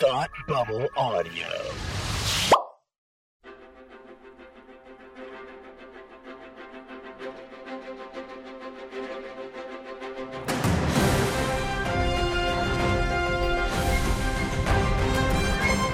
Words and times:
Thought 0.00 0.30
Bubble 0.48 0.88
Audio. 0.96 1.46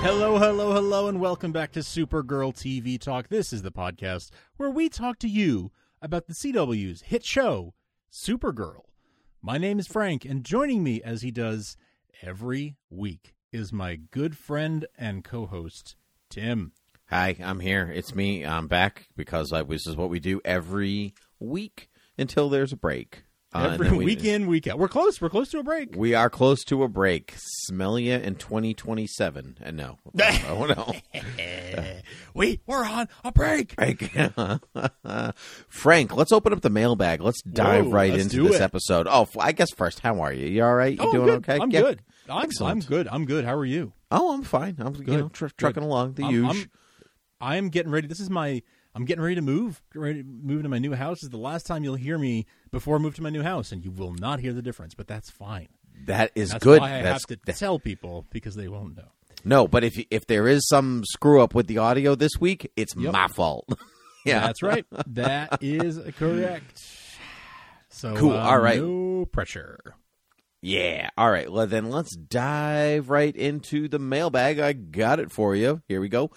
Hello, 0.00 0.38
hello, 0.38 0.72
hello, 0.72 1.08
and 1.08 1.20
welcome 1.20 1.52
back 1.52 1.70
to 1.72 1.80
Supergirl 1.80 2.54
TV 2.54 2.98
Talk. 2.98 3.28
This 3.28 3.52
is 3.52 3.60
the 3.60 3.70
podcast 3.70 4.30
where 4.56 4.70
we 4.70 4.88
talk 4.88 5.18
to 5.18 5.28
you 5.28 5.72
about 6.00 6.26
the 6.26 6.32
CW's 6.32 7.02
hit 7.02 7.22
show, 7.22 7.74
Supergirl. 8.10 8.84
My 9.42 9.58
name 9.58 9.78
is 9.78 9.86
Frank, 9.86 10.24
and 10.24 10.42
joining 10.42 10.82
me 10.82 11.02
as 11.02 11.20
he 11.20 11.30
does 11.30 11.76
every 12.22 12.76
week 12.88 13.34
is 13.52 13.72
my 13.72 13.96
good 13.96 14.36
friend 14.36 14.86
and 14.98 15.24
co 15.24 15.46
host, 15.46 15.96
Tim. 16.28 16.72
Hi, 17.08 17.36
I'm 17.42 17.60
here. 17.60 17.90
It's 17.92 18.14
me. 18.14 18.46
I'm 18.46 18.68
back 18.68 19.08
because 19.16 19.52
I, 19.52 19.62
this 19.64 19.86
is 19.86 19.96
what 19.96 20.10
we 20.10 20.20
do 20.20 20.40
every 20.44 21.14
week 21.40 21.88
until 22.16 22.48
there's 22.48 22.72
a 22.72 22.76
break. 22.76 23.24
Uh, 23.52 23.70
Every 23.72 23.90
we- 23.98 24.04
week 24.04 24.22
in, 24.24 24.46
week 24.46 24.68
out. 24.68 24.78
We're 24.78 24.86
close. 24.86 25.20
We're 25.20 25.28
close 25.28 25.48
to 25.50 25.58
a 25.58 25.64
break. 25.64 25.96
We 25.96 26.14
are 26.14 26.30
close 26.30 26.62
to 26.66 26.84
a 26.84 26.88
break. 26.88 27.34
Smell 27.66 27.98
ya 27.98 28.14
in 28.18 28.36
2027. 28.36 29.58
And 29.60 29.76
no. 29.76 29.98
oh, 30.48 30.66
no. 30.66 30.94
we, 32.34 32.60
we're 32.64 32.84
on 32.84 33.08
a 33.24 33.32
break. 33.32 33.74
Break. 33.74 34.08
Frank, 35.68 36.14
let's 36.14 36.30
open 36.30 36.52
up 36.52 36.60
the 36.60 36.70
mailbag. 36.70 37.20
Let's 37.22 37.42
dive 37.42 37.86
Whoa, 37.86 37.90
right 37.92 38.12
let's 38.12 38.22
into 38.32 38.44
this 38.46 38.60
it. 38.60 38.62
episode. 38.62 39.08
Oh, 39.10 39.26
I 39.40 39.50
guess 39.50 39.72
first, 39.76 39.98
how 39.98 40.20
are 40.20 40.32
you? 40.32 40.46
You 40.46 40.62
all 40.62 40.74
right? 40.76 40.92
You 40.96 41.02
Oh, 41.08 41.10
doing 41.10 41.30
okay? 41.30 41.58
I'm 41.60 41.72
Yeah. 41.72 41.80
good. 41.80 42.02
I'm, 42.30 42.48
I'm 42.62 42.80
good. 42.80 43.08
I'm 43.08 43.24
good. 43.24 43.44
How 43.44 43.54
are 43.56 43.64
you? 43.64 43.92
Oh, 44.10 44.32
I'm 44.32 44.42
fine. 44.42 44.76
I'm 44.78 44.94
you 44.96 45.16
know, 45.18 45.28
tr- 45.28 45.46
trucking 45.56 45.82
along 45.82 46.14
the 46.14 46.24
I'm, 46.24 46.30
usual. 46.32 46.50
I'm, 46.50 46.70
I'm 47.40 47.68
getting 47.68 47.92
ready. 47.92 48.06
This 48.06 48.20
is 48.20 48.30
my. 48.30 48.62
I'm 48.94 49.04
getting 49.04 49.22
ready 49.22 49.36
to 49.36 49.42
move. 49.42 49.80
Get 49.92 50.00
ready 50.00 50.22
to 50.22 50.28
move 50.28 50.58
into 50.58 50.68
my 50.68 50.78
new 50.78 50.94
house. 50.94 51.18
This 51.18 51.24
is 51.24 51.30
the 51.30 51.36
last 51.38 51.64
time 51.66 51.84
you'll 51.84 51.94
hear 51.94 52.18
me 52.18 52.46
before 52.72 52.96
I 52.96 52.98
move 52.98 53.14
to 53.16 53.22
my 53.22 53.30
new 53.30 53.42
house, 53.42 53.70
and 53.72 53.84
you 53.84 53.90
will 53.92 54.12
not 54.12 54.40
hear 54.40 54.52
the 54.52 54.62
difference. 54.62 54.94
But 54.94 55.06
that's 55.06 55.30
fine. 55.30 55.68
That 56.06 56.32
is 56.34 56.50
That's 56.50 56.64
good. 56.64 56.82
I 56.82 57.02
That's 57.02 57.24
have 57.30 57.38
to 57.44 57.52
tell 57.52 57.78
people 57.78 58.26
because 58.30 58.54
they 58.56 58.68
won't 58.68 58.96
know. 58.96 59.08
No, 59.44 59.68
but 59.68 59.84
if 59.84 60.02
if 60.10 60.26
there 60.26 60.48
is 60.48 60.66
some 60.68 61.02
screw 61.04 61.40
up 61.42 61.54
with 61.54 61.66
the 61.66 61.78
audio 61.78 62.14
this 62.14 62.32
week, 62.40 62.70
it's 62.76 62.94
Yep. 62.96 63.12
my 63.12 63.28
fault. 63.28 63.66
yeah, 64.26 64.40
That's 64.40 64.62
right. 64.62 64.84
That 65.08 65.62
is 65.62 65.98
correct. 66.16 66.82
So 67.92 68.14
Cool. 68.14 68.32
uh, 68.34 68.36
All 68.44 68.58
right. 68.60 68.80
No 68.80 69.26
pressure. 69.26 69.96
Yeah. 70.62 71.08
All 71.16 71.30
right. 71.30 71.50
Well, 71.50 71.66
then 71.66 71.90
let's 71.90 72.14
dive 72.14 73.08
right 73.08 73.34
into 73.34 73.88
the 73.88 73.98
mailbag. 73.98 74.58
I 74.58 74.72
got 74.74 75.18
it 75.18 75.30
for 75.30 75.56
you. 75.56 75.82
Here 75.88 76.00
we 76.00 76.08
go. 76.08 76.30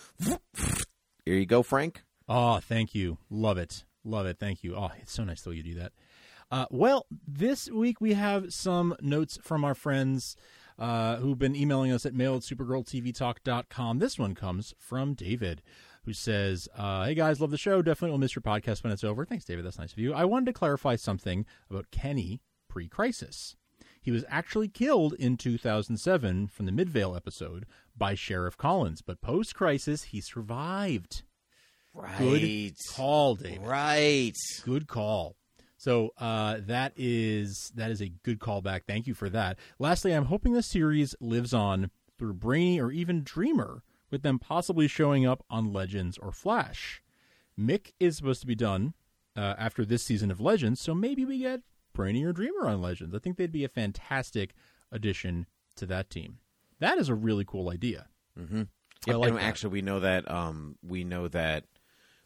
Here 1.26 1.36
you 1.36 1.46
go, 1.46 1.62
Frank. 1.64 2.04
Oh, 2.30 2.60
thank 2.60 2.96
you. 2.96 3.18
Love 3.30 3.58
it. 3.58 3.84
Love 4.06 4.26
it. 4.26 4.40
Thank 4.40 4.64
you. 4.64 4.76
Oh, 4.76 4.92
it's 5.02 5.12
so 5.12 5.24
nice 5.24 5.42
the 5.42 5.50
way 5.50 5.58
you 5.58 5.64
do 5.64 5.76
that. 5.76 5.92
Uh, 6.52 6.66
well, 6.70 7.06
this 7.28 7.70
week 7.70 8.00
we 8.00 8.14
have 8.14 8.54
some 8.54 8.96
notes 9.02 9.38
from 9.42 9.66
our 9.66 9.76
friends 9.76 10.36
uh, 10.78 11.18
who've 11.18 11.40
been 11.40 11.56
emailing 11.56 11.92
us 11.92 12.06
at 12.06 12.14
mail 12.14 12.36
at 12.36 12.42
supergirltvtalk.com. 12.42 14.00
This 14.00 14.20
one 14.20 14.36
comes 14.36 14.74
from 14.78 15.14
David, 15.16 15.62
who 16.06 16.14
says, 16.14 16.68
uh, 16.78 17.06
Hey 17.06 17.16
guys, 17.16 17.42
love 17.42 17.52
the 17.52 17.58
show. 17.58 17.82
Definitely 17.82 18.12
will 18.12 18.20
miss 18.20 18.36
your 18.36 18.42
podcast 18.42 18.84
when 18.84 18.94
it's 18.94 19.04
over. 19.04 19.26
Thanks, 19.26 19.46
David. 19.46 19.66
That's 19.66 19.80
nice 19.80 19.94
of 19.94 20.00
you. 20.00 20.14
I 20.14 20.26
wanted 20.26 20.46
to 20.48 20.54
clarify 20.54 20.96
something 20.96 21.46
about 21.70 21.92
Kenny 21.92 22.42
pre 22.70 22.88
crisis. 22.88 23.56
He 24.04 24.12
was 24.12 24.26
actually 24.28 24.68
killed 24.68 25.14
in 25.14 25.38
2007 25.38 26.48
from 26.48 26.66
the 26.66 26.74
Midvale 26.74 27.16
episode 27.16 27.66
by 27.98 28.16
Sheriff 28.16 28.58
Collins, 28.58 29.02
but 29.02 29.22
post 29.22 29.56
crisis, 29.56 30.04
he 30.04 30.20
survived. 30.20 31.24
Right. 31.94 32.18
Good 32.18 32.76
call, 32.96 33.36
David. 33.36 33.66
Right. 33.66 34.38
Good 34.66 34.88
call. 34.88 35.38
So 35.78 36.12
uh, 36.18 36.58
that 36.68 36.94
is 36.98 37.72
that 37.76 37.92
is 37.92 38.02
a 38.02 38.10
good 38.10 38.40
callback. 38.40 38.82
Thank 38.88 39.08
you 39.08 39.14
for 39.14 39.30
that. 39.30 39.58
Lastly, 39.80 40.12
I'm 40.12 40.26
hoping 40.26 40.52
the 40.54 40.64
series 40.64 41.16
lives 41.22 41.54
on 41.54 41.90
through 42.20 42.34
Brainy 42.34 42.82
or 42.82 42.92
even 42.92 43.24
Dreamer, 43.24 43.84
with 44.12 44.22
them 44.22 44.38
possibly 44.38 44.88
showing 44.88 45.26
up 45.26 45.46
on 45.50 45.72
Legends 45.72 46.18
or 46.18 46.32
Flash. 46.32 47.02
Mick 47.58 47.94
is 48.00 48.18
supposed 48.18 48.42
to 48.42 48.48
be 48.48 48.56
done 48.56 48.94
uh, 49.38 49.56
after 49.58 49.86
this 49.86 50.04
season 50.04 50.30
of 50.30 50.42
Legends, 50.42 50.82
so 50.82 50.94
maybe 50.94 51.24
we 51.24 51.40
get 51.40 51.62
Brainy 51.94 52.24
or 52.24 52.34
Dreamer 52.34 52.68
on 52.68 52.82
Legends. 52.82 53.16
I 53.16 53.20
think 53.20 53.38
they'd 53.38 53.52
be 53.52 53.64
a 53.64 53.70
fantastic 53.70 54.54
addition 54.92 55.46
to 55.76 55.86
that 55.88 56.10
team. 56.10 56.40
That 56.80 56.98
is 56.98 57.10
a 57.10 57.16
really 57.16 57.46
cool 57.46 57.70
idea. 57.70 58.08
Mm-hmm. 58.40 58.64
Like 59.08 59.34
actually, 59.34 59.72
we 59.74 59.82
know 59.82 60.00
that 60.00 60.30
um, 60.32 60.78
we 60.82 61.04
know 61.04 61.28
that 61.28 61.66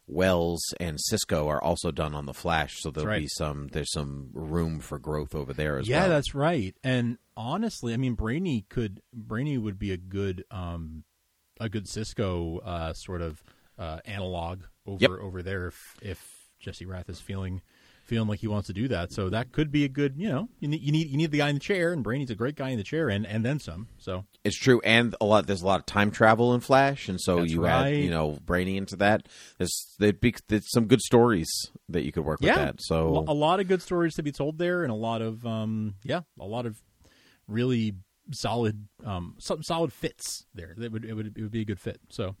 Wells 0.06 0.62
and 0.80 0.98
Cisco 1.00 1.48
are 1.48 1.62
also 1.62 1.90
done 1.90 2.14
on 2.14 2.26
the 2.26 2.34
Flash, 2.34 2.76
so 2.78 2.90
there'll 2.90 3.08
right. 3.10 3.22
be 3.22 3.28
some. 3.28 3.68
There's 3.68 3.92
some 3.92 4.30
room 4.32 4.80
for 4.80 4.98
growth 4.98 5.34
over 5.34 5.52
there 5.52 5.78
as 5.78 5.88
yeah, 5.88 5.98
well. 5.98 6.06
Yeah, 6.06 6.14
that's 6.14 6.34
right. 6.34 6.76
And 6.84 7.18
honestly, 7.36 7.92
I 7.94 7.96
mean, 7.96 8.14
Brainy 8.14 8.64
could 8.68 9.02
Brainy 9.12 9.58
would 9.58 9.78
be 9.78 9.92
a 9.92 9.96
good 9.96 10.44
um 10.50 11.04
a 11.60 11.68
good 11.68 11.88
Cisco 11.88 12.58
uh, 12.58 12.92
sort 12.94 13.22
of 13.22 13.42
uh, 13.78 13.98
analog 14.04 14.62
over 14.86 14.98
Yep. 15.00 15.10
over 15.20 15.42
there 15.42 15.66
if 15.66 15.96
if 16.00 16.50
Jesse 16.60 16.86
Rath 16.86 17.08
is 17.08 17.20
feeling 17.20 17.60
feeling 18.08 18.28
like 18.28 18.40
he 18.40 18.48
wants 18.48 18.66
to 18.66 18.72
do 18.72 18.88
that. 18.88 19.12
So 19.12 19.28
that 19.28 19.52
could 19.52 19.70
be 19.70 19.84
a 19.84 19.88
good. 19.88 20.14
You 20.16 20.28
know, 20.28 20.48
you 20.58 20.68
need 20.68 20.80
you 20.80 20.90
need 20.90 21.08
you 21.08 21.16
need 21.16 21.30
the 21.30 21.38
guy 21.38 21.48
in 21.50 21.56
the 21.56 21.60
chair, 21.60 21.92
and 21.92 22.02
Brainy's 22.02 22.30
a 22.30 22.34
great 22.34 22.56
guy 22.56 22.70
in 22.70 22.78
the 22.78 22.84
chair, 22.84 23.08
and 23.08 23.26
and 23.26 23.44
then 23.44 23.60
some. 23.60 23.88
So 23.98 24.24
It's 24.44 24.56
true, 24.56 24.80
and 24.84 25.14
a 25.20 25.24
lot. 25.24 25.46
There's 25.46 25.62
a 25.62 25.66
lot 25.66 25.80
of 25.80 25.86
time 25.86 26.10
travel 26.10 26.54
in 26.54 26.60
Flash, 26.60 27.08
and 27.08 27.20
so 27.20 27.40
That's 27.40 27.52
you 27.52 27.64
right. 27.64 27.94
add, 27.94 27.96
you 27.96 28.10
know, 28.10 28.38
Brainy 28.44 28.76
into 28.76 28.96
that. 28.96 29.28
There's 29.58 29.94
there'd 29.98 30.20
be 30.20 30.34
there's 30.48 30.70
some 30.70 30.86
good 30.86 31.02
stories 31.02 31.48
that 31.88 32.04
you 32.04 32.12
could 32.12 32.24
work 32.24 32.40
yeah, 32.40 32.56
with 32.56 32.66
that. 32.66 32.82
So 32.82 33.24
a 33.28 33.34
lot 33.34 33.60
of 33.60 33.68
good 33.68 33.82
stories 33.82 34.14
to 34.14 34.22
be 34.22 34.32
told 34.32 34.58
there, 34.58 34.82
and 34.82 34.90
a 34.90 34.96
lot 34.96 35.22
of 35.22 35.46
um 35.46 35.94
yeah, 36.02 36.22
a 36.40 36.46
lot 36.46 36.66
of 36.66 36.82
really 37.46 37.94
solid 38.32 38.88
um 39.04 39.34
some 39.38 39.62
solid 39.62 39.92
fits 39.92 40.46
there. 40.54 40.74
That 40.76 40.92
would 40.92 41.04
it 41.04 41.14
would 41.14 41.36
it 41.36 41.42
would 41.42 41.50
be 41.50 41.62
a 41.62 41.66
good 41.66 41.80
fit. 41.80 42.00
So 42.10 42.36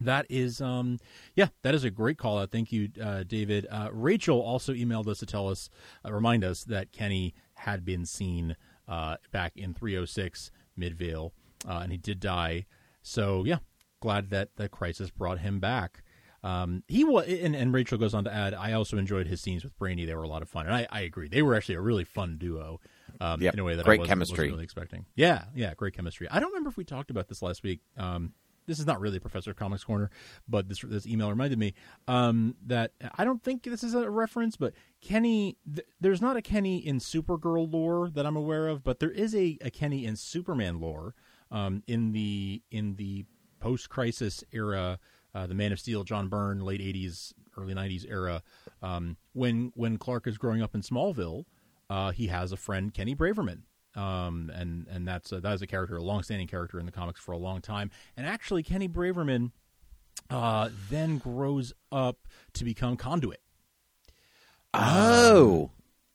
that 0.00 0.26
is 0.30 0.60
um 0.60 0.98
yeah 1.34 1.48
that 1.62 1.74
is 1.74 1.84
a 1.84 1.90
great 1.90 2.16
call 2.18 2.38
out 2.38 2.50
thank 2.50 2.72
you 2.72 2.88
uh, 3.02 3.22
david 3.26 3.66
uh, 3.70 3.88
rachel 3.92 4.40
also 4.40 4.72
emailed 4.72 5.06
us 5.06 5.18
to 5.18 5.26
tell 5.26 5.48
us 5.48 5.68
uh, 6.04 6.12
remind 6.12 6.42
us 6.44 6.64
that 6.64 6.92
kenny 6.92 7.34
had 7.54 7.84
been 7.84 8.04
seen 8.06 8.56
uh, 8.88 9.16
back 9.30 9.52
in 9.56 9.74
306 9.74 10.50
midvale 10.76 11.32
uh, 11.68 11.80
and 11.82 11.92
he 11.92 11.98
did 11.98 12.18
die 12.20 12.64
so 13.02 13.44
yeah 13.44 13.58
glad 14.00 14.30
that 14.30 14.48
the 14.56 14.68
crisis 14.68 15.10
brought 15.10 15.40
him 15.40 15.60
back 15.60 16.02
um, 16.42 16.84
he 16.88 17.04
was, 17.04 17.26
and, 17.28 17.54
and 17.54 17.70
Rachel 17.74 17.98
goes 17.98 18.14
on 18.14 18.24
to 18.24 18.32
add, 18.32 18.54
I 18.54 18.72
also 18.72 18.96
enjoyed 18.96 19.26
his 19.26 19.42
scenes 19.42 19.62
with 19.62 19.76
Brainy. 19.76 20.06
They 20.06 20.14
were 20.14 20.22
a 20.22 20.26
lot 20.26 20.40
of 20.40 20.48
fun, 20.48 20.64
and 20.64 20.74
I, 20.74 20.86
I 20.90 21.00
agree. 21.02 21.28
They 21.28 21.42
were 21.42 21.54
actually 21.54 21.74
a 21.74 21.82
really 21.82 22.04
fun 22.04 22.38
duo. 22.38 22.80
Um, 23.20 23.42
Yep. 23.42 23.52
in 23.52 23.60
a 23.60 23.64
way 23.64 23.74
that 23.76 23.84
Great 23.84 23.96
I 23.96 24.00
wasn't, 24.00 24.08
chemistry. 24.08 24.36
wasn't 24.44 24.52
really 24.52 24.64
expecting. 24.64 25.04
Yeah, 25.16 25.44
yeah, 25.54 25.74
great 25.74 25.92
chemistry. 25.92 26.28
I 26.30 26.40
don't 26.40 26.48
remember 26.48 26.70
if 26.70 26.78
we 26.78 26.84
talked 26.84 27.10
about 27.10 27.28
this 27.28 27.42
last 27.42 27.62
week. 27.62 27.80
Um, 27.98 28.32
this 28.66 28.78
is 28.78 28.86
not 28.86 29.00
really 29.00 29.18
Professor 29.18 29.52
Comics 29.54 29.84
Corner, 29.84 30.10
but 30.48 30.68
this 30.68 30.80
this 30.80 31.06
email 31.06 31.30
reminded 31.30 31.58
me 31.58 31.74
um, 32.08 32.54
that 32.66 32.92
I 33.16 33.24
don't 33.24 33.42
think 33.42 33.62
this 33.62 33.82
is 33.82 33.94
a 33.94 34.10
reference, 34.10 34.56
but 34.56 34.74
Kenny, 35.00 35.56
th- 35.72 35.86
there's 36.00 36.20
not 36.20 36.36
a 36.36 36.42
Kenny 36.42 36.78
in 36.78 36.98
Supergirl 36.98 37.72
lore 37.72 38.10
that 38.10 38.26
I'm 38.26 38.36
aware 38.36 38.68
of, 38.68 38.82
but 38.84 39.00
there 39.00 39.10
is 39.10 39.34
a, 39.34 39.58
a 39.60 39.70
Kenny 39.70 40.04
in 40.04 40.16
Superman 40.16 40.80
lore 40.80 41.14
um, 41.50 41.82
in 41.86 42.12
the 42.12 42.62
in 42.70 42.96
the 42.96 43.24
post 43.60 43.88
crisis 43.88 44.44
era. 44.52 44.98
Uh, 45.32 45.46
the 45.46 45.54
Man 45.54 45.70
of 45.70 45.78
Steel, 45.78 46.02
John 46.02 46.28
Byrne, 46.28 46.60
late 46.60 46.80
'80s, 46.80 47.32
early 47.56 47.72
'90s 47.72 48.04
era. 48.08 48.42
Um, 48.82 49.16
when 49.32 49.72
when 49.76 49.96
Clark 49.96 50.26
is 50.26 50.38
growing 50.38 50.60
up 50.60 50.74
in 50.74 50.82
Smallville, 50.82 51.44
uh, 51.88 52.10
he 52.10 52.26
has 52.26 52.50
a 52.50 52.56
friend, 52.56 52.92
Kenny 52.92 53.14
Braverman, 53.14 53.62
um, 53.96 54.50
and 54.54 54.86
and 54.90 55.06
that's 55.06 55.32
a, 55.32 55.40
that 55.40 55.52
is 55.54 55.62
a 55.62 55.66
character, 55.66 55.96
a 55.96 56.02
long-standing 56.02 56.46
character 56.48 56.78
in 56.78 56.86
the 56.86 56.92
comics 56.92 57.20
for 57.20 57.32
a 57.32 57.38
long 57.38 57.60
time. 57.60 57.90
And 58.16 58.26
actually, 58.26 58.62
Kenny 58.62 58.88
Braverman 58.88 59.50
uh, 60.30 60.70
then 60.90 61.18
grows 61.18 61.72
up 61.90 62.18
to 62.54 62.64
become 62.64 62.96
Conduit. 62.96 63.40
oh 64.74 65.70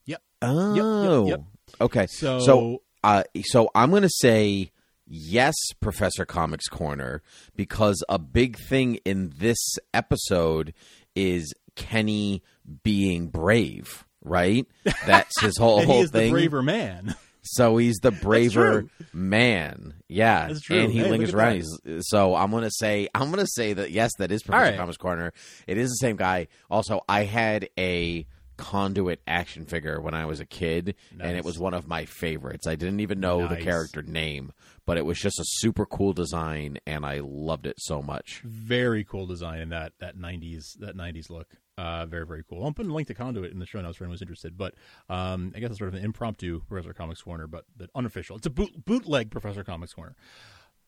Yep. 0.06 0.22
oh 0.42 1.26
yep. 1.26 1.40
okay 1.80 2.06
So, 2.06 2.40
so 2.40 2.82
uh, 3.04 3.22
so 3.44 3.70
I'm 3.74 3.90
gonna 3.90 4.08
say 4.08 4.70
yes, 5.06 5.54
Professor 5.80 6.24
Comics 6.24 6.66
Corner, 6.68 7.22
because 7.54 8.02
a 8.08 8.18
big 8.18 8.58
thing 8.58 8.96
in 9.04 9.32
this 9.38 9.58
episode 9.94 10.74
is 11.14 11.52
Kenny 11.76 12.42
being 12.82 13.28
brave. 13.28 14.04
Right, 14.22 14.66
that's 15.06 15.40
his 15.40 15.56
whole 15.56 15.82
whole 15.86 16.04
thing. 16.06 16.32
braver 16.32 16.60
man. 16.62 17.14
So 17.46 17.76
he's 17.76 17.96
the 17.96 18.10
braver 18.10 18.86
man. 19.12 19.94
Yeah. 20.08 20.48
That's 20.48 20.60
true. 20.62 20.78
And 20.78 20.92
he 20.92 20.98
Hey, 20.98 21.10
lingers 21.10 21.34
around. 21.34 21.64
So 22.00 22.34
I'm 22.34 22.50
gonna 22.50 22.70
say 22.70 23.08
I'm 23.14 23.30
gonna 23.30 23.46
say 23.46 23.72
that 23.72 23.90
yes, 23.90 24.12
that 24.18 24.30
is 24.30 24.42
Professor 24.42 24.70
right. 24.72 24.78
Comics 24.78 24.98
Corner. 24.98 25.32
It 25.66 25.78
is 25.78 25.90
the 25.90 25.96
same 25.96 26.16
guy. 26.16 26.48
Also, 26.70 27.00
I 27.08 27.24
had 27.24 27.68
a 27.78 28.26
conduit 28.56 29.20
action 29.26 29.66
figure 29.66 30.00
when 30.00 30.14
I 30.14 30.24
was 30.24 30.40
a 30.40 30.46
kid, 30.46 30.94
and 31.20 31.36
it 31.36 31.44
was 31.44 31.58
one 31.58 31.74
of 31.74 31.86
my 31.86 32.04
favorites. 32.06 32.66
I 32.66 32.74
didn't 32.74 33.00
even 33.00 33.20
know 33.20 33.46
the 33.46 33.56
character 33.56 34.02
name, 34.02 34.52
but 34.86 34.96
it 34.96 35.04
was 35.04 35.18
just 35.18 35.38
a 35.38 35.44
super 35.46 35.86
cool 35.86 36.12
design, 36.12 36.78
and 36.86 37.04
I 37.04 37.20
loved 37.22 37.66
it 37.66 37.76
so 37.78 38.02
much. 38.02 38.40
Very 38.44 39.04
cool 39.04 39.26
design 39.26 39.60
in 39.60 39.68
that 39.70 39.92
that 40.00 40.16
'90s 40.16 40.78
that 40.80 40.96
'90s 40.96 41.30
look. 41.30 41.48
Uh, 41.78 42.06
very 42.06 42.26
very 42.26 42.42
cool. 42.48 42.64
I'll 42.64 42.72
put 42.72 42.86
a 42.86 42.92
link 42.92 43.08
to 43.08 43.14
Conduit 43.14 43.52
in 43.52 43.58
the 43.58 43.66
show 43.66 43.80
notes 43.80 43.98
for 43.98 44.04
anyone 44.04 44.14
who's 44.14 44.22
interested. 44.22 44.56
But 44.56 44.74
um, 45.08 45.52
I 45.54 45.60
guess 45.60 45.70
it's 45.70 45.78
sort 45.78 45.88
of 45.88 45.94
an 45.94 46.04
impromptu 46.04 46.60
Professor 46.68 46.94
Comics 46.94 47.22
Corner, 47.22 47.46
but 47.46 47.64
the 47.76 47.88
unofficial. 47.94 48.36
It's 48.36 48.46
a 48.46 48.50
boot, 48.50 48.84
bootleg 48.84 49.30
Professor 49.30 49.62
Comics 49.62 49.92
Corner. 49.92 50.16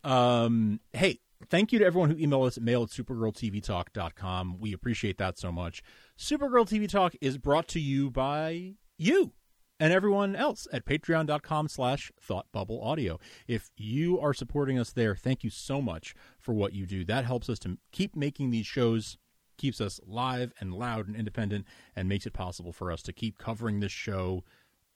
Um, 0.04 0.80
hey, 0.92 1.20
thank 1.50 1.72
you 1.72 1.78
to 1.78 1.84
everyone 1.84 2.10
who 2.10 2.16
emailed 2.16 2.46
us 2.46 2.56
at 2.56 2.62
mail 2.62 2.82
at 2.82 2.88
supergirltvtalk.com. 2.88 4.58
We 4.58 4.72
appreciate 4.72 5.18
that 5.18 5.38
so 5.38 5.52
much. 5.52 5.82
Supergirl 6.18 6.66
TV 6.66 6.88
Talk 6.88 7.14
is 7.20 7.38
brought 7.38 7.68
to 7.68 7.80
you 7.80 8.10
by 8.10 8.74
you 8.96 9.32
and 9.80 9.92
everyone 9.92 10.34
else 10.34 10.66
at 10.72 10.84
patreon.com 10.84 11.68
slash 11.68 12.10
thoughtbubbleaudio. 12.26 13.20
If 13.46 13.70
you 13.76 14.18
are 14.20 14.34
supporting 14.34 14.78
us 14.78 14.92
there, 14.92 15.14
thank 15.14 15.44
you 15.44 15.50
so 15.50 15.80
much 15.80 16.14
for 16.38 16.52
what 16.52 16.72
you 16.72 16.86
do. 16.86 17.04
That 17.04 17.24
helps 17.24 17.48
us 17.48 17.58
to 17.60 17.78
keep 17.92 18.16
making 18.16 18.50
these 18.50 18.66
shows, 18.66 19.18
keeps 19.58 19.80
us 19.80 20.00
live 20.06 20.52
and 20.60 20.72
loud 20.72 21.06
and 21.06 21.16
independent, 21.16 21.66
and 21.94 22.08
makes 22.08 22.26
it 22.26 22.32
possible 22.32 22.72
for 22.72 22.90
us 22.90 23.02
to 23.02 23.12
keep 23.12 23.38
covering 23.38 23.80
this 23.80 23.92
show 23.92 24.44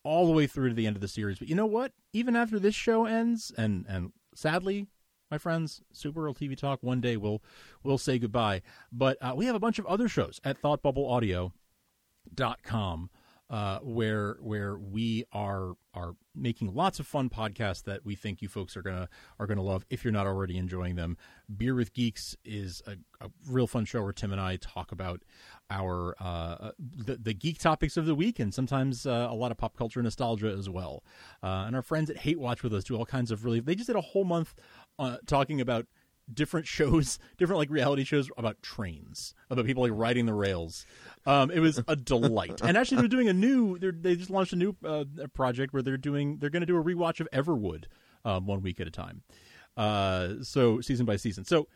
all 0.05 0.27
the 0.27 0.33
way 0.33 0.47
through 0.47 0.71
to 0.71 0.75
the 0.75 0.87
end 0.87 0.97
of 0.97 1.03
the 1.03 1.09
series. 1.09 1.39
But 1.39 1.49
you 1.49 1.55
know 1.55 1.67
what? 1.67 1.93
Even 2.13 2.35
after 2.35 2.59
this 2.59 2.75
show 2.75 3.07
ends, 3.07 3.53
and 3.57 3.87
and 3.89 4.13
sadly, 4.35 4.89
my 5.31 5.39
friends, 5.39 5.83
Supergirl 5.95 6.37
TV 6.37 6.57
Talk 6.57 6.83
one 6.83 7.01
day 7.01 7.17
will 7.17 7.41
will 7.83 7.99
say 7.99 8.19
goodbye. 8.19 8.63
But 8.91 9.19
uh, 9.21 9.35
we 9.37 9.47
have 9.47 9.55
a 9.55 9.61
bunch 9.61 9.79
of 9.79 9.87
other 9.87 10.09
shows 10.09 10.41
at 10.45 10.61
thoughtbubbleaudio.com 10.63 13.11
uh, 13.51 13.79
where 13.81 14.37
where 14.41 14.77
we 14.77 15.25
are 15.33 15.75
are 15.95 16.15
making 16.35 16.75
lots 16.75 16.99
of 16.99 17.07
fun 17.07 17.29
podcasts 17.29 17.85
that 17.85 18.05
we 18.05 18.15
think 18.15 18.41
you 18.41 18.49
folks 18.49 18.77
are 18.77 18.83
gonna 18.83 19.09
are 19.39 19.47
gonna 19.47 19.63
love 19.63 19.85
if 19.91 20.05
you're 20.05 20.13
not 20.13 20.27
already 20.27 20.57
enjoying 20.57 20.97
them. 20.97 21.17
Beer 21.55 21.75
with 21.75 21.93
Geeks 21.93 22.37
is 22.45 22.83
a, 22.87 22.93
a 23.25 23.31
real 23.47 23.67
fun 23.67 23.85
show 23.85 24.03
where 24.03 24.13
Tim 24.13 24.33
and 24.33 24.41
I 24.41 24.57
talk 24.57 24.93
about 24.93 25.23
our 25.71 26.15
uh, 26.19 26.71
the, 26.79 27.17
the 27.17 27.35
geek 27.35 27.59
topics 27.59 27.97
of 27.97 28.07
the 28.07 28.15
week 28.15 28.39
and 28.39 28.53
sometimes 28.53 29.07
uh, 29.07 29.29
a 29.31 29.35
lot 29.35 29.51
of 29.51 29.59
pop 29.59 29.77
culture 29.77 30.03
nostalgia 30.03 30.55
as 30.57 30.69
well. 30.69 31.05
Uh, 31.43 31.65
and 31.67 31.77
our 31.77 31.83
friends 31.83 32.11
at 32.11 32.19
Hate 32.19 32.39
Watch 32.39 32.63
with 32.63 32.75
us 32.75 32.85
do 32.85 32.97
all 32.97 33.07
kinds 33.07 33.31
of 33.31 33.45
really. 33.45 33.61
They 33.61 33.75
just 33.75 33.87
did 33.87 33.97
a 33.97 34.01
whole 34.01 34.25
month 34.25 34.55
uh, 34.99 35.19
talking 35.27 35.61
about 35.61 35.87
different 36.33 36.67
shows, 36.67 37.19
different 37.39 37.59
like 37.59 37.71
reality 37.71 38.05
shows 38.05 38.31
about 38.37 38.63
trains, 38.63 39.35
about 39.51 39.67
people 39.67 39.83
like 39.83 39.93
riding 39.95 40.27
the 40.27 40.35
rails. 40.35 40.87
Um, 41.27 41.51
it 41.51 41.61
was 41.61 41.83
a 41.89 41.97
delight. 41.97 42.61
and 42.63 42.77
actually, 42.77 42.99
they're 42.99 43.09
doing 43.09 43.29
a 43.29 43.33
new. 43.33 43.79
They 43.79 44.17
just 44.17 44.31
launched 44.31 44.53
a 44.53 44.57
new 44.57 44.77
uh, 44.85 45.05
project 45.35 45.73
where 45.73 45.83
they're 45.83 45.97
doing. 45.97 46.39
They're 46.39 46.51
going 46.51 46.63
to 46.63 46.67
do 46.67 46.77
a 46.77 46.83
rewatch 46.85 47.21
of 47.21 47.29
Everwood 47.33 47.85
um, 48.25 48.47
one 48.47 48.63
week 48.63 48.81
at 48.81 48.87
a 48.87 48.91
time. 48.91 49.23
Uh, 49.77 50.35
so 50.43 50.81
season 50.81 51.07
by 51.07 51.17
season. 51.17 51.45
So 51.45 51.69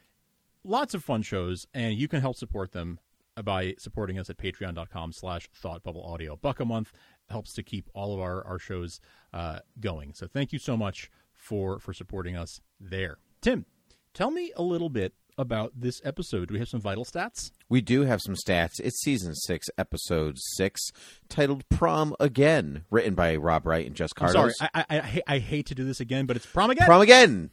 lots 0.64 0.94
of 0.94 1.02
fun 1.02 1.22
shows, 1.22 1.66
and 1.74 1.94
you 1.94 2.08
can 2.08 2.20
help 2.20 2.36
support 2.36 2.72
them 2.72 2.98
by 3.42 3.74
supporting 3.78 4.18
us 4.18 4.30
at 4.30 4.38
patreon.com 4.38 5.12
slash 5.12 5.48
thought 5.54 5.82
bubble 5.82 6.02
audio 6.02 6.36
Buck 6.36 6.58
a 6.60 6.64
month 6.64 6.92
helps 7.28 7.52
to 7.54 7.62
keep 7.62 7.90
all 7.94 8.14
of 8.14 8.20
our, 8.20 8.44
our 8.46 8.58
shows 8.58 9.00
uh, 9.32 9.58
going. 9.78 10.14
So 10.14 10.26
thank 10.26 10.52
you 10.52 10.58
so 10.58 10.76
much 10.76 11.10
for 11.32 11.78
for 11.78 11.92
supporting 11.92 12.36
us 12.36 12.60
there. 12.80 13.18
Tim, 13.40 13.66
tell 14.16 14.30
me 14.30 14.50
a 14.56 14.62
little 14.62 14.88
bit 14.88 15.12
about 15.38 15.72
this 15.76 16.00
episode. 16.02 16.48
Do 16.48 16.54
we 16.54 16.58
have 16.58 16.68
some 16.68 16.80
vital 16.80 17.04
stats? 17.04 17.50
We 17.68 17.82
do 17.82 18.02
have 18.02 18.22
some 18.22 18.34
stats. 18.34 18.80
It's 18.80 19.00
season 19.02 19.34
six, 19.34 19.68
episode 19.76 20.38
six, 20.38 20.80
titled 21.28 21.68
"Prom 21.68 22.16
Again," 22.18 22.84
written 22.90 23.14
by 23.14 23.36
Rob 23.36 23.66
Wright 23.66 23.86
and 23.86 23.94
Jess 23.94 24.12
Kardos. 24.14 24.32
sorry, 24.32 24.52
I, 24.60 24.68
I, 24.74 24.84
I, 24.88 25.22
I 25.26 25.38
hate 25.38 25.66
to 25.66 25.74
do 25.74 25.84
this 25.84 26.00
again, 26.00 26.24
but 26.24 26.36
it's 26.36 26.46
prom 26.46 26.70
again. 26.70 26.86
Prom 26.86 27.02
again! 27.02 27.50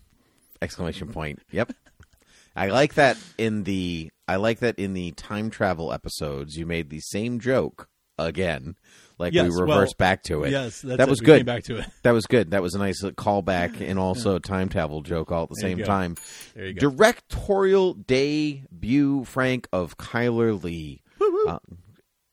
Exclamation 0.62 1.10
point. 1.10 1.40
Yep. 1.52 1.74
I 2.56 2.68
like 2.68 2.94
that 2.94 3.18
in 3.38 3.64
the 3.64 4.12
I 4.28 4.38
like 4.38 4.60
that 4.60 4.80
in 4.80 4.94
the 4.94 5.12
time 5.12 5.50
travel 5.50 5.92
episodes 5.92 6.56
you 6.56 6.66
made 6.66 6.90
the 6.90 7.00
same 7.02 7.40
joke 7.40 7.90
again. 8.18 8.76
Like 9.20 9.34
Yes, 9.34 9.52
we 9.52 9.62
reverse 9.62 9.90
well, 9.90 9.96
back 9.98 10.24
to 10.24 10.44
it. 10.44 10.52
yes, 10.52 10.82
that's 10.82 10.98
that 10.98 11.08
was 11.08 11.22
good. 11.22 11.46
back 11.46 11.64
to 11.66 11.78
it. 11.78 11.86
That 12.02 12.12
was 12.12 12.26
good. 12.26 12.52
That 12.52 12.62
was 12.62 12.74
a 12.74 12.80
nice 12.80 13.02
callback 13.02 13.80
and 13.80 14.00
also 14.00 14.40
time 14.40 14.70
travel 14.70 15.02
joke 15.02 15.32
all 15.32 15.44
at 15.44 15.50
the 15.50 15.56
There 15.62 15.70
same 15.70 15.84
time. 15.84 16.16
There 16.56 16.66
you 16.66 16.74
go. 16.74 16.90
Directorial 16.90 17.94
debut, 17.94 19.24
Frank, 19.26 19.68
of 19.72 19.98
Chyler 19.98 20.62
Leigh. 20.62 21.02
Uh, 21.48 21.60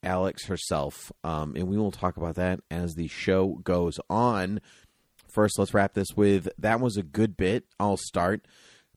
Alex 0.03 0.45
herself. 0.47 1.11
Um, 1.23 1.55
and 1.55 1.67
we 1.67 1.77
will 1.77 1.91
talk 1.91 2.17
about 2.17 2.35
that 2.35 2.59
as 2.71 2.95
the 2.95 3.07
show 3.07 3.59
goes 3.63 3.99
on. 4.09 4.59
First, 5.29 5.59
let's 5.59 5.73
wrap 5.73 5.93
this 5.93 6.09
with 6.15 6.49
that 6.57 6.79
was 6.79 6.97
a 6.97 7.03
good 7.03 7.37
bit. 7.37 7.65
I'll 7.79 7.97
start. 7.97 8.45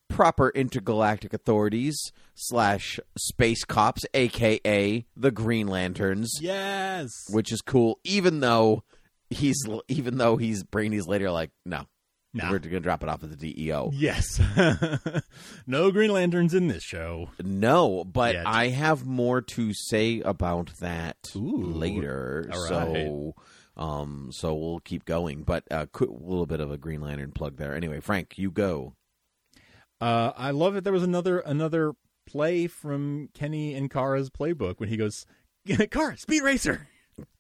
Proper 0.08 0.50
intergalactic 0.54 1.32
authorities 1.34 1.96
slash 2.34 3.00
space 3.18 3.64
cops, 3.64 4.04
aka 4.14 5.04
the 5.16 5.30
Green 5.30 5.66
Lanterns, 5.66 6.38
Yes. 6.40 7.10
which 7.30 7.50
is 7.50 7.60
cool. 7.62 7.98
Even 8.04 8.40
though 8.40 8.84
he's 9.30 9.56
even 9.88 10.18
though 10.18 10.36
he's 10.36 10.62
Brainy's 10.62 11.06
later 11.08 11.30
like 11.30 11.50
no, 11.64 11.86
Nah. 12.32 12.50
we're 12.50 12.58
gonna 12.60 12.80
drop 12.80 13.02
it 13.02 13.08
off 13.08 13.24
at 13.24 13.30
the 13.30 13.36
DEO. 13.36 13.90
Yes. 13.92 14.40
no 15.66 15.90
Green 15.90 16.12
Lanterns 16.12 16.54
in 16.54 16.68
this 16.68 16.82
show. 16.82 17.30
No, 17.42 18.04
but 18.04 18.34
Yet. 18.34 18.46
I 18.46 18.68
have 18.68 19.06
more 19.06 19.40
to 19.40 19.72
say 19.72 20.20
about 20.20 20.70
that 20.80 21.16
Ooh. 21.36 21.56
later. 21.72 22.48
All 22.52 22.66
So, 22.66 23.34
um, 23.76 24.30
so 24.32 24.54
we'll 24.54 24.80
keep 24.80 25.04
going. 25.04 25.42
But 25.42 25.64
a 25.70 25.74
uh, 25.80 25.86
quick 25.86 26.10
little 26.10 26.46
bit 26.46 26.60
of 26.60 26.70
a 26.70 26.76
Green 26.78 27.00
Lantern 27.00 27.32
plug 27.32 27.56
there. 27.56 27.74
Anyway, 27.74 28.00
Frank, 28.00 28.36
you 28.38 28.50
go. 28.50 28.94
Uh, 30.04 30.34
I 30.36 30.50
love 30.50 30.74
that 30.74 30.84
there 30.84 30.92
was 30.92 31.02
another 31.02 31.38
another 31.38 31.94
play 32.26 32.66
from 32.66 33.30
Kenny 33.32 33.72
and 33.74 33.90
Kara's 33.90 34.28
playbook 34.28 34.78
when 34.78 34.90
he 34.90 34.98
goes, 34.98 35.24
Kara, 35.90 36.18
Speed 36.18 36.42
Racer. 36.42 36.88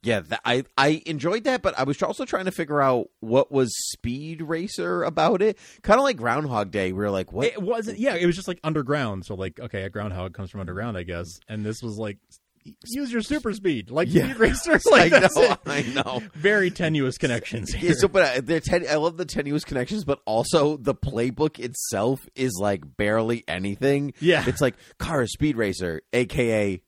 Yeah, 0.02 0.20
that, 0.20 0.40
I 0.46 0.64
I 0.78 1.02
enjoyed 1.04 1.44
that, 1.44 1.60
but 1.60 1.78
I 1.78 1.82
was 1.82 2.02
also 2.02 2.24
trying 2.24 2.46
to 2.46 2.50
figure 2.50 2.80
out 2.80 3.08
what 3.20 3.52
was 3.52 3.70
Speed 3.90 4.40
Racer 4.40 5.02
about 5.02 5.42
it. 5.42 5.58
Kind 5.82 5.98
of 5.98 6.04
like 6.04 6.16
Groundhog 6.16 6.70
Day. 6.70 6.92
We 6.92 7.00
were 7.00 7.10
like, 7.10 7.34
what? 7.34 7.48
It 7.48 7.60
wasn't. 7.60 7.98
Yeah, 7.98 8.14
it 8.14 8.24
was 8.24 8.34
just 8.34 8.48
like 8.48 8.60
underground. 8.64 9.26
So 9.26 9.34
like, 9.34 9.60
okay, 9.60 9.82
a 9.82 9.90
groundhog 9.90 10.32
comes 10.32 10.50
from 10.50 10.60
underground, 10.60 10.96
I 10.96 11.02
guess. 11.02 11.26
And 11.46 11.66
this 11.66 11.82
was 11.82 11.98
like, 11.98 12.16
use 12.86 13.12
your 13.12 13.22
super 13.22 13.52
speed, 13.52 13.90
like 13.90 14.08
Yeah. 14.10 14.24
Speed 14.24 14.36
Racer. 14.38 14.72
I 14.86 14.90
Like, 14.90 15.10
that's 15.12 15.36
know, 15.36 15.42
it. 15.52 15.58
I 15.66 15.82
know. 15.82 16.22
Very 16.34 16.70
tenuous 16.70 17.18
connections 17.18 17.72
here. 17.72 17.90
Yeah, 17.90 17.96
so, 17.98 18.08
but 18.08 18.48
uh, 18.50 18.60
ten- 18.60 18.86
I 18.88 18.96
love 18.96 19.16
the 19.16 19.24
tenuous 19.24 19.64
connections, 19.64 20.04
but 20.04 20.20
also 20.24 20.76
the 20.76 20.94
playbook 20.94 21.58
itself 21.58 22.26
is 22.34 22.56
like 22.60 22.96
barely 22.96 23.44
anything. 23.48 24.14
Yeah. 24.20 24.44
it's 24.46 24.60
like 24.60 24.74
car 24.98 25.26
speed 25.26 25.56
racer, 25.56 26.02
aka 26.12 26.80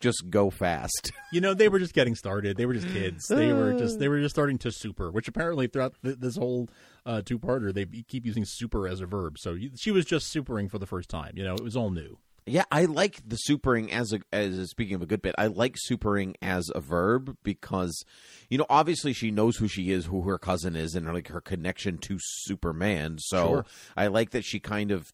just 0.00 0.24
go 0.30 0.50
fast. 0.50 1.12
you 1.32 1.40
know, 1.40 1.54
they 1.54 1.68
were 1.68 1.78
just 1.78 1.94
getting 1.94 2.14
started. 2.16 2.56
They 2.56 2.66
were 2.66 2.74
just 2.74 2.88
kids. 2.88 3.26
They 3.28 3.52
were 3.52 3.74
just 3.74 3.98
they 3.98 4.08
were 4.08 4.20
just 4.20 4.34
starting 4.34 4.58
to 4.58 4.72
super, 4.72 5.10
which 5.10 5.28
apparently 5.28 5.68
throughout 5.68 5.94
th- 6.04 6.16
this 6.18 6.36
whole 6.36 6.68
uh, 7.06 7.22
two 7.24 7.38
parter, 7.38 7.72
they 7.72 7.84
keep 7.84 8.26
using 8.26 8.44
super 8.46 8.88
as 8.88 9.00
a 9.00 9.06
verb. 9.06 9.36
So 9.38 9.56
she 9.76 9.90
was 9.92 10.04
just 10.04 10.32
supering 10.34 10.68
for 10.70 10.78
the 10.78 10.86
first 10.86 11.08
time. 11.08 11.32
You 11.36 11.44
know, 11.44 11.54
it 11.54 11.62
was 11.62 11.76
all 11.76 11.90
new. 11.90 12.18
Yeah, 12.44 12.64
I 12.72 12.86
like 12.86 13.20
the 13.26 13.36
supering 13.36 13.92
as 13.92 14.12
a 14.12 14.20
as 14.32 14.58
a, 14.58 14.66
speaking 14.66 14.96
of 14.96 15.02
a 15.02 15.06
good 15.06 15.22
bit. 15.22 15.34
I 15.38 15.46
like 15.46 15.76
supering 15.78 16.34
as 16.42 16.70
a 16.74 16.80
verb 16.80 17.36
because 17.44 18.04
you 18.50 18.58
know 18.58 18.66
obviously 18.68 19.12
she 19.12 19.30
knows 19.30 19.56
who 19.58 19.68
she 19.68 19.90
is, 19.92 20.06
who 20.06 20.22
her 20.22 20.38
cousin 20.38 20.74
is, 20.74 20.94
and 20.96 21.06
like 21.12 21.28
her 21.28 21.40
connection 21.40 21.98
to 21.98 22.18
Superman. 22.20 23.18
So 23.20 23.46
Sure. 23.46 23.66
I 23.96 24.08
like 24.08 24.30
that 24.30 24.44
she 24.44 24.58
kind 24.58 24.90
of 24.90 25.12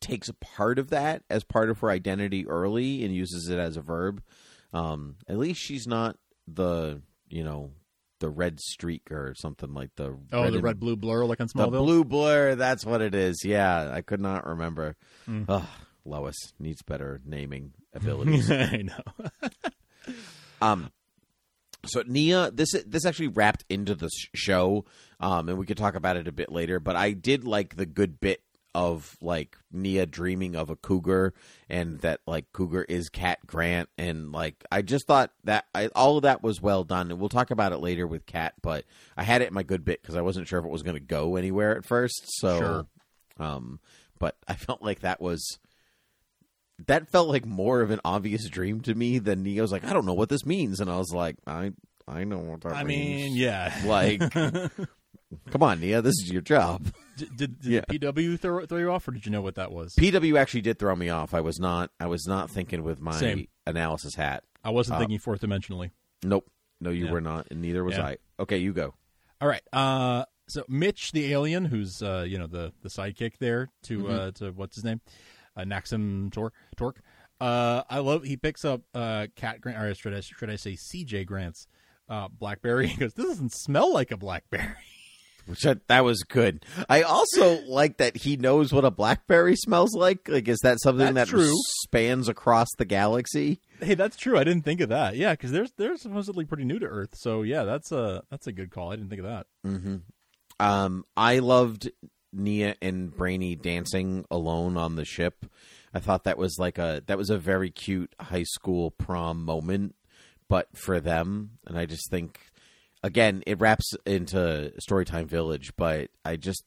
takes 0.00 0.28
a 0.28 0.34
part 0.34 0.78
of 0.78 0.90
that 0.90 1.22
as 1.28 1.42
part 1.44 1.68
of 1.70 1.80
her 1.80 1.90
identity 1.90 2.46
early 2.46 3.04
and 3.04 3.14
uses 3.14 3.48
it 3.48 3.58
as 3.58 3.76
a 3.76 3.82
verb. 3.82 4.22
Um, 4.72 5.16
at 5.28 5.38
least 5.38 5.60
she's 5.60 5.86
not 5.88 6.16
the 6.46 7.02
you 7.28 7.42
know 7.42 7.72
the 8.20 8.30
red 8.30 8.60
streak 8.60 9.10
or 9.10 9.34
something 9.36 9.74
like 9.74 9.90
the 9.96 10.16
Oh, 10.32 10.42
the 10.48 10.54
and- 10.58 10.62
red 10.62 10.78
blue 10.78 10.94
blur 10.94 11.24
like 11.24 11.40
on 11.40 11.48
the 11.48 11.54
Smallville. 11.54 11.84
blue 11.84 12.04
blur. 12.04 12.54
That's 12.54 12.86
what 12.86 13.02
it 13.02 13.16
is. 13.16 13.44
Yeah, 13.44 13.90
I 13.92 14.00
could 14.02 14.20
not 14.20 14.46
remember. 14.46 14.94
Mm. 15.28 15.66
Lois 16.04 16.36
needs 16.58 16.82
better 16.82 17.20
naming 17.24 17.72
abilities. 17.94 18.50
I 18.50 18.82
know. 18.82 19.50
um, 20.62 20.90
so 21.84 22.02
Nia, 22.06 22.50
this 22.52 22.72
this 22.86 23.04
actually 23.04 23.28
wrapped 23.28 23.64
into 23.68 23.94
the 23.94 24.08
show, 24.34 24.84
um, 25.20 25.48
and 25.48 25.58
we 25.58 25.66
could 25.66 25.76
talk 25.76 25.94
about 25.94 26.16
it 26.16 26.28
a 26.28 26.32
bit 26.32 26.50
later. 26.52 26.78
But 26.80 26.96
I 26.96 27.12
did 27.12 27.44
like 27.44 27.76
the 27.76 27.86
good 27.86 28.20
bit 28.20 28.40
of 28.74 29.16
like 29.20 29.56
Nia 29.70 30.06
dreaming 30.06 30.54
of 30.56 30.70
a 30.70 30.76
cougar, 30.76 31.34
and 31.68 31.98
that 32.00 32.20
like 32.26 32.52
cougar 32.52 32.84
is 32.84 33.08
Cat 33.08 33.40
Grant, 33.46 33.88
and 33.98 34.30
like 34.32 34.62
I 34.70 34.82
just 34.82 35.06
thought 35.08 35.32
that 35.44 35.64
I, 35.74 35.88
all 35.88 36.16
of 36.18 36.22
that 36.22 36.42
was 36.42 36.62
well 36.62 36.84
done, 36.84 37.10
and 37.10 37.18
we'll 37.18 37.28
talk 37.28 37.50
about 37.50 37.72
it 37.72 37.78
later 37.78 38.06
with 38.06 38.26
Cat. 38.26 38.54
But 38.62 38.84
I 39.16 39.24
had 39.24 39.42
it 39.42 39.48
in 39.48 39.54
my 39.54 39.64
good 39.64 39.84
bit 39.84 40.00
because 40.00 40.14
I 40.16 40.22
wasn't 40.22 40.46
sure 40.46 40.60
if 40.60 40.64
it 40.64 40.70
was 40.70 40.82
going 40.84 40.96
to 40.96 41.00
go 41.00 41.34
anywhere 41.36 41.76
at 41.76 41.84
first. 41.84 42.22
So, 42.38 42.58
Sure. 42.58 42.86
um, 43.44 43.80
but 44.20 44.36
I 44.46 44.54
felt 44.54 44.82
like 44.82 45.00
that 45.00 45.20
was 45.20 45.58
that 46.86 47.08
felt 47.10 47.28
like 47.28 47.46
more 47.46 47.80
of 47.80 47.90
an 47.90 48.00
obvious 48.04 48.48
dream 48.48 48.80
to 48.82 48.94
me 48.94 49.18
than 49.18 49.42
Nia's 49.42 49.72
like, 49.72 49.84
I 49.84 49.92
don't 49.92 50.06
know 50.06 50.14
what 50.14 50.28
this 50.28 50.44
means. 50.46 50.80
And 50.80 50.90
I 50.90 50.96
was 50.98 51.12
like, 51.12 51.36
I 51.46 51.72
I 52.08 52.24
know 52.24 52.38
what 52.38 52.62
that 52.62 52.74
I 52.74 52.84
means. 52.84 53.30
mean, 53.32 53.36
yeah. 53.36 53.72
Like 53.86 54.20
Come 55.50 55.62
on, 55.62 55.80
Nia, 55.80 56.02
this 56.02 56.14
is 56.22 56.30
your 56.30 56.42
job. 56.42 56.86
Did, 57.16 57.36
did, 57.36 57.60
did 57.60 57.70
Yeah. 57.72 57.80
PW 57.90 58.40
throw, 58.40 58.64
throw 58.64 58.78
you 58.78 58.90
off, 58.90 59.06
or 59.06 59.12
did 59.12 59.26
you 59.26 59.32
know 59.32 59.42
what 59.42 59.56
that 59.56 59.70
was? 59.70 59.94
PW 59.96 60.38
actually 60.38 60.62
did 60.62 60.78
throw 60.78 60.96
me 60.96 61.10
off. 61.10 61.34
I 61.34 61.40
was 61.42 61.58
not. 61.60 61.90
I 62.00 62.06
was 62.06 62.26
not 62.26 62.50
thinking 62.50 62.82
with 62.84 63.00
my 63.02 63.12
Same. 63.12 63.48
analysis 63.66 64.14
hat. 64.14 64.44
I 64.64 64.70
wasn't 64.70 64.98
thinking 64.98 65.18
fourth 65.18 65.42
dimensionally. 65.42 65.90
Nope. 66.22 66.50
No, 66.80 66.88
you 66.88 67.04
Yeah. 67.06 67.12
were 67.12 67.20
not, 67.20 67.48
and 67.50 67.60
neither 67.60 67.84
was 67.84 67.96
Yeah. 67.98 68.06
I. 68.06 68.16
Okay, 68.40 68.56
you 68.56 68.72
go. 68.72 68.94
All 69.42 69.48
right. 69.48 69.60
Uh, 69.74 70.24
so 70.48 70.64
Mitch, 70.68 71.12
the 71.12 71.30
alien, 71.32 71.66
who's 71.66 72.00
uh, 72.02 72.24
you 72.26 72.38
know 72.38 72.46
the 72.46 72.72
the 72.82 72.88
sidekick 72.88 73.36
there 73.38 73.68
to 73.84 74.08
uh, 74.08 74.30
to 74.32 74.50
what's 74.52 74.74
his 74.76 74.84
name, 74.84 75.02
uh, 75.56 75.62
Naxim 75.62 76.32
Tor- 76.32 76.52
Torque. 76.76 77.00
Uh, 77.40 77.82
I 77.90 77.98
love 77.98 78.22
he 78.24 78.36
picks 78.36 78.64
up 78.64 78.82
uh, 78.94 79.26
Cat 79.36 79.60
Grant, 79.60 79.78
or 79.82 79.94
should 79.94 80.14
I, 80.14 80.20
should 80.20 80.50
I 80.50 80.56
say 80.56 80.76
CJ 80.76 81.26
Grant's 81.26 81.66
uh, 82.08 82.28
BlackBerry. 82.28 82.86
He 82.88 82.96
goes, 82.96 83.14
"This 83.14 83.26
doesn't 83.26 83.52
smell 83.52 83.92
like 83.92 84.10
a 84.12 84.16
BlackBerry." 84.16 84.68
Which 85.46 85.66
I, 85.66 85.74
that 85.88 86.04
was 86.04 86.22
good. 86.22 86.64
I 86.88 87.02
also 87.02 87.60
like 87.66 87.96
that 87.96 88.16
he 88.16 88.36
knows 88.36 88.72
what 88.72 88.84
a 88.84 88.92
blackberry 88.92 89.56
smells 89.56 89.92
like. 89.92 90.28
Like, 90.28 90.46
is 90.46 90.60
that 90.62 90.80
something 90.80 91.14
That's 91.14 91.32
that 91.32 91.36
true. 91.36 91.52
spans 91.82 92.28
across 92.28 92.68
the 92.78 92.84
galaxy? 92.84 93.60
hey, 93.80 93.94
that's 93.94 94.16
true. 94.16 94.38
I 94.38 94.44
didn't 94.44 94.62
think 94.64 94.80
of 94.80 94.90
that. 94.90 95.16
Yeah, 95.16 95.32
because 95.32 95.50
they're 95.50 95.66
they're 95.76 95.96
supposedly 95.96 96.44
pretty 96.44 96.62
new 96.62 96.78
to 96.78 96.86
Earth. 96.86 97.14
So 97.14 97.42
yeah, 97.42 97.64
that's 97.64 97.90
a 97.90 98.22
that's 98.30 98.46
a 98.46 98.52
good 98.52 98.70
call. 98.70 98.92
I 98.92 98.94
didn't 98.96 99.08
think 99.10 99.22
of 99.22 99.26
that. 99.26 99.46
hmm 99.64 99.96
Um, 100.60 101.04
I 101.16 101.40
loved 101.40 101.90
Nia 102.32 102.76
and 102.80 103.14
Brainy 103.14 103.54
dancing 103.54 104.24
alone 104.30 104.76
on 104.76 104.96
the 104.96 105.04
ship. 105.04 105.46
I 105.94 106.00
thought 106.00 106.24
that 106.24 106.38
was 106.38 106.58
like 106.58 106.78
a 106.78 107.02
that 107.06 107.18
was 107.18 107.30
a 107.30 107.38
very 107.38 107.70
cute 107.70 108.14
high 108.18 108.44
school 108.44 108.90
prom 108.90 109.44
moment, 109.44 109.94
but 110.48 110.68
for 110.76 111.00
them, 111.00 111.58
and 111.66 111.78
I 111.78 111.86
just 111.86 112.10
think 112.10 112.40
again 113.02 113.42
it 113.46 113.60
wraps 113.60 113.94
into 114.06 114.72
Storytime 114.80 115.26
Village, 115.26 115.72
but 115.76 116.10
I 116.24 116.36
just 116.36 116.64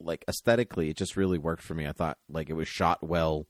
like 0.00 0.24
aesthetically 0.28 0.90
it 0.90 0.96
just 0.96 1.16
really 1.16 1.38
worked 1.38 1.62
for 1.62 1.74
me. 1.74 1.86
I 1.86 1.92
thought 1.92 2.18
like 2.28 2.48
it 2.48 2.54
was 2.54 2.68
shot 2.68 3.02
well, 3.02 3.46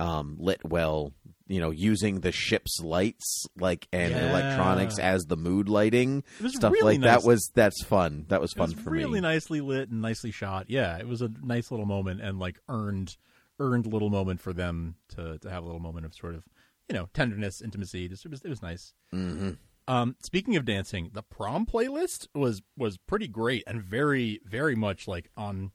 um, 0.00 0.36
lit 0.38 0.60
well, 0.64 1.12
you 1.46 1.60
know, 1.60 1.70
using 1.70 2.20
the 2.20 2.32
ship's 2.32 2.80
lights 2.80 3.44
like 3.58 3.86
and 3.92 4.12
Yeah. 4.12 4.30
electronics 4.30 4.98
as 4.98 5.22
the 5.24 5.36
mood 5.36 5.68
lighting 5.68 6.24
stuff 6.48 6.72
really 6.72 6.94
like 6.94 7.00
nice. 7.00 7.22
that 7.22 7.26
was 7.28 7.50
that's 7.54 7.84
fun. 7.84 8.24
That 8.28 8.40
was 8.40 8.52
fun 8.52 8.70
was 8.70 8.80
for 8.80 8.90
really 8.90 9.04
me. 9.04 9.08
Really 9.10 9.20
nicely 9.20 9.60
lit 9.60 9.90
and 9.90 10.00
nicely 10.02 10.30
shot. 10.30 10.66
Yeah, 10.70 10.96
it 10.98 11.06
was 11.06 11.20
a 11.22 11.30
nice 11.42 11.70
little 11.70 11.86
moment 11.86 12.20
and 12.20 12.38
like 12.38 12.58
earned 12.68 13.16
earned 13.58 13.86
little 13.86 14.10
moment 14.10 14.40
for 14.40 14.52
them 14.52 14.94
to 15.16 15.38
to 15.38 15.50
have 15.50 15.62
a 15.62 15.66
little 15.66 15.80
moment 15.80 16.06
of 16.06 16.14
sort 16.14 16.34
of 16.34 16.44
you 16.88 16.94
know 16.94 17.08
tenderness, 17.12 17.60
intimacy. 17.62 18.08
Just 18.08 18.24
it 18.24 18.30
was 18.30 18.40
it 18.42 18.48
was 18.48 18.62
nice. 18.62 18.94
hmm 19.12 19.50
Um, 19.88 20.16
speaking 20.22 20.56
of 20.56 20.64
dancing, 20.64 21.10
the 21.12 21.22
prom 21.22 21.66
playlist 21.66 22.26
was 22.34 22.62
was 22.76 22.96
pretty 22.96 23.28
great 23.28 23.64
and 23.66 23.82
very 23.82 24.40
very 24.44 24.74
much 24.76 25.06
like 25.08 25.30
on 25.36 25.72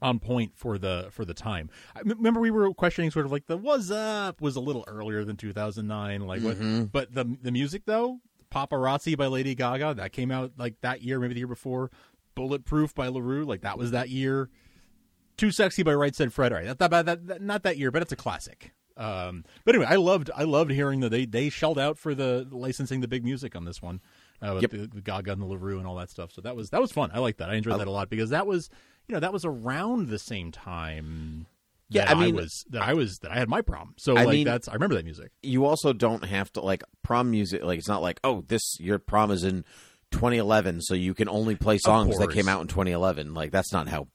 on 0.00 0.18
point 0.18 0.52
for 0.56 0.78
the 0.78 1.08
for 1.10 1.24
the 1.24 1.34
time. 1.34 1.68
I 1.96 2.00
m- 2.00 2.08
remember 2.10 2.40
we 2.40 2.50
were 2.50 2.72
questioning 2.74 3.10
sort 3.10 3.26
of 3.26 3.32
like 3.32 3.46
the 3.46 3.56
"Was 3.56 3.90
Up" 3.90 4.40
was 4.40 4.56
a 4.56 4.60
little 4.60 4.84
earlier 4.86 5.24
than 5.24 5.36
2009, 5.36 6.26
like 6.26 6.42
what, 6.42 6.56
Mhm. 6.58 6.90
but 6.92 7.12
the 7.14 7.24
the 7.42 7.50
music 7.50 7.82
though, 7.86 8.20
"Paparazzi" 8.52 9.16
by 9.16 9.26
Lady 9.26 9.54
Gaga 9.54 9.94
that 9.94 10.12
came 10.12 10.30
out 10.30 10.52
like 10.56 10.80
that 10.82 11.02
year, 11.02 11.18
maybe 11.20 11.34
the 11.34 11.40
year 11.40 11.46
before. 11.48 11.90
"Bulletproof" 12.34 12.94
by 12.94 13.08
La 13.08 13.20
Roux, 13.20 13.44
like 13.44 13.62
that 13.62 13.76
was 13.78 13.90
that 13.90 14.08
year. 14.08 14.48
"Too 15.36 15.50
Sexy" 15.50 15.82
by 15.82 15.94
Right 15.94 16.14
Said 16.14 16.32
Fred. 16.32 16.52
All 16.52 16.58
right, 16.58 16.66
that, 16.78 16.90
that, 16.90 17.06
that, 17.06 17.26
that 17.26 17.42
not 17.42 17.62
that 17.64 17.76
year, 17.78 17.90
but 17.90 18.02
it's 18.02 18.12
a 18.12 18.16
classic. 18.16 18.72
Um, 18.96 19.44
but 19.64 19.76
anyway, 19.76 19.88
I 19.90 19.94
loved 19.96 20.28
I 20.36 20.42
loved 20.42 20.72
hearing 20.72 21.00
that 21.00 21.10
they 21.10 21.24
they 21.24 21.50
shelled 21.50 21.78
out 21.78 21.98
for 21.98 22.14
the 22.16 22.48
licensing 22.50 23.00
the 23.00 23.06
big 23.08 23.22
music 23.24 23.54
on 23.54 23.64
this 23.64 23.80
one, 23.80 24.00
uh, 24.42 24.58
Yep. 24.60 24.70
the, 24.72 24.86
the 24.88 25.00
Gaga 25.00 25.32
and 25.32 25.40
the 25.42 25.46
La 25.46 25.56
Roux 25.56 25.78
and 25.78 25.86
all 25.86 25.94
that 25.96 26.10
stuff. 26.10 26.32
So 26.32 26.40
that 26.40 26.56
was 26.56 26.70
that 26.70 26.80
was 26.80 26.90
fun. 26.90 27.10
I 27.14 27.20
like 27.20 27.36
that. 27.36 27.48
I 27.50 27.54
enjoyed 27.54 27.78
that 27.78 27.86
a 27.86 27.92
lot 27.92 28.10
because 28.10 28.30
that 28.30 28.46
was 28.48 28.70
you 29.08 29.14
know 29.14 29.20
that 29.20 29.32
was 29.32 29.44
around 29.44 30.08
the 30.08 30.18
same 30.18 30.52
time. 30.52 31.46
Yeah, 31.90 32.04
that 32.04 32.16
I 32.16 32.20
mean- 32.20 32.36
was 32.36 32.64
that 32.70 32.82
I 32.82 32.92
was 32.92 33.18
that 33.20 33.30
I 33.32 33.36
had 33.38 33.48
my 33.48 33.62
prom. 33.62 33.94
So 33.98 34.16
I 34.16 34.24
like 34.24 34.32
mean- 34.34 34.46
that's 34.46 34.68
I 34.68 34.74
remember 34.74 34.94
that 34.96 35.04
music. 35.04 35.32
You 35.42 35.64
also 35.64 35.92
don't 35.92 36.24
have 36.24 36.52
to 36.52 36.60
like 36.60 36.82
prom 37.02 37.30
music. 37.30 37.62
Like 37.62 37.78
it's 37.78 37.88
not 37.88 38.02
like 38.02 38.20
oh 38.22 38.44
this 38.46 38.78
your 38.78 38.98
prom 38.98 39.30
is 39.30 39.42
in 39.42 39.64
2011, 40.10 40.82
so 40.82 40.94
you 40.94 41.14
can 41.14 41.28
only 41.28 41.56
play 41.56 41.78
songs 41.78 42.18
that 42.18 42.30
came 42.30 42.48
out 42.48 42.60
in 42.60 42.66
2011. 42.66 43.34
Like 43.34 43.50
that's 43.50 43.72
not 43.72 43.88
how 43.88 44.08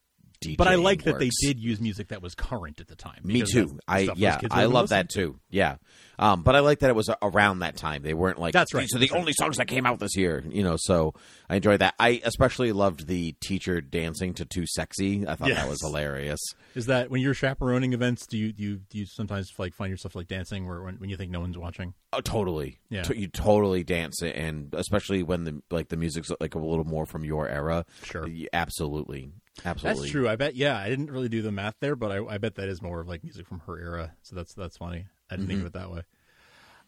DJing 0.43 0.57
But 0.57 0.67
I 0.67 0.75
like 0.75 1.03
that 1.03 1.19
they 1.19 1.29
did 1.41 1.59
use 1.59 1.79
music 1.79 2.09
that 2.09 2.21
was 2.21 2.35
current 2.35 2.79
at 2.79 2.87
the 2.87 2.95
time. 2.95 3.21
Me 3.23 3.43
too. 3.43 3.79
I 3.87 4.09
yeah, 4.15 4.39
I 4.51 4.65
love 4.65 4.89
that 4.89 5.09
too. 5.09 5.39
Yeah, 5.49 5.77
um, 6.19 6.43
but 6.43 6.55
I 6.55 6.59
like 6.59 6.79
that 6.79 6.89
it 6.89 6.95
was 6.95 7.09
around 7.21 7.59
that 7.59 7.75
time. 7.75 8.03
They 8.03 8.13
weren't 8.13 8.39
like 8.39 8.53
That's 8.53 8.73
right. 8.73 8.87
So 8.87 8.99
the 8.99 9.11
only 9.11 9.33
songs 9.33 9.57
that 9.57 9.67
came 9.67 9.85
out 9.85 9.99
this 9.99 10.15
year. 10.15 10.43
You 10.47 10.63
know, 10.63 10.75
so 10.77 11.13
I 11.49 11.55
enjoyed 11.55 11.81
that. 11.81 11.95
I 11.99 12.21
especially 12.23 12.71
loved 12.71 13.07
the 13.07 13.33
teacher 13.41 13.81
dancing 13.81 14.33
to 14.35 14.45
"Too 14.45 14.65
Sexy." 14.65 15.27
I 15.27 15.35
thought 15.35 15.49
that 15.49 15.67
was 15.67 15.81
hilarious. 15.81 16.39
Is 16.75 16.87
that 16.87 17.09
when 17.09 17.21
you're 17.21 17.33
chaperoning 17.33 17.93
events? 17.93 18.27
Do 18.27 18.37
you 18.37 18.51
do 18.53 18.63
you, 18.63 18.75
do 18.89 18.97
you 18.99 19.05
sometimes 19.05 19.51
like 19.57 19.73
find 19.73 19.91
yourself 19.91 20.15
like 20.15 20.27
dancing 20.27 20.67
where 20.67 20.81
when, 20.81 20.95
when 20.95 21.09
you 21.09 21.17
think 21.17 21.31
no 21.31 21.39
one's 21.39 21.57
watching? 21.57 21.93
Oh, 22.11 22.21
totally. 22.21 22.79
Yeah. 22.89 23.03
T- 23.03 23.17
you 23.17 23.27
totally 23.27 23.83
dance 23.83 24.21
it, 24.21 24.35
and 24.35 24.73
especially 24.73 25.23
when 25.23 25.43
the 25.43 25.61
like 25.71 25.89
the 25.89 25.97
music's 25.97 26.31
like 26.39 26.55
a 26.55 26.59
little 26.59 26.85
more 26.85 27.05
from 27.05 27.25
your 27.25 27.47
era. 27.47 27.85
Sure. 28.03 28.27
Absolutely, 28.53 29.31
absolutely. 29.65 30.01
That's 30.01 30.11
true. 30.11 30.29
I 30.29 30.35
bet. 30.35 30.55
Yeah, 30.55 30.77
I 30.77 30.89
didn't 30.89 31.11
really 31.11 31.29
do 31.29 31.41
the 31.41 31.51
math 31.51 31.75
there, 31.79 31.95
but 31.95 32.11
I, 32.11 32.23
I 32.25 32.37
bet 32.37 32.55
that 32.55 32.69
is 32.69 32.81
more 32.81 32.99
of 32.99 33.07
like 33.07 33.23
music 33.23 33.47
from 33.47 33.59
her 33.61 33.79
era. 33.79 34.13
So 34.21 34.35
that's 34.35 34.53
that's 34.53 34.77
funny. 34.77 35.07
I 35.29 35.35
didn't 35.35 35.47
think 35.47 35.61
of 35.61 35.67
it 35.67 35.73
that 35.73 35.91
way. 35.91 36.01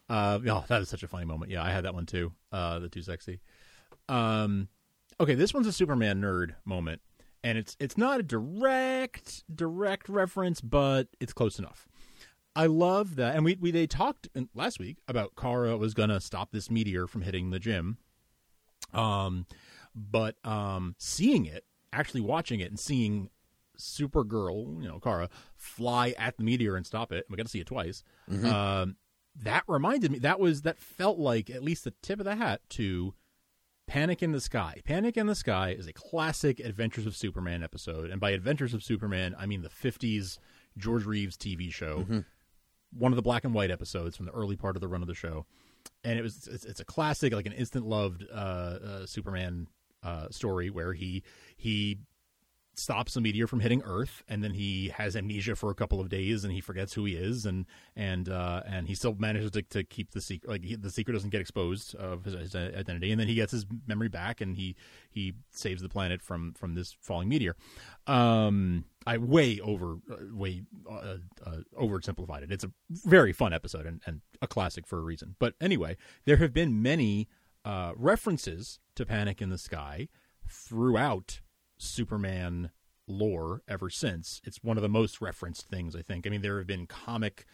Uh, 0.08 0.38
oh, 0.48 0.64
that 0.68 0.82
is 0.82 0.88
such 0.88 1.02
a 1.02 1.08
funny 1.08 1.24
moment. 1.24 1.50
Yeah, 1.50 1.62
I 1.62 1.70
had 1.70 1.84
that 1.84 1.94
one 1.94 2.06
too. 2.06 2.32
Uh, 2.52 2.78
the 2.78 2.88
too 2.88 3.02
sexy. 3.02 3.40
Um, 4.08 4.68
okay, 5.18 5.34
this 5.34 5.52
one's 5.52 5.66
a 5.66 5.72
Superman 5.72 6.20
nerd 6.20 6.54
moment, 6.64 7.00
and 7.42 7.58
it's 7.58 7.76
it's 7.80 7.98
not 7.98 8.20
a 8.20 8.22
direct 8.22 9.44
direct 9.52 10.08
reference, 10.08 10.60
but 10.60 11.08
it's 11.20 11.32
close 11.32 11.58
enough. 11.58 11.88
I 12.54 12.66
love 12.66 13.16
that, 13.16 13.34
and 13.34 13.44
we, 13.44 13.56
we 13.60 13.70
they 13.70 13.86
talked 13.86 14.28
last 14.54 14.78
week 14.78 14.98
about 15.08 15.32
Kara 15.36 15.76
was 15.76 15.92
gonna 15.92 16.20
stop 16.20 16.52
this 16.52 16.70
meteor 16.70 17.06
from 17.06 17.22
hitting 17.22 17.50
the 17.50 17.58
gym. 17.58 17.98
Um, 18.94 19.46
but 19.94 20.36
um, 20.44 20.94
seeing 20.98 21.46
it, 21.46 21.64
actually 21.98 22.20
watching 22.20 22.60
it, 22.60 22.70
and 22.70 22.78
seeing 22.78 23.30
Supergirl, 23.78 24.82
you 24.82 24.88
know, 24.88 24.98
Kara, 25.00 25.28
fly 25.56 26.14
at 26.18 26.36
the 26.36 26.44
meteor 26.44 26.76
and 26.76 26.86
stop 26.86 27.12
it. 27.12 27.26
We 27.28 27.36
got 27.36 27.44
to 27.46 27.50
see 27.50 27.60
it 27.60 27.66
twice. 27.66 28.02
Um, 28.46 28.96
that 29.42 29.64
reminded 29.68 30.10
me. 30.12 30.18
That 30.20 30.40
was 30.40 30.62
that 30.62 30.78
felt 30.78 31.18
like 31.18 31.50
at 31.50 31.62
least 31.62 31.84
the 31.84 31.92
tip 32.02 32.18
of 32.18 32.24
the 32.24 32.36
hat 32.36 32.62
to 32.70 33.14
Panic 33.86 34.22
in 34.22 34.32
the 34.32 34.40
Sky. 34.40 34.80
Panic 34.84 35.16
in 35.16 35.26
the 35.26 35.34
Sky 35.34 35.70
is 35.78 35.86
a 35.86 35.92
classic 35.92 36.58
Adventures 36.60 37.06
of 37.06 37.14
Superman 37.16 37.62
episode, 37.62 38.10
and 38.10 38.20
by 38.20 38.30
Adventures 38.30 38.72
of 38.74 38.82
Superman, 38.82 39.34
I 39.38 39.46
mean 39.46 39.62
the 39.62 39.68
'50s 39.68 40.38
George 40.78 41.04
Reeves 41.04 41.36
TV 41.36 41.72
show. 41.72 42.06
One 42.96 43.12
of 43.12 43.16
the 43.16 43.22
black 43.22 43.44
and 43.44 43.52
white 43.52 43.70
episodes 43.70 44.16
from 44.16 44.26
the 44.26 44.32
early 44.32 44.56
part 44.56 44.76
of 44.76 44.80
the 44.80 44.88
run 44.88 45.02
of 45.02 45.08
the 45.08 45.14
show, 45.14 45.44
and 46.02 46.18
it 46.18 46.22
was 46.22 46.48
it's, 46.48 46.64
it's 46.64 46.80
a 46.80 46.84
classic, 46.84 47.34
like 47.34 47.46
an 47.46 47.52
instant 47.52 47.84
loved 47.84 48.24
uh, 48.32 48.34
uh, 48.34 49.06
Superman 49.06 49.68
uh, 50.06 50.28
story 50.30 50.70
where 50.70 50.92
he 50.92 51.22
he 51.56 51.98
stops 52.78 53.16
a 53.16 53.20
meteor 53.20 53.46
from 53.46 53.60
hitting 53.60 53.82
Earth, 53.84 54.22
and 54.28 54.44
then 54.44 54.52
he 54.52 54.90
has 54.90 55.16
amnesia 55.16 55.56
for 55.56 55.70
a 55.70 55.74
couple 55.74 55.98
of 55.98 56.08
days, 56.08 56.44
and 56.44 56.52
he 56.52 56.60
forgets 56.60 56.92
who 56.92 57.04
he 57.04 57.14
is, 57.14 57.46
and 57.46 57.66
and 57.96 58.28
uh, 58.28 58.62
and 58.66 58.86
he 58.86 58.94
still 58.94 59.16
manages 59.18 59.50
to, 59.52 59.62
to 59.62 59.82
keep 59.82 60.12
the 60.12 60.20
secret. 60.20 60.50
Like 60.50 60.64
he, 60.64 60.76
the 60.76 60.90
secret 60.90 61.14
doesn't 61.14 61.30
get 61.30 61.40
exposed 61.40 61.94
of 61.94 62.24
his, 62.24 62.34
his 62.34 62.54
identity, 62.54 63.10
and 63.10 63.20
then 63.20 63.28
he 63.28 63.34
gets 63.34 63.52
his 63.52 63.66
memory 63.86 64.08
back, 64.08 64.40
and 64.40 64.56
he 64.56 64.76
he 65.10 65.34
saves 65.50 65.82
the 65.82 65.88
planet 65.88 66.22
from 66.22 66.52
from 66.52 66.74
this 66.74 66.96
falling 67.00 67.28
meteor. 67.28 67.56
Um, 68.06 68.84
I 69.06 69.18
way 69.18 69.58
over 69.60 69.96
uh, 70.10 70.16
way 70.32 70.62
uh, 70.88 71.16
uh, 71.44 71.56
oversimplified 71.80 72.42
it. 72.42 72.52
It's 72.52 72.64
a 72.64 72.70
very 72.90 73.32
fun 73.32 73.52
episode 73.52 73.86
and, 73.86 74.02
and 74.06 74.20
a 74.42 74.46
classic 74.46 74.86
for 74.86 74.98
a 74.98 75.02
reason. 75.02 75.36
But 75.38 75.54
anyway, 75.60 75.96
there 76.24 76.36
have 76.36 76.52
been 76.52 76.82
many 76.82 77.28
uh, 77.66 77.92
references 77.96 78.78
to 78.94 79.04
Panic 79.04 79.42
in 79.42 79.50
the 79.50 79.58
Sky 79.58 80.08
throughout 80.48 81.40
Superman 81.76 82.70
lore 83.08 83.62
ever 83.66 83.90
since. 83.90 84.40
It's 84.44 84.62
one 84.62 84.76
of 84.76 84.82
the 84.82 84.88
most 84.88 85.20
referenced 85.20 85.66
things, 85.66 85.96
I 85.96 86.02
think. 86.02 86.26
I 86.26 86.30
mean, 86.30 86.42
there 86.42 86.58
have 86.58 86.68
been 86.68 86.86
comic 86.86 87.44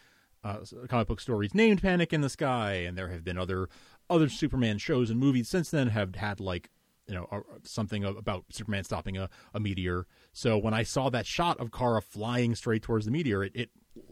uh, 0.44 0.58
comic 0.88 1.08
book 1.08 1.20
stories 1.20 1.54
named 1.54 1.80
Panic 1.80 2.12
in 2.12 2.20
the 2.20 2.28
Sky, 2.28 2.74
and 2.74 2.96
there 2.96 3.08
have 3.08 3.24
been 3.24 3.38
other 3.38 3.68
other 4.10 4.28
Superman 4.28 4.76
shows 4.76 5.08
and 5.08 5.18
movies 5.18 5.48
since 5.48 5.70
then 5.70 5.88
have 5.88 6.14
had 6.14 6.40
like 6.40 6.68
you 7.06 7.14
know 7.14 7.44
something 7.64 8.04
about 8.04 8.44
Superman 8.50 8.84
stopping 8.84 9.16
a, 9.16 9.30
a 9.54 9.60
meteor. 9.60 10.06
So 10.34 10.58
when 10.58 10.74
I 10.74 10.82
saw 10.82 11.08
that 11.08 11.26
shot 11.26 11.58
of 11.58 11.72
Kara 11.72 12.02
flying 12.02 12.54
straight 12.54 12.82
towards 12.82 13.06
the 13.06 13.12
meteor, 13.12 13.44
it, 13.44 13.52
it 13.54 13.70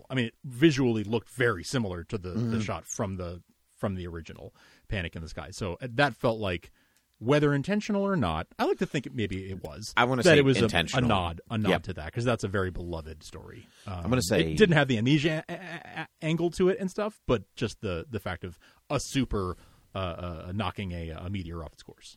I 0.09 0.15
mean, 0.15 0.27
it 0.27 0.35
visually 0.45 1.05
looked 1.05 1.29
very 1.29 1.65
similar 1.65 2.05
to 2.05 2.17
the, 2.17 2.31
the 2.31 2.61
shot 2.61 2.87
from 2.87 3.17
the 3.17 3.43
from 3.77 3.97
the 3.97 4.07
original 4.07 4.55
Panic 4.91 5.17
in 5.17 5.23
the 5.23 5.29
Sky. 5.29 5.49
So 5.53 5.79
uh, 5.81 5.89
that 5.95 6.15
felt 6.17 6.39
like 6.39 6.71
whether 7.19 7.53
intentional 7.55 8.03
or 8.03 8.17
not, 8.17 8.47
I 8.59 8.65
like 8.65 8.79
to 8.79 8.87
think 8.87 9.07
it, 9.07 9.15
maybe 9.15 9.51
it 9.51 9.63
was. 9.63 9.93
I 9.97 10.05
wanna 10.05 10.23
say 10.23 10.39
it 10.39 10.45
was 10.45 10.59
a- 10.59 10.65
intentional. 10.65 11.05
A, 11.05 11.09
nod, 11.09 11.41
a 11.51 11.59
nod 11.59 11.69
Yep. 11.71 11.83
to 11.85 11.93
that 11.95 12.07
because 12.07 12.25
that's 12.25 12.45
a 12.45 12.49
very 12.49 12.71
beloved 12.71 13.23
story. 13.23 13.67
Um, 13.87 14.01
I'm 14.05 14.11
gonna 14.11 14.23
say- 14.23 14.53
it 14.53 14.57
didn't 14.59 14.77
have 14.77 14.89
the 14.89 14.97
amnesia 14.99 15.45
a- 15.49 15.53
a- 15.53 16.01
a- 16.03 16.09
angle 16.23 16.51
to 16.53 16.69
it 16.71 16.79
and 16.81 16.91
stuff, 16.91 17.21
but 17.27 17.43
just 17.57 17.81
the 17.83 18.07
the 18.11 18.21
fact 18.21 18.43
of 18.45 18.59
a 18.89 18.99
super 19.01 19.57
uh, 19.95 19.99
uh, 19.99 20.53
knocking 20.55 20.93
a, 20.93 21.11
a 21.11 21.29
meteor 21.29 21.63
off 21.65 21.73
its 21.73 21.83
course. 21.83 22.17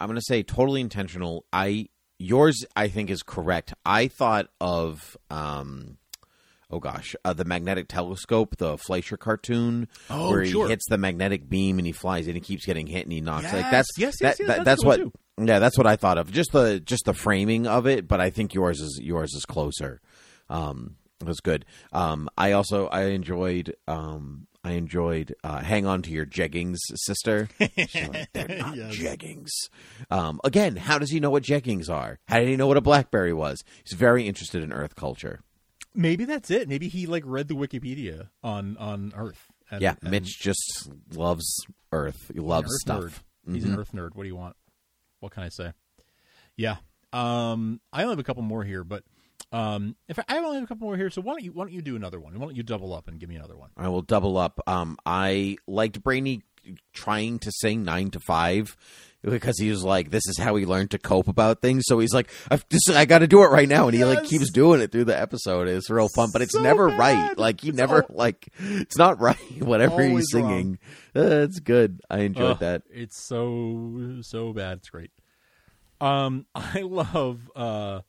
I'm 0.00 0.08
going 0.08 0.16
to 0.18 0.24
say 0.26 0.42
totally 0.42 0.80
intentional. 0.80 1.44
I 1.52 1.86
yours 2.18 2.66
I 2.76 2.88
think 2.88 3.08
is 3.10 3.22
correct. 3.22 3.72
I 3.86 4.08
thought 4.08 4.48
of 4.60 5.16
um 5.30 5.96
oh 6.70 6.78
gosh, 6.78 7.14
uh, 7.24 7.32
the 7.32 7.44
magnetic 7.44 7.88
telescope, 7.88 8.56
the 8.56 8.78
Fleischer 8.78 9.16
cartoon 9.16 9.88
Oh, 10.08 10.30
where 10.30 10.44
sure. 10.44 10.66
he 10.66 10.70
hits 10.70 10.84
the 10.88 10.98
magnetic 10.98 11.48
beam 11.48 11.78
and 11.78 11.86
he 11.86 11.92
flies 11.92 12.26
and 12.26 12.36
he 12.36 12.40
keeps 12.40 12.64
getting 12.66 12.86
hit 12.86 13.04
and 13.04 13.12
he 13.12 13.20
knocks 13.20 13.52
like 13.52 13.62
Yes, 13.62 13.70
that's 13.70 13.88
yes, 13.98 14.18
that, 14.20 14.26
yes, 14.26 14.36
yes, 14.40 14.48
that- 14.48 14.56
that's 14.64 14.64
that's 14.64 14.84
what 14.84 15.00
one, 15.36 15.48
yeah, 15.48 15.58
that's 15.58 15.76
what 15.78 15.86
I 15.86 15.96
thought 15.96 16.18
of. 16.18 16.30
Just 16.32 16.52
the 16.52 16.80
just 16.80 17.04
the 17.06 17.14
framing 17.14 17.66
of 17.66 17.86
it, 17.86 18.06
but 18.06 18.20
I 18.20 18.30
think 18.30 18.54
yours 18.54 18.80
is 18.80 19.00
yours 19.02 19.32
is 19.34 19.44
closer. 19.46 20.00
Um 20.48 20.96
it 21.20 21.26
was 21.26 21.40
good. 21.40 21.64
Um 21.92 22.28
I 22.36 22.52
also 22.52 22.86
I 22.88 23.04
enjoyed 23.06 23.74
um 23.88 24.46
I 24.62 24.72
enjoyed 24.72 25.34
uh, 25.42 25.60
hang 25.60 25.86
on 25.86 26.02
to 26.02 26.10
your 26.10 26.26
jeggings, 26.26 26.76
sister. 26.94 27.48
Like, 27.58 28.28
They're 28.34 28.58
not 28.58 28.76
Yes. 28.76 28.94
jeggings. 28.94 29.48
Um, 30.10 30.38
again, 30.44 30.76
how 30.76 30.98
does 30.98 31.10
he 31.10 31.18
know 31.18 31.30
what 31.30 31.44
jeggings 31.44 31.88
are? 31.88 32.18
How 32.28 32.40
did 32.40 32.48
he 32.48 32.56
know 32.56 32.66
what 32.66 32.76
a 32.76 32.82
blackberry 32.82 33.32
was? 33.32 33.64
He's 33.84 33.98
very 33.98 34.26
interested 34.28 34.62
in 34.62 34.70
Earth 34.70 34.96
culture. 34.96 35.40
Maybe 35.94 36.24
that's 36.24 36.50
it. 36.50 36.68
Maybe 36.68 36.88
he 36.88 37.06
like 37.06 37.24
read 37.26 37.48
the 37.48 37.54
Wikipedia 37.54 38.28
on 38.42 38.76
on 38.76 39.12
Earth. 39.16 39.50
And, 39.70 39.82
yeah, 39.82 39.94
and 40.00 40.10
Mitch 40.10 40.38
just 40.40 40.90
loves 41.14 41.46
Earth. 41.92 42.30
He 42.32 42.40
loves 42.40 42.66
Earth 42.66 42.80
stuff. 42.80 43.24
nerd. 43.46 43.54
He's 43.54 43.64
an 43.64 43.78
Earth 43.78 43.92
nerd. 43.92 44.14
What 44.14 44.24
do 44.24 44.28
you 44.28 44.36
want? 44.36 44.56
What 45.20 45.32
can 45.32 45.42
I 45.42 45.48
say? 45.48 45.72
Yeah. 46.56 46.76
Um, 47.12 47.80
I 47.92 48.02
only 48.02 48.12
have 48.12 48.18
a 48.18 48.24
couple 48.24 48.42
more 48.42 48.62
here, 48.64 48.84
but 48.84 49.02
um, 49.52 49.96
if 50.08 50.18
I, 50.18 50.24
I 50.28 50.38
only 50.38 50.56
have 50.56 50.64
a 50.64 50.66
couple 50.66 50.86
more 50.86 50.96
here, 50.96 51.10
so 51.10 51.20
why 51.20 51.32
don't 51.32 51.42
you 51.42 51.52
why 51.52 51.64
don't 51.64 51.72
you 51.72 51.82
do 51.82 51.96
another 51.96 52.20
one? 52.20 52.38
Why 52.38 52.46
don't 52.46 52.56
you 52.56 52.62
double 52.62 52.94
up 52.94 53.08
and 53.08 53.18
give 53.18 53.28
me 53.28 53.36
another 53.36 53.56
one? 53.56 53.70
I 53.76 53.88
will 53.88 54.02
double 54.02 54.38
up. 54.38 54.60
Um, 54.66 54.96
I 55.04 55.56
liked 55.66 56.02
Brainy 56.02 56.42
trying 56.92 57.38
to 57.40 57.50
sing 57.52 57.84
nine 57.84 58.10
to 58.10 58.20
five 58.20 58.76
because 59.22 59.58
he 59.58 59.70
was 59.70 59.82
like, 59.84 60.10
"This 60.10 60.26
is 60.26 60.38
how 60.38 60.56
he 60.56 60.64
learned 60.66 60.90
to 60.92 60.98
cope 60.98 61.28
about 61.28 61.60
things." 61.60 61.84
So 61.86 61.98
he's 61.98 62.12
like, 62.14 62.30
"I've 62.50 62.68
just, 62.68 62.90
I 62.90 63.04
got 63.04 63.18
to 63.18 63.26
do 63.26 63.42
it 63.42 63.48
right 63.50 63.68
now," 63.68 63.86
and 63.88 63.96
he 63.96 64.04
like 64.04 64.24
keeps 64.24 64.50
doing 64.50 64.80
it 64.80 64.92
through 64.92 65.04
the 65.04 65.18
episode. 65.20 65.68
It's 65.68 65.90
real 65.90 66.08
fun, 66.14 66.30
but 66.32 66.42
it's 66.42 66.52
So 66.54 66.62
never 66.62 66.88
bad. 66.88 66.98
right. 66.98 67.38
Like 67.38 67.60
he 67.60 67.68
It's 67.68 67.78
never 67.78 68.02
al- 68.02 68.16
like 68.16 68.48
it's 68.58 68.96
not 68.96 69.20
right. 69.20 69.36
Whatever 69.62 70.02
he's 70.02 70.10
Always 70.10 70.34
wrong. 70.34 70.48
singing, 70.48 70.78
uh, 71.16 71.44
it's 71.44 71.60
good. 71.60 72.00
I 72.08 72.20
enjoyed 72.20 72.50
Ugh, 72.52 72.58
that. 72.60 72.82
It's 72.90 73.26
so 73.28 74.18
so 74.22 74.52
bad. 74.52 74.78
It's 74.78 74.88
great. 74.90 75.10
Um, 76.00 76.46
I 76.54 76.80
love 76.82 77.50
uh 77.54 78.00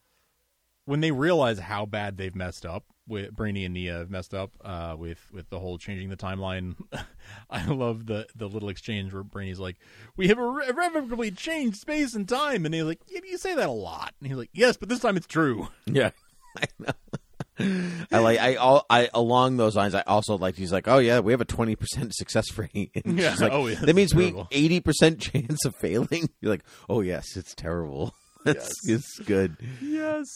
when 0.92 1.00
they 1.00 1.12
realize 1.12 1.58
how 1.60 1.86
bad 1.86 2.18
they've 2.18 2.36
messed 2.36 2.66
up. 2.66 2.84
With 3.08 3.36
Brainy 3.36 3.66
and 3.66 3.74
Nia 3.74 3.94
have 3.98 4.10
messed 4.12 4.34
up 4.34 4.52
uh, 4.64 4.96
with 4.98 5.20
with 5.34 5.50
the 5.50 5.60
whole 5.60 5.78
changing 5.78 6.10
the 6.10 6.16
timeline. 6.16 6.76
I 7.50 7.66
love 7.66 8.06
the 8.06 8.28
the 8.36 8.48
little 8.48 8.70
exchange 8.70 9.12
where 9.12 9.24
Brainy's 9.24 9.60
like, 9.60 9.76
"We 10.16 10.28
have 10.30 10.38
irre- 10.38 10.70
irrevocably 10.70 11.32
changed 11.32 11.78
space 11.78 12.14
and 12.14 12.30
time," 12.30 12.64
and 12.66 12.74
he's 12.74 12.84
like, 12.84 13.00
"Yeah, 13.08 13.20
you 13.28 13.38
say 13.38 13.56
that 13.56 13.68
a 13.68 13.72
lot." 13.72 14.14
And 14.20 14.30
he's 14.30 14.38
like, 14.38 14.52
"Yes, 14.54 14.78
but 14.78 14.88
this 14.88 15.00
time 15.00 15.18
it's 15.18 15.28
true." 15.28 15.68
Yeah, 15.88 16.12
I 16.56 16.66
know. 16.80 18.06
I 18.12 18.20
like 18.20 18.40
I 18.40 18.56
all 18.56 18.86
I 18.90 19.10
along 19.14 19.58
those 19.58 19.76
lines. 19.76 19.94
I 19.96 20.02
also 20.02 20.38
like 20.38 20.56
he's 20.56 20.72
like, 20.72 20.88
oh 20.88 21.00
yeah, 21.00 21.20
we 21.20 21.34
have 21.34 21.42
a 21.42 21.46
twenty 21.46 21.76
percent 21.76 22.14
success 22.16 22.56
rate. 22.58 22.92
And 23.04 23.18
Yeah. 23.20 23.36
like, 23.40 23.52
Oh, 23.52 23.68
yeah, 23.68 23.76
that 23.82 23.96
means 23.96 24.12
it's 24.14 24.16
we 24.16 24.36
eighty 24.52 24.80
percent 24.80 25.20
chance 25.20 25.66
of 25.66 25.76
failing. 25.76 26.30
You're 26.40 26.52
like, 26.52 26.64
oh 26.88 27.02
yes, 27.02 27.36
it's 27.36 27.54
terrible. 27.56 28.14
That's 28.46 28.72
it's 28.88 29.20
good. 29.20 29.58
Yes. 29.82 30.28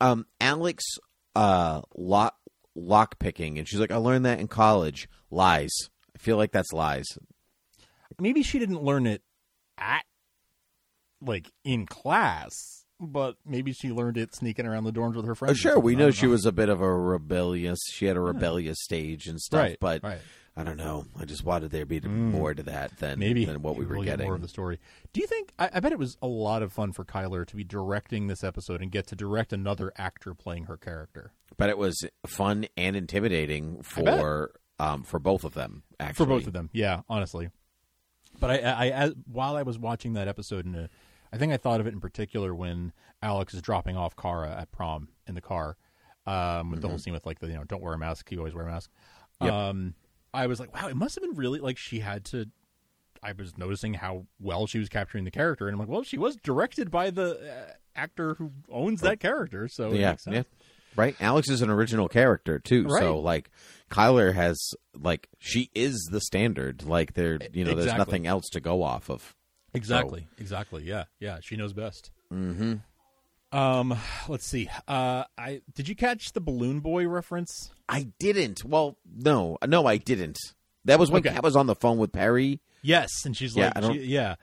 Um, 0.00 0.26
Alex, 0.40 0.84
uh, 1.34 1.82
lock 1.96 2.36
lock 2.74 3.18
picking, 3.18 3.58
and 3.58 3.68
she's 3.68 3.80
like, 3.80 3.90
I 3.90 3.96
learned 3.96 4.24
that 4.24 4.40
in 4.40 4.48
college. 4.48 5.08
Lies. 5.30 5.72
I 6.14 6.18
feel 6.18 6.36
like 6.36 6.52
that's 6.52 6.72
lies. 6.72 7.06
maybe 8.18 8.42
she 8.42 8.58
didn't 8.58 8.82
learn 8.82 9.06
it 9.06 9.22
at 9.76 10.04
like 11.20 11.50
in 11.64 11.86
class, 11.86 12.84
but 13.00 13.36
maybe 13.44 13.72
she 13.72 13.90
learned 13.90 14.16
it 14.16 14.34
sneaking 14.34 14.66
around 14.66 14.84
the 14.84 14.92
dorms 14.92 15.14
with 15.14 15.26
her 15.26 15.34
friends. 15.34 15.58
sure, 15.58 15.78
we 15.78 15.94
know 15.94 16.06
don't 16.06 16.12
she 16.12 16.26
was 16.26 16.46
a 16.46 16.52
bit 16.52 16.68
of 16.68 16.80
a 16.80 16.92
rebellious. 16.92 17.78
She 17.90 18.06
had 18.06 18.16
a 18.16 18.20
rebellious 18.20 18.78
stage 18.80 19.26
and 19.26 19.40
stuff, 19.40 19.60
right, 19.60 19.78
but 19.80 20.02
right. 20.02 20.18
I 20.58 20.64
don't 20.64 20.76
know. 20.76 21.06
I 21.18 21.24
just 21.24 21.44
wanted 21.44 21.70
there 21.70 21.82
to 21.82 21.86
be 21.86 22.00
more 22.00 22.52
to 22.52 22.62
that 22.64 22.98
than 22.98 23.18
maybe 23.18 23.44
than 23.44 23.62
what 23.62 23.76
we 23.76 23.86
were 23.86 23.96
we'll 23.96 24.04
get 24.04 24.12
getting. 24.12 24.26
more 24.26 24.34
of 24.34 24.42
the 24.42 24.48
story. 24.48 24.80
Do 25.12 25.20
you 25.20 25.26
think? 25.26 25.52
I, 25.58 25.70
I 25.74 25.80
bet 25.80 25.92
it 25.92 25.98
was 25.98 26.16
a 26.20 26.26
lot 26.26 26.62
of 26.62 26.72
fun 26.72 26.92
for 26.92 27.04
Chyler 27.04 27.46
to 27.46 27.56
be 27.56 27.64
directing 27.64 28.26
this 28.26 28.42
episode 28.42 28.82
and 28.82 28.90
get 28.90 29.06
to 29.06 29.16
direct 29.16 29.52
another 29.52 29.92
actor 29.96 30.34
playing 30.34 30.64
her 30.64 30.76
character 30.76 31.32
but 31.58 31.68
it 31.68 31.76
was 31.76 32.06
fun 32.26 32.66
and 32.78 32.96
intimidating 32.96 33.82
for 33.82 34.52
um 34.78 35.02
for 35.02 35.18
both 35.18 35.44
of 35.44 35.52
them. 35.52 35.82
Actually, 36.00 36.24
for 36.24 36.26
both 36.26 36.46
of 36.46 36.54
them. 36.54 36.70
Yeah, 36.72 37.02
honestly. 37.08 37.50
But 38.40 38.50
I, 38.50 38.56
I, 38.58 39.04
I 39.04 39.10
while 39.26 39.56
I 39.56 39.62
was 39.62 39.78
watching 39.78 40.14
that 40.14 40.28
episode, 40.28 40.64
and 40.64 40.76
uh, 40.76 40.86
I 41.32 41.36
think 41.36 41.52
I 41.52 41.56
thought 41.56 41.80
of 41.80 41.86
it 41.86 41.92
in 41.92 42.00
particular 42.00 42.54
when 42.54 42.92
Alex 43.20 43.52
is 43.52 43.60
dropping 43.60 43.96
off 43.96 44.14
Kara 44.16 44.50
at 44.50 44.70
prom 44.70 45.08
in 45.26 45.34
the 45.34 45.40
car, 45.40 45.76
um, 46.26 46.70
with 46.70 46.80
the 46.80 46.88
whole 46.88 46.98
scene 46.98 47.12
with 47.12 47.26
like 47.26 47.40
the 47.40 47.48
you 47.48 47.54
know 47.54 47.64
don't 47.64 47.82
wear 47.82 47.94
a 47.94 47.98
mask, 47.98 48.30
you 48.30 48.38
always 48.38 48.54
wear 48.54 48.66
a 48.66 48.70
mask. 48.70 48.90
Mm-hmm. 49.42 49.46
Yep. 49.46 49.54
Um, 49.54 49.94
I 50.32 50.46
was 50.46 50.60
like, 50.60 50.74
wow, 50.74 50.88
it 50.88 50.96
must 50.96 51.14
have 51.14 51.22
been 51.22 51.36
really 51.36 51.60
like 51.60 51.78
she 51.78 52.00
had 52.00 52.24
to. 52.26 52.46
I 53.22 53.32
was 53.32 53.58
noticing 53.58 53.94
how 53.94 54.26
well 54.38 54.66
she 54.66 54.78
was 54.78 54.88
capturing 54.88 55.24
the 55.24 55.30
character, 55.30 55.66
and 55.66 55.74
I'm 55.74 55.80
like, 55.80 55.88
well, 55.88 56.02
she 56.02 56.18
was 56.18 56.36
directed 56.36 56.90
by 56.90 57.10
the 57.10 57.32
uh, 57.40 57.72
actor 57.96 58.34
who 58.34 58.52
owns 58.70 59.00
that 59.00 59.18
character, 59.20 59.68
so 59.68 59.90
it 59.90 60.00
yeah, 60.00 60.10
makes 60.10 60.24
sense. 60.24 60.34
yeah, 60.36 60.42
right. 60.94 61.16
Alex 61.20 61.48
is 61.48 61.62
an 61.62 61.70
original 61.70 62.08
character 62.08 62.58
too, 62.58 62.88
so 62.88 63.18
like 63.18 63.50
Chyler 63.90 64.34
has 64.34 64.72
like 64.94 65.28
she 65.38 65.70
is 65.74 66.08
the 66.12 66.20
standard. 66.20 66.84
Like 66.84 67.14
there, 67.14 67.38
you 67.52 67.64
know, 67.64 67.74
there's 67.74 67.94
nothing 67.94 68.26
else 68.26 68.48
to 68.50 68.60
go 68.60 68.82
off 68.82 69.10
of. 69.10 69.34
Exactly. 69.74 70.26
Exactly. 70.38 70.84
Yeah. 70.84 71.04
Yeah. 71.20 71.38
She 71.42 71.56
knows 71.56 71.72
best. 71.72 72.10
Mm-hmm. 72.32 72.74
Um. 73.52 73.96
Let's 74.28 74.46
see. 74.46 74.68
Uh. 74.86 75.24
I 75.38 75.62
did 75.74 75.88
you 75.88 75.94
catch 75.96 76.32
the 76.32 76.40
balloon 76.40 76.80
boy 76.80 77.06
reference? 77.08 77.72
I 77.88 78.08
didn't. 78.18 78.64
Well, 78.64 78.98
no, 79.10 79.56
no, 79.66 79.86
I 79.86 79.96
didn't. 79.96 80.38
That 80.84 80.98
was 80.98 81.10
when 81.10 81.20
Okay. 81.26 81.34
Cat 81.34 81.42
was 81.42 81.56
on 81.56 81.66
the 81.66 81.74
phone 81.74 81.98
with 81.98 82.12
Perry. 82.12 82.60
Yes. 82.82 83.24
And 83.24 83.36
she's 83.36 83.56
Yeah, 83.56 83.72
like, 83.74 83.92
she- 83.94 84.00
yeah. 84.04 84.34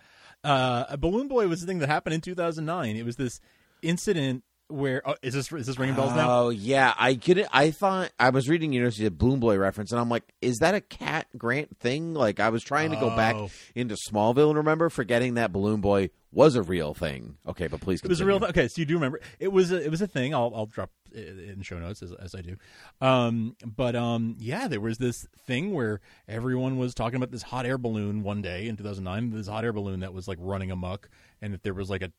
Uh. 0.43 0.85
A 0.89 0.97
balloon 0.97 1.27
boy 1.27 1.47
was 1.47 1.61
the 1.61 1.67
thing 1.67 1.79
that 1.79 1.89
happened 1.89 2.13
in 2.15 2.21
2009. 2.21 2.95
It 2.95 3.05
was 3.05 3.15
this 3.15 3.39
incident 3.81 4.43
where 4.67 5.01
oh, 5.07 5.15
is 5.21 5.33
this 5.33 5.51
is 5.51 5.67
this 5.67 5.77
ringing 5.77 5.95
bells 5.95 6.15
now? 6.15 6.29
Oh 6.29 6.49
yeah, 6.49 6.93
I 6.97 7.13
get 7.13 7.37
it. 7.37 7.47
I 7.53 7.71
thought 7.71 8.11
I 8.19 8.29
was 8.31 8.49
reading 8.49 8.73
University 8.73 9.05
of 9.05 9.17
Bloom 9.17 9.39
Boy 9.39 9.57
reference, 9.57 9.91
and 9.91 9.99
I'm 10.01 10.09
like, 10.09 10.23
is 10.41 10.57
that 10.57 10.73
a 10.75 10.81
Cat 10.81 11.27
Grant 11.37 11.77
thing? 11.79 12.13
Like 12.13 12.39
I 12.39 12.49
was 12.49 12.63
trying 12.63 12.91
to 12.91 12.97
go 12.97 13.15
back 13.15 13.35
Oh. 13.35 13.49
into 13.75 13.95
Smallville 14.09 14.49
and 14.49 14.57
remember, 14.57 14.89
forgetting 14.89 15.35
that 15.35 15.51
Balloon 15.51 15.81
Boy 15.81 16.09
was 16.31 16.55
a 16.55 16.61
real 16.63 16.93
thing. 16.93 17.37
Okay, 17.47 17.67
but 17.67 17.79
please, 17.79 18.01
It 18.03 18.09
was 18.09 18.19
a 18.21 18.25
real. 18.25 18.39
continue. 18.39 18.53
Th- 18.53 18.65
okay, 18.65 18.67
so 18.73 18.81
you 18.81 18.85
do 18.85 18.95
remember 18.95 19.19
it 19.39 19.51
was 19.51 19.71
a, 19.71 19.83
it 19.83 19.89
was 19.91 20.01
a 20.01 20.07
thing. 20.07 20.33
I'll 20.33 20.51
I'll 20.55 20.65
drop 20.65 20.89
it 21.11 21.49
in 21.49 21.61
show 21.61 21.79
notes 21.79 22.01
as, 22.03 22.11
as 22.13 22.33
I 22.35 22.41
do. 22.41 22.57
Um, 23.01 23.55
but 23.63 23.95
um, 23.95 24.35
yeah, 24.39 24.67
there 24.67 24.81
was 24.81 24.97
this 24.97 25.27
thing 25.45 25.73
where 25.73 26.01
everyone 26.27 26.77
was 26.77 26.93
talking 26.93 27.15
about 27.17 27.31
this 27.31 27.43
hot 27.43 27.65
air 27.65 27.77
balloon 27.77 28.23
one 28.23 28.41
day 28.41 28.67
in 28.67 28.75
2009. 28.77 29.29
This 29.29 29.47
hot 29.47 29.63
air 29.63 29.73
balloon 29.73 29.99
that 30.01 30.13
was 30.13 30.27
like 30.27 30.37
running 30.41 30.71
amok, 30.71 31.07
and 31.41 31.53
that 31.53 31.63
there 31.63 31.73
was 31.73 31.89
like 31.89 32.01
a 32.01 32.11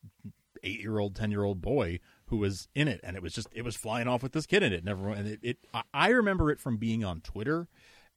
eight 0.63 0.79
year 0.79 0.97
old, 0.97 1.15
ten 1.15 1.29
year 1.29 1.43
old 1.43 1.61
boy 1.61 1.99
who 2.27 2.37
was 2.37 2.67
in 2.75 2.87
it, 2.87 2.99
and 3.03 3.15
it 3.15 3.23
was 3.23 3.33
just 3.33 3.47
it 3.51 3.63
was 3.63 3.75
flying 3.75 4.07
off 4.07 4.23
with 4.23 4.33
this 4.33 4.45
kid 4.45 4.63
in 4.63 4.73
it. 4.73 4.87
Everyone, 4.87 5.17
and 5.17 5.27
it, 5.27 5.39
it 5.41 5.57
I- 5.73 5.83
I 5.93 6.09
remember 6.09 6.51
it 6.51 6.59
from 6.59 6.77
being 6.77 7.03
on 7.03 7.21
Twitter 7.21 7.67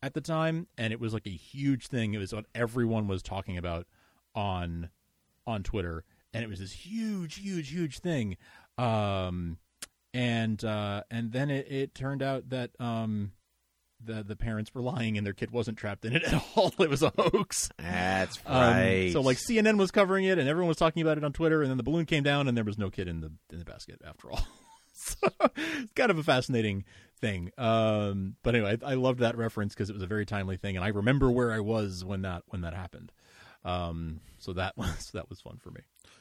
at 0.03 0.15
the 0.15 0.21
time, 0.21 0.67
and 0.79 0.93
it 0.93 1.01
was 1.01 1.13
like 1.13 1.27
a 1.27 1.31
huge 1.31 1.87
thing. 1.89 2.15
It 2.15 2.19
was 2.19 2.33
what 2.35 2.47
everyone 2.55 3.07
was 3.09 3.23
talking 3.23 3.57
about 3.59 3.87
on 4.35 4.91
on 5.47 5.63
Twitter, 5.63 6.05
and 6.33 6.43
it 6.45 6.49
was 6.49 6.59
this 6.61 6.73
huge, 6.73 7.37
huge, 7.37 7.71
huge 7.71 7.99
thing. 7.99 8.37
Um, 8.79 9.59
and 10.13 10.65
uh, 10.65 11.03
and 11.11 11.33
then 11.33 11.51
it, 11.51 11.71
it 11.71 11.95
turned 11.95 12.23
out 12.23 12.49
that 12.51 12.71
um, 12.81 13.33
the 14.05 14.23
the 14.23 14.37
parents 14.37 14.75
were 14.75 14.83
lying, 14.83 15.17
and 15.19 15.27
their 15.27 15.33
kid 15.35 15.51
wasn't 15.51 15.77
trapped 15.79 16.05
in 16.05 16.15
it 16.17 16.23
at 16.33 16.43
all. 16.57 16.73
It 16.79 16.91
was 16.91 17.03
a 17.03 17.13
hoax. 17.17 17.69
That's 17.79 18.39
Um, 18.47 18.57
right. 18.61 19.11
so 19.13 19.21
like 19.21 19.37
CNN 19.39 19.79
was 19.79 19.91
covering 19.91 20.25
it, 20.25 20.39
and 20.39 20.49
everyone 20.49 20.69
was 20.69 20.77
talking 20.77 21.03
about 21.03 21.19
it 21.19 21.25
on 21.25 21.33
Twitter, 21.33 21.63
and 21.63 21.71
then 21.71 21.77
the 21.77 21.83
balloon 21.83 22.07
came 22.07 22.23
down, 22.23 22.49
and 22.49 22.57
there 22.57 22.65
was 22.65 22.79
no 22.79 22.91
kid 22.91 23.09
in 23.09 23.21
the 23.21 23.31
in 23.51 23.59
the 23.59 23.65
basket 23.65 24.01
after 24.07 24.31
all. 24.31 24.47
so 24.95 25.17
it's 25.57 25.93
kind 25.95 26.11
of 26.11 26.19
a 26.19 26.23
fascinating 26.23 26.85
thing. 27.21 27.51
Um, 27.59 28.37
but 28.43 28.55
anyway, 28.55 28.79
I, 28.85 28.93
I 28.93 28.95
loved 28.95 29.21
that 29.21 29.37
reference 29.37 29.75
because 29.75 29.91
it 29.91 29.95
was 29.95 30.03
a 30.03 30.07
very 30.07 30.27
timely 30.27 30.57
thing, 30.57 30.77
and 30.77 30.85
I 30.85 30.89
remember 30.89 31.31
where 31.31 31.53
I 31.53 31.61
was 31.61 32.05
when 32.05 32.23
that 32.23 32.43
when 32.49 32.63
that 32.63 32.75
happened. 32.75 33.13
Um, 33.65 34.21
so 34.39 34.53
that 34.55 34.75
was 34.79 35.11
that 35.13 35.29
was 35.29 35.41
fun 35.41 35.59
for 35.63 35.71
me. 35.71 35.81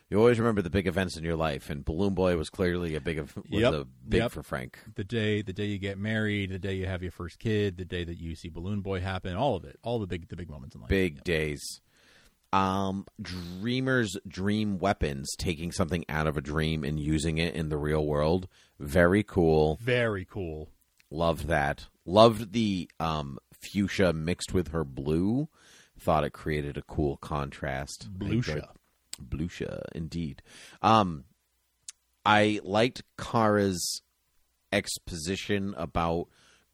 You 0.09 0.17
always 0.17 0.39
remember 0.39 0.61
the 0.61 0.69
big 0.69 0.87
events 0.87 1.17
in 1.17 1.23
your 1.23 1.35
life, 1.35 1.69
and 1.69 1.85
Balloon 1.85 2.13
Boy 2.13 2.35
was 2.37 2.49
clearly 2.49 2.95
a 2.95 3.01
big 3.01 3.17
of, 3.19 3.35
was 3.35 3.45
Yep. 3.61 3.73
a 3.73 3.85
big 4.07 4.21
Yep. 4.21 4.31
for 4.31 4.43
Frank. 4.43 4.79
The 4.95 5.03
day 5.03 5.41
the 5.41 5.53
day 5.53 5.65
you 5.65 5.77
get 5.77 5.97
married, 5.97 6.49
the 6.51 6.59
day 6.59 6.73
you 6.75 6.85
have 6.87 7.01
your 7.03 7.11
first 7.11 7.39
kid, 7.39 7.77
the 7.77 7.85
day 7.85 8.03
that 8.03 8.19
you 8.19 8.35
see 8.35 8.49
Balloon 8.49 8.81
Boy 8.81 8.99
happen, 9.01 9.35
all 9.35 9.55
of 9.55 9.65
it, 9.65 9.77
all 9.83 9.99
the 9.99 10.07
big 10.07 10.27
the 10.29 10.35
big 10.35 10.49
moments 10.49 10.75
in 10.75 10.81
life. 10.81 10.89
Big 10.89 11.23
days. 11.23 11.81
Um, 12.51 13.05
dreamers 13.21 14.17
dream 14.27 14.79
weapons, 14.79 15.35
taking 15.37 15.71
something 15.71 16.03
out 16.09 16.25
of 16.25 16.35
a 16.35 16.41
dream 16.41 16.83
and 16.83 16.99
using 16.99 17.37
it 17.37 17.53
in 17.53 17.69
the 17.69 17.77
real 17.77 18.03
world. 18.05 18.47
Very 18.79 19.21
cool. 19.21 19.77
Very 19.81 20.25
cool. 20.25 20.69
Loved 21.11 21.47
that. 21.47 21.85
Loved 22.05 22.53
the 22.53 22.89
um 22.99 23.37
fuchsia 23.53 24.13
mixed 24.13 24.53
with 24.53 24.69
her 24.69 24.83
blue. 24.83 25.47
Thought 25.99 26.23
it 26.23 26.33
created 26.33 26.77
a 26.77 26.81
cool 26.81 27.17
contrast. 27.17 28.07
I 28.19 28.61
Blucia, 29.19 29.84
indeed. 29.93 30.41
Um, 30.82 31.25
I 32.25 32.60
liked 32.63 33.03
Kara's 33.17 34.01
exposition 34.71 35.73
about 35.77 36.27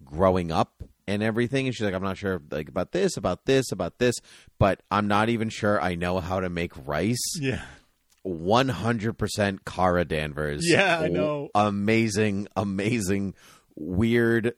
growing 0.03 0.51
up 0.51 0.83
and 1.07 1.23
everything, 1.23 1.67
and 1.67 1.75
she's 1.75 1.85
like, 1.85 1.93
"I'm 1.93 2.03
not 2.03 2.17
sure 2.17 2.41
like 2.51 2.67
about 2.69 2.91
this, 2.91 3.17
about 3.17 3.45
this, 3.45 3.71
about 3.71 3.99
this, 3.99 4.15
but 4.59 4.81
I'm 4.91 5.07
not 5.07 5.29
even 5.29 5.49
sure 5.49 5.81
I 5.81 5.95
know 5.95 6.19
how 6.19 6.39
to 6.39 6.49
make 6.49 6.71
rice." 6.87 7.23
Yeah. 7.39 7.63
100% 8.25 9.59
Kara 9.65 10.03
Danvers. 10.03 10.61
Yeah, 10.63 10.99
I 10.99 11.09
know. 11.09 11.49
Amazing, 11.53 12.47
amazing, 12.55 13.35
weird, 13.75 14.55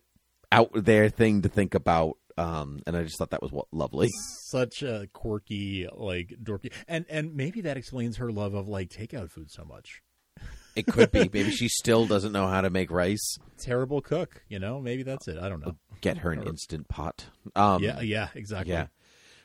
out 0.52 0.72
there 0.74 1.10
thing 1.10 1.42
to 1.42 1.50
think 1.50 1.76
about. 1.76 2.18
Um, 2.38 2.80
and 2.86 2.96
I 2.96 3.04
just 3.04 3.18
thought 3.18 3.32
that 3.32 3.42
was 3.42 3.52
what, 3.52 3.68
lovely. 3.72 4.10
Such 4.50 4.84
a 4.84 5.08
quirky, 5.14 5.88
like 5.92 6.34
dorky, 6.42 6.72
and 6.88 7.06
and 7.10 7.36
maybe 7.36 7.62
that 7.62 7.78
explains 7.78 8.18
her 8.18 8.32
love 8.32 8.54
of 8.54 8.68
like 8.68 8.90
takeout 8.90 9.32
food 9.32 9.50
so 9.50 9.64
much. 9.64 10.02
It 10.76 10.86
could 10.86 11.12
be. 11.12 11.20
Maybe 11.34 11.50
she 11.50 11.70
still 11.70 12.06
doesn't 12.06 12.32
know 12.32 12.46
how 12.48 12.62
to 12.62 12.70
make 12.70 12.92
rice. 12.92 13.38
Terrible 13.58 14.00
cook, 14.00 14.44
you 14.48 14.60
know. 14.60 14.80
Maybe 14.80 15.02
that's 15.02 15.28
it. 15.28 15.40
I 15.40 15.50
don't 15.50 15.60
know. 15.60 15.76
Get 16.02 16.20
her 16.20 16.32
an 16.32 16.44
instant 16.44 16.88
pot. 16.88 17.26
Um, 17.56 17.82
yeah, 17.82 18.00
yeah, 18.02 18.28
exactly. 18.36 18.74
Yeah. 18.74 18.86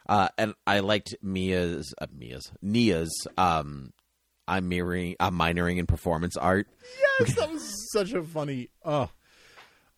Uh, 0.07 0.29
and 0.37 0.53
I 0.67 0.81
liked 0.81 1.15
Mia's, 1.23 1.95
uh, 1.99 2.07
Mia's, 2.15 2.53
Nia's, 2.61 3.27
um, 3.39 3.95
I'm 4.47 4.69
mirroring, 4.69 5.17
I'm 5.21 5.39
minoring 5.39 5.79
in 5.79 5.87
performance 5.87 6.37
art. 6.37 6.67
Yes, 7.21 7.35
that 7.37 7.51
was 7.53 7.91
such 7.93 8.13
a 8.13 8.23
funny. 8.23 8.69
Oh, 8.85 9.09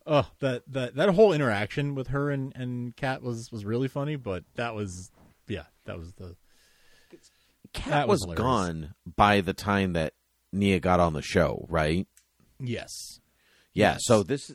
oh, 0.05 0.29
that 0.39 0.63
that 0.71 0.95
that 0.95 1.09
whole 1.09 1.33
interaction 1.33 1.95
with 1.95 2.07
her 2.07 2.29
and 2.29 2.53
and 2.55 2.95
Cat 2.95 3.21
was 3.21 3.51
was 3.51 3.65
really 3.65 3.87
funny. 3.87 4.15
But 4.15 4.43
that 4.55 4.75
was, 4.75 5.11
yeah, 5.47 5.65
that 5.85 5.97
was 5.97 6.13
the. 6.13 6.35
Cat 7.73 8.07
was, 8.07 8.25
was 8.25 8.37
gone 8.37 8.93
by 9.17 9.41
the 9.41 9.53
time 9.53 9.93
that 9.93 10.13
Nia 10.53 10.79
got 10.79 11.01
on 11.01 11.13
the 11.13 11.21
show, 11.21 11.65
right? 11.69 12.07
Yes. 12.59 13.19
Yeah. 13.73 13.93
Yes. 13.93 14.01
So 14.05 14.23
this 14.23 14.51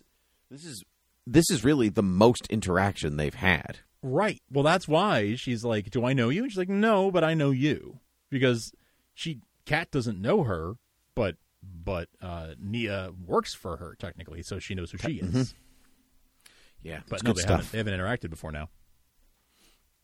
this 0.51 0.65
is 0.65 0.83
this 1.27 1.51
is 1.51 1.65
really 1.65 1.89
the 1.89 2.03
most 2.03 2.47
interaction 2.49 3.17
they've 3.17 3.35
had. 3.35 3.81
Right. 4.03 4.41
Well, 4.51 4.65
that's 4.65 4.89
why 4.89 5.35
she's 5.35 5.65
like, 5.65 5.91
"Do 5.91 6.07
I 6.07 6.15
know 6.15 6.31
you?" 6.31 6.43
And 6.43 6.51
she's 6.51 6.59
like, 6.59 6.71
"No, 6.71 7.11
but 7.11 7.23
I 7.23 7.35
know 7.35 7.51
you," 7.51 8.01
because 8.31 8.73
she 9.15 9.41
Cat 9.67 9.91
doesn't 9.91 10.21
know 10.21 10.45
her, 10.45 10.75
but 11.15 11.37
but 11.63 12.09
uh, 12.23 12.55
Nia 12.59 13.11
works 13.27 13.55
for 13.55 13.77
her 13.77 13.97
technically, 13.99 14.43
so 14.43 14.59
she 14.59 14.75
knows 14.75 14.91
who 14.91 14.99
she 14.99 15.19
is. 15.21 15.55
Yeah, 16.83 17.01
But 17.09 17.23
no, 17.23 17.31
good 17.31 17.37
they 17.37 17.43
stuff. 17.43 17.51
haven't 17.51 17.73
they 17.73 17.79
haven't 17.79 17.95
interacted 17.95 18.31
before 18.31 18.53
now. 18.53 18.71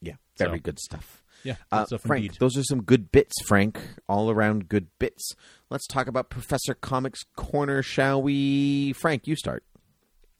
Yeah, 0.03 0.14
So- 0.37 0.47
very 0.47 0.59
good 0.61 0.79
stuff. 0.79 1.23
Yeah, 1.42 1.57
Uh, 1.71 1.85
stuff 1.87 2.01
Frank, 2.03 2.25
indeed. 2.25 2.38
those 2.40 2.57
are 2.57 2.62
some 2.64 2.83
good 2.83 3.12
bits, 3.12 3.35
Frank. 3.47 3.79
All 4.09 4.31
around 4.31 4.69
good 4.69 4.88
bits. 4.99 5.33
Let's 5.71 5.87
talk 5.87 6.07
about 6.07 6.29
Professor 6.31 6.75
Comics 6.75 7.25
Corner, 7.37 7.83
shall 7.83 8.21
we? 8.21 8.92
Frank, 8.95 9.27
you 9.27 9.37
start. 9.37 9.62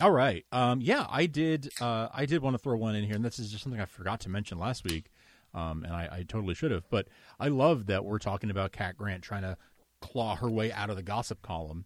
All 0.01 0.11
right. 0.11 0.45
Um, 0.53 0.81
yeah, 0.81 1.07
I 1.09 1.27
did. 1.27 1.69
Uh, 1.81 2.09
I 2.13 2.27
did 2.27 2.43
want 2.43 2.55
to 2.55 2.59
throw 2.59 2.77
one 2.77 2.95
in 2.97 3.05
here, 3.05 3.15
and 3.15 3.25
this 3.25 3.39
is 3.39 3.51
just 3.51 3.63
something 3.63 3.81
I 3.81 3.85
forgot 3.85 4.21
to 4.21 4.29
mention 4.31 4.59
last 4.59 4.85
week, 4.85 5.11
um, 5.55 5.85
and 5.85 5.93
I, 5.95 6.09
I 6.11 6.23
totally 6.27 6.55
should 6.55 6.71
have. 6.71 6.89
But 6.91 7.09
I 7.39 7.49
love 7.49 7.87
that 7.87 8.05
we're 8.05 8.19
talking 8.19 8.51
about 8.51 8.73
Cat 8.73 8.97
Grant 8.97 9.23
trying 9.23 9.43
to 9.43 9.57
claw 10.01 10.37
her 10.37 10.49
way 10.51 10.73
out 10.73 10.91
of 10.91 10.97
the 10.97 11.03
gossip 11.03 11.43
column. 11.43 11.85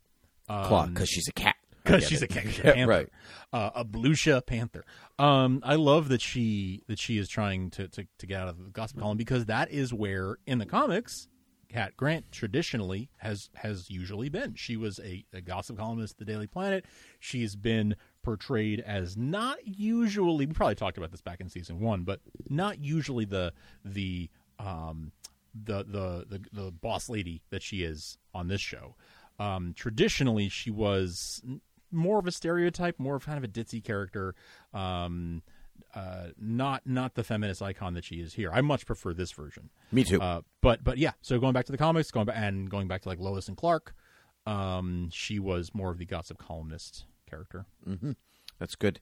Claw, 0.48 0.82
Um, 0.82 0.94
because 0.94 1.08
she's 1.08 1.28
a 1.28 1.32
cat. 1.32 1.56
Because 1.84 2.06
she's 2.06 2.20
a 2.22 2.24
it. 2.24 2.30
cat, 2.30 2.44
she's 2.48 2.58
a 2.58 2.62
panther, 2.74 2.86
right. 2.86 3.08
uh, 3.52 3.70
a 3.76 3.84
Blucia 3.84 4.44
panther. 4.44 4.84
Um, 5.18 5.60
I 5.64 5.76
love 5.76 6.08
that 6.08 6.20
she 6.20 6.82
that 6.88 6.98
she 6.98 7.16
is 7.18 7.28
trying 7.28 7.70
to, 7.70 7.88
to 7.88 8.06
to 8.18 8.26
get 8.26 8.40
out 8.42 8.48
of 8.48 8.58
the 8.58 8.70
gossip 8.70 8.98
column 8.98 9.16
because 9.16 9.46
that 9.46 9.70
is 9.70 9.92
where 9.94 10.36
in 10.46 10.58
the 10.58 10.66
comics, 10.66 11.28
Cat 11.70 11.96
Grant 11.96 12.30
traditionally 12.32 13.08
has 13.18 13.48
has 13.54 13.88
usually 13.88 14.28
been. 14.28 14.54
She 14.56 14.76
was 14.76 14.98
a, 15.00 15.24
a 15.32 15.40
gossip 15.40 15.78
columnist 15.78 16.14
at 16.14 16.18
the 16.18 16.24
Daily 16.30 16.46
Planet. 16.48 16.84
She's 17.18 17.56
been 17.56 17.96
portrayed 18.22 18.80
as 18.80 19.16
not 19.16 19.56
usually. 19.64 20.46
We 20.46 20.52
probably 20.52 20.74
talked 20.74 20.98
about 20.98 21.12
this 21.12 21.22
back 21.22 21.40
in 21.40 21.48
season 21.48 21.80
one, 21.80 22.02
but 22.02 22.20
not 22.48 22.78
usually 22.80 23.24
the 23.24 23.52
the 23.84 24.28
um 24.58 25.12
the 25.54 25.84
the 25.84 26.26
the, 26.28 26.44
the 26.52 26.70
boss 26.70 27.08
lady 27.08 27.42
that 27.50 27.62
she 27.62 27.82
is 27.82 28.18
on 28.34 28.48
this 28.48 28.60
show. 28.60 28.94
Um, 29.38 29.72
traditionally, 29.74 30.48
she 30.48 30.70
was 30.70 31.42
more 31.90 32.18
of 32.18 32.26
a 32.26 32.32
stereotype, 32.32 32.98
more 32.98 33.16
of 33.16 33.24
kind 33.24 33.38
of 33.38 33.44
a 33.44 33.48
ditzy 33.48 33.82
character. 33.82 34.34
Um, 34.72 35.42
uh, 35.94 36.28
not 36.38 36.82
not 36.86 37.14
the 37.14 37.24
feminist 37.24 37.62
icon 37.62 37.94
that 37.94 38.04
she 38.04 38.16
is 38.16 38.34
here. 38.34 38.50
I 38.52 38.60
much 38.60 38.86
prefer 38.86 39.12
this 39.12 39.32
version. 39.32 39.70
Me 39.90 40.04
too. 40.04 40.20
Uh, 40.20 40.42
but 40.60 40.84
but 40.84 40.98
yeah, 40.98 41.12
so 41.22 41.38
going 41.38 41.52
back 41.52 41.66
to 41.66 41.72
the 41.72 41.78
comics, 41.78 42.10
going 42.10 42.26
back 42.26 42.36
and 42.38 42.70
going 42.70 42.86
back 42.86 43.02
to 43.02 43.08
like 43.08 43.18
Lois 43.18 43.48
and 43.48 43.56
Clark, 43.56 43.94
um, 44.46 45.08
she 45.12 45.38
was 45.38 45.74
more 45.74 45.90
of 45.90 45.98
the 45.98 46.06
gossip 46.06 46.38
columnist 46.38 47.06
character. 47.28 47.66
That's 48.60 48.76
good. 48.76 49.00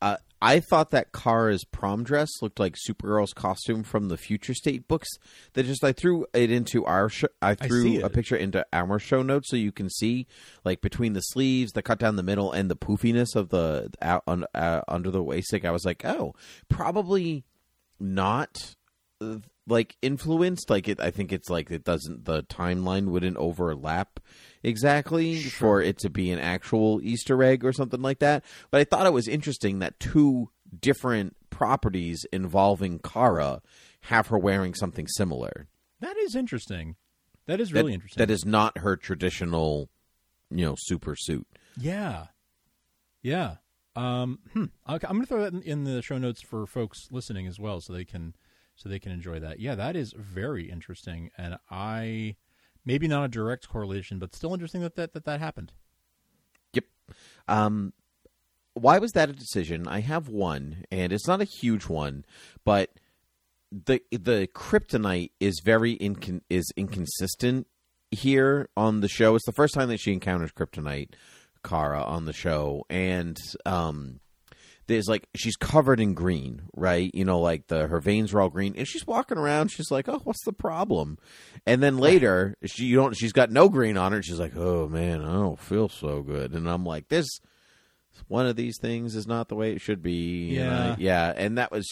Uh, 0.00 0.18
I 0.40 0.60
thought 0.60 0.90
that 0.90 1.12
Kara's 1.12 1.64
prom 1.64 2.04
dress 2.04 2.28
looked 2.40 2.60
like 2.60 2.76
Supergirl's 2.76 3.32
costume 3.32 3.82
from 3.82 4.08
the 4.08 4.16
Future 4.16 4.54
State 4.54 4.86
books. 4.86 5.08
That 5.54 5.66
just 5.66 5.82
I 5.82 5.92
threw 5.92 6.26
it 6.32 6.52
into 6.52 6.84
our 6.84 7.08
show. 7.08 7.26
I 7.42 7.56
threw 7.56 7.94
it. 7.94 8.04
a 8.04 8.10
picture 8.10 8.36
into 8.36 8.64
our 8.72 9.00
show 9.00 9.22
notes 9.22 9.50
so 9.50 9.56
you 9.56 9.72
can 9.72 9.90
see 9.90 10.28
like 10.64 10.80
between 10.80 11.14
the 11.14 11.22
sleeves, 11.22 11.72
the 11.72 11.82
cut 11.82 11.98
down 11.98 12.14
the 12.14 12.22
middle, 12.22 12.52
and 12.52 12.70
the 12.70 12.76
poofiness 12.76 13.34
of 13.34 13.48
the 13.48 13.90
out 14.00 14.22
uh, 14.54 14.82
under 14.86 15.10
the 15.10 15.24
waistcoat. 15.24 15.64
I 15.64 15.72
was 15.72 15.84
like, 15.84 16.04
oh, 16.04 16.34
probably 16.68 17.44
not 17.98 18.76
uh, 19.20 19.38
like 19.66 19.96
influenced. 20.02 20.70
Like 20.70 20.86
it, 20.86 21.00
I 21.00 21.10
think 21.10 21.32
it's 21.32 21.50
like 21.50 21.70
it 21.70 21.82
doesn't. 21.82 22.26
The 22.26 22.42
timeline 22.44 23.06
wouldn't 23.08 23.38
overlap 23.38 24.20
exactly 24.62 25.40
for 25.42 25.80
it 25.80 25.98
to 25.98 26.10
be 26.10 26.30
an 26.30 26.38
actual 26.38 27.00
Easter 27.02 27.42
egg 27.42 27.64
or 27.64 27.72
something 27.72 28.02
like 28.02 28.18
that. 28.20 28.44
But 28.70 28.80
I 28.80 28.84
thought 28.84 29.06
it 29.06 29.12
was 29.12 29.28
interesting 29.28 29.78
that 29.78 29.98
two 30.00 30.50
different 30.80 31.36
properties 31.50 32.26
involving 32.32 32.98
Kara 32.98 33.62
have 34.02 34.28
her 34.28 34.38
wearing 34.38 34.74
something 34.74 35.06
similar. 35.08 35.68
That 36.00 36.16
is 36.16 36.34
interesting. 36.36 36.96
That 37.46 37.60
is 37.60 37.70
That- 37.70 37.80
really 37.80 37.94
interesting. 37.94 38.20
That 38.20 38.30
is 38.30 38.44
not 38.44 38.78
her 38.78 38.96
traditional, 38.96 39.88
you 40.50 40.64
know, 40.64 40.74
super 40.78 41.14
suit. 41.16 41.46
Yeah, 41.80 42.26
yeah. 43.22 43.56
Um, 43.96 44.38
hmm. 44.52 44.64
I'm 44.86 44.98
going 44.98 45.20
to 45.22 45.26
throw 45.26 45.42
that 45.42 45.52
in, 45.52 45.62
in 45.62 45.84
the 45.84 46.02
show 46.02 46.18
notes 46.18 46.40
for 46.42 46.66
folks 46.66 47.08
listening 47.10 47.46
as 47.48 47.58
well, 47.58 47.80
so 47.80 47.92
they 47.92 48.04
can 48.04 48.34
so 48.76 48.88
they 48.88 49.00
can 49.00 49.10
enjoy 49.10 49.40
that. 49.40 49.58
Yeah, 49.58 49.74
that 49.74 49.96
is 49.96 50.14
very 50.16 50.70
interesting, 50.70 51.30
and 51.36 51.58
I 51.68 52.36
maybe 52.88 53.06
not 53.06 53.22
a 53.22 53.28
direct 53.28 53.68
correlation, 53.68 54.18
but 54.18 54.34
still 54.34 54.54
interesting 54.54 54.80
that 54.80 54.96
that 54.96 55.12
that, 55.12 55.26
that 55.26 55.38
happened. 55.38 55.72
Yep. 56.72 56.84
Um, 57.46 57.92
why 58.72 58.98
was 58.98 59.12
that 59.12 59.28
a 59.28 59.34
decision? 59.34 59.86
I 59.86 60.00
have 60.00 60.28
one, 60.28 60.84
and 60.90 61.12
it's 61.12 61.28
not 61.28 61.42
a 61.42 61.44
huge 61.44 61.84
one, 61.84 62.24
but 62.64 62.90
the 63.70 64.00
the 64.10 64.48
kryptonite 64.54 65.32
is 65.38 65.60
very 65.62 65.96
incon- 65.98 66.40
is 66.48 66.72
inconsistent 66.76 67.66
here 68.10 68.70
on 68.76 69.00
the 69.00 69.08
show. 69.08 69.34
It's 69.34 69.46
the 69.46 69.52
first 69.52 69.74
time 69.74 69.88
that 69.88 70.00
she 70.00 70.12
encounters 70.12 70.52
kryptonite, 70.52 71.10
Kara, 71.62 72.02
on 72.02 72.24
the 72.24 72.32
show, 72.32 72.86
and 72.88 73.36
um, 73.66 74.20
there's 74.88 75.06
like 75.08 75.28
she's 75.36 75.54
covered 75.56 76.00
in 76.00 76.14
green, 76.14 76.62
right? 76.74 77.10
You 77.14 77.24
know, 77.24 77.38
like 77.40 77.68
the 77.68 77.86
her 77.86 78.00
veins 78.00 78.34
are 78.34 78.40
all 78.40 78.48
green, 78.50 78.74
and 78.76 78.88
she's 78.88 79.06
walking 79.06 79.38
around. 79.38 79.68
She's 79.68 79.90
like, 79.90 80.08
"Oh, 80.08 80.20
what's 80.24 80.44
the 80.44 80.52
problem?" 80.52 81.18
And 81.66 81.80
then 81.82 81.98
later, 81.98 82.56
she 82.64 82.86
you 82.86 82.96
don't. 82.96 83.16
She's 83.16 83.32
got 83.32 83.50
no 83.52 83.68
green 83.68 83.96
on 83.96 84.12
her. 84.12 84.16
And 84.16 84.24
she's 84.24 84.40
like, 84.40 84.56
"Oh 84.56 84.88
man, 84.88 85.22
I 85.22 85.32
don't 85.34 85.58
feel 85.60 85.88
so 85.88 86.22
good." 86.22 86.52
And 86.54 86.68
I'm 86.68 86.84
like, 86.84 87.08
"This 87.08 87.28
one 88.26 88.46
of 88.46 88.56
these 88.56 88.78
things 88.80 89.14
is 89.14 89.26
not 89.28 89.48
the 89.48 89.54
way 89.54 89.72
it 89.72 89.80
should 89.80 90.02
be." 90.02 90.56
And 90.58 90.70
I- 90.74 90.86
Yeah. 90.88 90.96
yeah. 90.98 91.32
And 91.36 91.58
that 91.58 91.70
was 91.70 91.86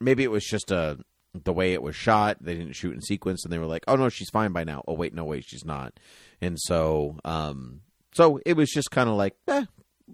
maybe 0.00 0.24
it 0.24 0.30
was 0.30 0.44
just 0.44 0.70
a 0.72 0.98
the 1.44 1.52
way 1.52 1.74
it 1.74 1.82
was 1.82 1.94
shot. 1.94 2.38
They 2.40 2.54
didn't 2.54 2.72
shoot 2.74 2.94
in 2.94 3.02
sequence, 3.02 3.44
and 3.44 3.52
they 3.52 3.58
were 3.58 3.66
like, 3.66 3.84
"Oh 3.86 3.96
no, 3.96 4.08
she's 4.08 4.30
fine 4.30 4.52
by 4.52 4.64
now." 4.64 4.82
Oh 4.88 4.94
wait, 4.94 5.14
no, 5.14 5.24
wait, 5.24 5.44
she's 5.46 5.64
not. 5.64 6.00
And 6.40 6.56
so, 6.58 7.18
um, 7.24 7.82
so 8.14 8.40
it 8.46 8.54
was 8.54 8.70
just 8.70 8.90
kind 8.90 9.08
of 9.08 9.16
like, 9.16 9.36
eh, 9.46 9.64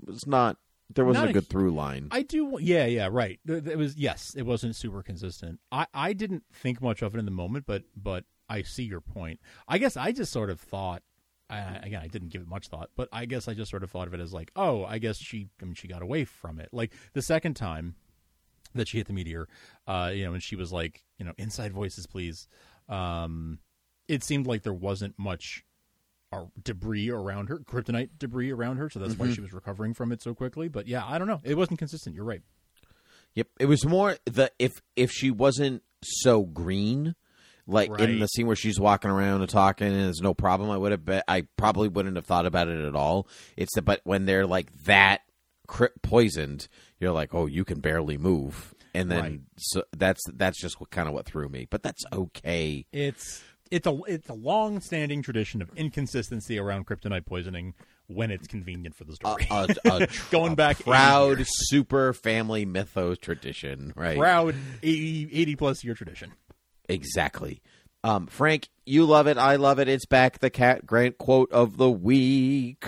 it 0.03 0.09
was 0.09 0.27
not. 0.27 0.57
There 0.94 1.04
wasn't 1.04 1.26
a 1.26 1.30
a 1.30 1.33
good 1.33 1.48
through 1.48 1.72
line. 1.72 2.09
I 2.11 2.22
do. 2.22 2.59
Yeah, 2.61 2.87
yeah, 2.87 3.09
right. 3.11 3.38
It 3.46 3.78
was 3.78 3.96
yes, 3.96 4.35
it 4.37 4.42
wasn't 4.42 4.76
super 4.76 5.02
consistent. 5.02 5.61
I 5.72 5.87
I 5.92 6.12
didn't 6.12 6.44
think 6.52 6.80
much 6.80 7.02
of 7.02 7.14
it 7.14 7.18
in 7.18 7.24
the 7.24 7.30
moment, 7.30 7.64
but 7.66 7.83
but 7.96 8.24
I 8.48 8.62
see 8.62 8.85
your 8.85 9.00
point. 9.00 9.40
I 9.68 9.78
guess 9.78 9.96
I 9.96 10.12
just 10.12 10.33
sort 10.33 10.50
of 10.50 10.61
thought. 10.61 11.02
Uh, 11.50 11.78
again, 11.83 12.00
I 12.02 12.09
didn't 12.09 12.30
give 12.30 12.40
it 12.40 12.48
much 12.48 12.68
thought, 12.68 12.88
but 12.96 13.09
I 13.12 13.26
guess 13.26 13.48
I 13.48 13.54
just 13.54 13.70
sort 13.70 13.83
of 13.83 13.90
thought 13.90 14.09
of 14.09 14.14
it 14.14 14.20
as 14.20 14.33
like, 14.33 14.50
oh, 14.57 14.85
I 14.85 14.96
guess 14.96 15.18
she, 15.18 15.50
I 15.61 15.66
mean, 15.66 15.74
she 15.74 15.87
got 15.87 16.00
away 16.00 16.24
from 16.24 16.59
it. 16.59 16.70
Like 16.72 16.94
the 17.12 17.20
second 17.20 17.54
time 17.54 17.96
that 18.74 18.88
she 18.88 18.96
hit 18.96 19.09
the 19.09 19.12
meteor, 19.12 19.46
uh, 19.87 20.11
you 20.12 20.24
know, 20.24 20.33
and 20.33 20.42
she 20.42 20.57
was 20.57 20.72
like, 20.72 21.04
you 21.18 21.24
know, 21.24 21.33
inside 21.37 21.72
voices, 21.72 22.07
please. 22.07 22.48
Um, 22.88 23.59
it 24.09 24.24
seemed 24.24 24.46
like 24.46 24.62
there 24.62 24.72
wasn't 24.72 25.18
much 25.18 25.64
debris 26.62 27.11
around 27.11 27.49
her, 27.49 27.59
kryptonite 27.59 28.11
debris 28.18 28.51
around 28.51 28.77
her, 28.77 28.90
so 28.90 28.99
that's 28.99 29.18
why 29.18 29.27
mm-hmm. 29.27 29.35
she 29.35 29.40
was 29.40 29.53
recovering 29.53 29.94
from 29.94 30.12
it 30.12 30.23
so 30.23 30.35
quickly. 30.35 30.68
But 30.68 30.87
yeah, 30.87 31.05
I 31.07 31.18
don't 31.18 31.29
know. 31.29 31.40
It 31.44 31.57
wasn't 31.57 31.79
consistent. 31.79 32.14
You're 32.14 32.25
right. 32.25 32.42
Yep, 33.35 33.49
it 33.61 33.66
was 33.66 33.85
more 33.85 34.16
the 34.27 34.53
if 34.59 34.73
if 34.97 35.11
she 35.11 35.31
wasn't 35.31 35.83
so 36.03 36.42
green, 36.42 37.16
like 37.66 37.90
in 37.99 38.18
the 38.18 38.27
scene 38.27 38.47
where 38.47 38.57
she's 38.57 38.79
walking 38.79 39.11
around 39.11 39.40
and 39.40 39.51
talking 39.51 39.88
and 39.88 40.05
there's 40.05 40.20
no 40.20 40.35
problem 40.35 40.70
i 40.70 40.77
would 40.77 40.92
have 40.92 41.05
bet 41.05 41.25
i 41.29 41.42
probably 41.57 41.88
wouldn't 41.88 42.16
have 42.16 42.27
thought 42.27 42.47
about 42.47 42.68
it 42.68 42.85
at 42.85 42.94
all 42.94 43.27
it's 43.57 43.75
the, 43.75 43.83
but 43.83 44.01
when 44.05 44.27
they're 44.27 44.47
like 44.47 44.70
that 44.85 45.23
cri- 45.66 45.88
poisoned 46.03 46.68
you're 46.99 47.12
like 47.12 47.35
oh 47.35 47.47
you 47.47 47.64
can 47.64 47.81
barely 47.81 48.18
move 48.18 48.75
and 48.94 49.11
then 49.11 49.23
Right. 49.23 49.40
so 49.57 49.85
that's 49.97 50.23
that's 50.35 50.61
just 50.61 50.79
what 50.81 50.90
kind 50.90 51.09
of 51.09 51.14
what 51.14 51.27
threw 51.27 51.49
me 51.49 51.66
but 51.70 51.83
that's 51.83 52.05
okay 52.12 52.87
It's 52.92 53.42
it's 53.75 53.87
a 53.87 53.99
it's 54.07 54.29
a 54.29 54.35
long 54.35 54.81
standing 54.81 55.23
tradition 55.23 55.61
of 55.61 55.71
inconsistency 55.77 56.59
around 56.59 56.87
kryptonite 56.87 57.27
poisoning 57.27 57.75
when 58.07 58.31
it's 58.31 58.47
convenient 58.47 58.95
for 58.95 59.05
the 59.05 59.15
story. 59.15 59.47
a, 59.51 59.67
a 59.85 60.07
tr- 60.07 60.31
Going 60.31 60.53
a 60.53 60.57
back 60.57 60.79
proud 60.81 61.39
super 61.47 62.13
family 62.13 62.65
mythos 62.65 63.19
tradition 63.19 63.93
right 63.97 64.17
Proud 64.19 64.55
80, 64.83 65.29
80 65.33 65.57
plus 65.57 65.85
year 65.85 65.95
tradition. 65.95 66.33
Exactly. 66.89 67.63
Um, 68.03 68.27
Frank, 68.27 68.69
you 68.85 69.07
love 69.07 69.27
it. 69.27 69.39
I 69.39 69.57
love 69.57 69.79
it. 69.79 69.89
It's 69.89 70.05
back. 70.05 70.39
The 70.41 70.51
cat 70.51 70.85
grant 70.87 71.17
quote 71.19 71.51
of 71.51 71.79
the 71.79 71.91
week. 71.91 72.85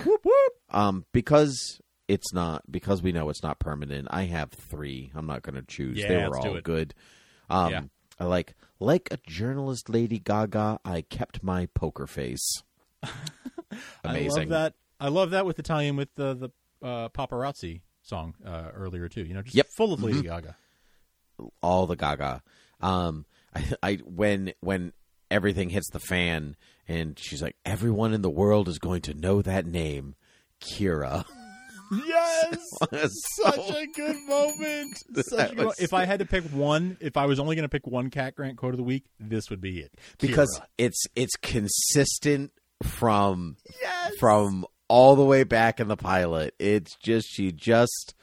Um, 0.70 1.06
because 1.12 1.80
it's 2.06 2.32
not 2.34 2.62
because 2.70 3.02
we 3.02 3.12
know 3.12 3.30
it's 3.30 3.42
not 3.42 3.58
permanent. 3.58 4.08
I 4.10 4.24
have 4.24 4.50
three. 4.52 5.10
I'm 5.14 5.26
not 5.26 5.42
going 5.42 5.54
to 5.54 5.62
choose. 5.62 5.96
Yeah, 5.98 6.08
they 6.08 6.28
were 6.28 6.38
all 6.38 6.60
good. 6.60 6.94
Um, 7.48 7.72
Yeah. 7.72 7.82
I 8.18 8.24
like 8.24 8.54
like 8.80 9.08
a 9.10 9.18
journalist, 9.26 9.88
Lady 9.88 10.18
Gaga. 10.18 10.80
I 10.84 11.02
kept 11.02 11.42
my 11.42 11.66
poker 11.74 12.06
face. 12.06 12.62
Amazing. 14.04 14.04
I 14.04 14.40
love 14.40 14.48
that. 14.50 14.74
I 14.98 15.08
love 15.08 15.30
that 15.30 15.44
with 15.46 15.56
the 15.56 15.62
tie-in 15.62 15.96
with 15.96 16.14
the 16.14 16.34
the 16.34 16.50
uh, 16.86 17.08
paparazzi 17.10 17.80
song 18.02 18.34
uh, 18.44 18.70
earlier 18.74 19.08
too. 19.08 19.22
You 19.24 19.34
know, 19.34 19.42
just 19.42 19.54
Yep. 19.56 19.66
full 19.76 19.92
of 19.92 20.02
Lady 20.02 20.18
Mm-hmm. 20.18 20.26
Gaga. 20.28 20.56
all 21.62 21.86
the 21.86 21.96
Gaga. 21.96 22.42
Um, 22.80 23.26
I, 23.54 23.64
I 23.82 23.94
when 24.04 24.52
when 24.60 24.92
everything 25.30 25.70
hits 25.70 25.90
the 25.90 26.00
fan, 26.00 26.56
and 26.88 27.18
she's 27.18 27.42
like, 27.42 27.56
everyone 27.64 28.14
in 28.14 28.22
the 28.22 28.30
world 28.30 28.68
is 28.68 28.78
going 28.78 29.02
to 29.02 29.14
know 29.14 29.42
that 29.42 29.66
name, 29.66 30.14
Kira. 30.60 31.24
Yes, 31.92 32.56
So- 33.36 33.50
such 33.50 33.70
a 33.70 33.86
good 33.86 34.16
moment. 34.28 34.96
Such 35.28 35.52
a 35.52 35.54
good 35.54 35.66
was- 35.66 35.80
If 35.80 35.92
I 35.94 36.04
had 36.04 36.18
to 36.20 36.26
pick 36.26 36.44
one, 36.44 36.96
if 37.00 37.16
I 37.16 37.26
was 37.26 37.38
only 37.40 37.56
going 37.56 37.64
to 37.64 37.68
pick 37.68 37.86
one 37.86 38.10
cat 38.10 38.34
grant 38.36 38.56
quote 38.56 38.74
of 38.74 38.78
the 38.78 38.84
week, 38.84 39.04
this 39.20 39.50
would 39.50 39.60
be 39.60 39.80
it. 39.80 39.94
because 40.18 40.58
Kira. 40.60 40.66
it's 40.78 41.04
it's 41.14 41.36
consistent 41.36 42.52
from 42.82 43.56
Yes. 43.80 44.12
from 44.18 44.64
all 44.88 45.16
the 45.16 45.24
way 45.24 45.44
back 45.44 45.80
in 45.80 45.88
the 45.88 45.96
pilot. 45.96 46.54
It's 46.58 46.94
just 46.96 47.28
she 47.30 47.52
just. 47.52 48.14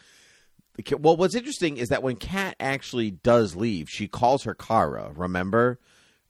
Well, 0.97 1.15
what's 1.17 1.35
interesting 1.35 1.77
is 1.77 1.89
that 1.89 2.01
when 2.01 2.15
Cat 2.15 2.55
actually 2.59 3.11
does 3.11 3.55
leave, 3.55 3.87
she 3.89 4.07
calls 4.07 4.43
her 4.45 4.55
Kara. 4.55 5.11
Remember, 5.15 5.79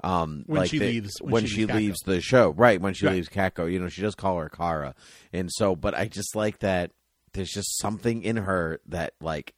um, 0.03 0.43
When 0.47 0.59
like 0.61 0.69
she 0.69 0.79
the- 0.79 0.85
leaves- 0.87 1.13
when 1.21 1.31
when 1.31 1.45
she 1.45 1.55
she 1.55 1.65
leaves 1.65 1.75
leaves 1.77 1.99
the 2.01 2.19
show, 2.19 2.49
right? 2.49 2.81
When 2.81 2.93
she 2.93 3.05
Right. 3.05 3.15
leaves 3.15 3.29
CatCo, 3.29 3.71
you 3.71 3.79
know, 3.79 3.87
she 3.87 4.01
does 4.01 4.15
call 4.15 4.37
her 4.39 4.49
Kara, 4.49 4.95
and 5.31 5.49
so. 5.51 5.75
But 5.77 5.95
I 5.95 6.07
just 6.07 6.35
like 6.35 6.59
that. 6.59 6.91
There's 7.33 7.49
just 7.51 7.77
something 7.79 8.23
in 8.23 8.37
her 8.37 8.79
that 8.87 9.13
like 9.21 9.53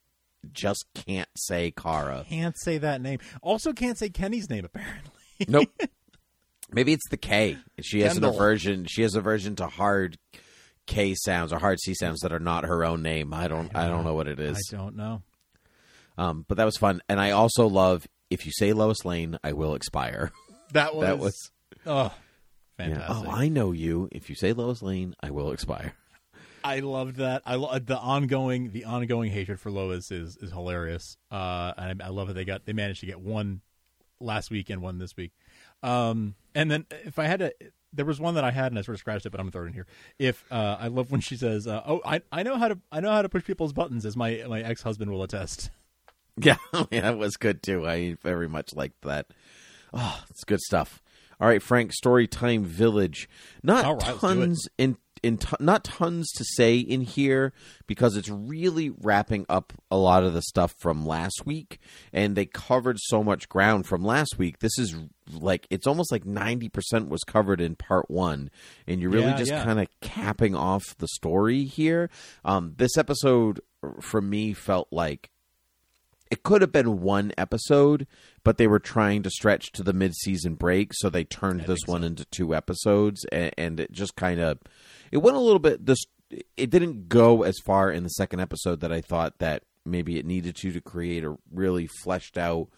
just 0.52 0.86
can't 0.94 1.30
say 1.36 1.72
Kara. 1.72 2.26
can't 2.30 2.56
say 2.60 2.78
that 2.78 3.02
name. 3.02 3.20
Also, 3.42 3.74
can't 3.74 3.98
say 3.98 4.10
Kenny's 4.10 4.50
name 4.50 4.66
apparently. 4.66 5.12
Nope. 5.50 5.70
Maybe 6.72 6.94
it's 6.94 7.10
the 7.10 7.18
K. 7.18 7.58
She 7.82 8.02
has 8.02 8.16
an 8.18 8.24
aversion. 8.24 8.86
She 8.86 9.02
has 9.02 9.16
aversion 9.16 9.58
to 9.58 9.68
hard 9.68 10.18
K 10.88 11.14
sounds 11.14 11.52
or 11.52 11.60
hard 11.60 11.80
C 11.82 11.94
sounds 11.94 12.22
that 12.22 12.32
are 12.32 12.40
not 12.40 12.64
her 12.64 12.86
own 12.86 13.02
name. 13.04 13.34
I 13.34 13.50
don't. 13.50 13.76
I 13.76 13.88
don't 13.90 14.06
know 14.06 14.14
what 14.16 14.28
it 14.30 14.40
is. 14.40 14.72
I 14.74 14.78
don't 14.78 14.96
know. 14.96 15.22
Um, 16.18 16.46
but 16.48 16.56
that 16.58 16.64
was 16.64 16.78
fun, 16.78 17.02
and 17.10 17.20
I 17.20 17.32
also 17.32 17.68
love 17.68 18.08
if 18.30 18.46
you 18.46 18.52
say 18.54 18.72
Lois 18.72 19.04
Lane, 19.04 19.38
I 19.44 19.52
will 19.52 19.76
expire. 19.76 20.32
That 20.72 20.96
was 20.96 21.06
that 21.06 21.20
was. 21.20 21.52
oh 21.86 22.14
Yeah. 22.80 22.86
fantastic. 22.86 23.28
Oh, 23.28 23.32
I 23.32 23.50
know 23.50 23.72
you. 23.74 24.08
If 24.14 24.30
you 24.30 24.36
say 24.36 24.54
Lois 24.54 24.82
Lane, 24.82 25.16
I 25.22 25.32
will 25.32 25.52
expire. 25.52 25.94
I 26.66 26.80
loved 26.80 27.18
that. 27.18 27.44
I 27.46 27.56
lo- 27.56 27.78
the 27.78 27.98
ongoing 27.98 28.72
the 28.72 28.86
ongoing 28.86 29.32
hatred 29.32 29.60
for 29.60 29.70
Lois 29.70 30.12
is 30.12 30.36
is 30.38 30.52
hilarious. 30.52 31.18
Uh, 31.32 31.74
and 31.78 32.02
I, 32.02 32.08
I 32.08 32.10
love 32.10 32.28
that 32.28 32.34
they 32.34 32.44
got 32.46 32.66
they 32.66 32.74
managed 32.74 33.02
to 33.02 33.06
get 33.06 33.20
one 33.20 33.62
last 34.20 34.50
week 34.50 34.70
and 34.72 34.82
one 34.82 34.98
this 34.98 35.16
week. 35.16 35.32
Um, 35.84 36.34
and 36.56 36.72
then 36.72 36.86
if 37.04 37.20
I 37.20 37.26
had 37.26 37.40
to, 37.40 37.54
there 37.94 38.06
was 38.06 38.20
one 38.20 38.34
that 38.34 38.44
I 38.44 38.50
had 38.50 38.72
and 38.72 38.80
I 38.80 38.82
sort 38.82 38.96
of 38.96 39.00
scratched 39.00 39.28
it, 39.28 39.30
but 39.30 39.40
I'm 39.40 39.46
gonna 39.46 39.52
throw 39.52 39.64
it 39.64 39.68
in 39.68 39.74
here. 39.74 39.86
If 40.18 40.44
uh, 40.52 40.78
I 40.80 40.88
love 40.88 41.12
when 41.12 41.22
she 41.22 41.38
says, 41.38 41.68
uh, 41.68 41.84
"Oh, 41.86 42.02
I 42.04 42.22
I 42.32 42.42
know 42.42 42.58
how 42.58 42.70
to 42.70 42.80
I 42.92 43.00
know 43.00 43.12
how 43.12 43.22
to 43.22 43.30
push 43.30 43.46
people's 43.46 43.74
buttons," 43.74 44.06
as 44.06 44.18
my 44.18 44.44
my 44.48 44.62
ex 44.62 44.82
husband 44.82 45.12
will 45.12 45.24
attest. 45.24 45.70
Yeah, 46.38 46.58
yeah, 46.92 47.00
that 47.00 47.18
was 47.18 47.38
good 47.38 47.64
too. 47.64 47.88
I 47.88 48.18
very 48.22 48.50
much 48.50 48.74
liked 48.76 49.04
that. 49.04 49.28
Oh, 49.94 50.22
it's 50.30 50.44
good 50.44 50.60
stuff. 50.60 51.02
All 51.40 51.48
right, 51.48 51.62
Frank. 51.62 51.94
Story 51.94 52.28
time 52.28 52.66
village. 52.66 53.30
Not 53.64 54.04
right, 54.04 54.18
tons 54.20 54.68
in 54.78 54.98
in 55.24 55.38
t- 55.38 55.56
not 55.60 55.84
tons 55.84 56.32
to 56.34 56.44
say 56.44 56.78
in 56.78 57.02
here 57.02 57.54
because 57.88 58.16
it's 58.16 58.30
really 58.30 58.90
wrapping 58.90 59.46
up 59.50 59.74
a 59.90 59.98
lot 59.98 60.24
of 60.24 60.34
the 60.34 60.42
stuff 60.42 60.74
from 60.80 61.06
last 61.06 61.46
week, 61.46 61.80
and 62.14 62.36
they 62.36 62.46
covered 62.46 62.98
so 63.00 63.24
much 63.24 63.50
ground 63.50 63.86
from 63.86 64.04
last 64.04 64.38
week. 64.38 64.60
This 64.60 64.78
is 64.78 64.96
like 65.32 65.68
it's 65.70 65.88
almost 65.88 66.12
like 66.12 66.26
ninety 66.26 66.70
percent 66.70 67.10
was 67.10 67.24
covered 67.24 67.62
in 67.62 67.76
part 67.76 68.10
one, 68.10 68.50
and 68.88 69.02
you're 69.02 69.12
really 69.12 69.26
Yeah, 69.28 69.38
just 69.38 69.52
yeah. 69.52 69.64
kind 69.64 69.80
of 69.80 69.88
capping 70.02 70.56
off 70.56 70.84
the 70.98 71.08
story 71.08 71.64
here. 71.66 72.10
Um, 72.44 72.74
this 72.78 72.98
episode 72.98 73.62
for 74.02 74.22
me 74.22 74.54
felt 74.54 74.88
like 74.92 75.32
it 76.32 76.42
could 76.42 76.62
have 76.62 76.72
been 76.72 77.02
one 77.02 77.32
episode, 77.38 78.08
but 78.44 78.58
they 78.58 78.66
were 78.66 78.80
trying 78.80 79.22
to 79.22 79.30
stretch 79.30 79.72
to 79.74 79.84
the 79.84 79.94
mid-season 79.94 80.56
break, 80.56 80.92
so 80.96 81.08
they 81.08 81.24
turned 81.24 81.62
this 81.62 81.82
think 81.82 81.88
one 81.88 82.04
into 82.04 82.26
two 82.26 82.56
episodes, 82.56 83.24
and, 83.32 83.52
and 83.60 83.80
it 83.80 83.92
just 83.92 84.16
kind 84.16 84.40
of 84.40 84.58
it 85.12 85.18
went 85.18 85.38
a 85.38 85.40
little 85.40 85.60
bit. 85.60 85.86
This 85.86 86.00
it 86.58 86.70
didn't 86.70 87.08
go 87.08 87.44
as 87.44 87.56
far 87.66 87.92
in 87.92 88.04
the 88.04 88.10
second 88.10 88.40
episode 88.40 88.82
that 88.82 88.92
I 88.92 89.02
thought 89.02 89.40
that 89.40 89.64
maybe 89.86 90.18
it 90.18 90.26
needed 90.26 90.56
to 90.58 90.72
to 90.72 90.82
create 90.82 91.24
a 91.24 91.38
really 91.52 91.88
fleshed 91.88 92.38
out 92.38 92.70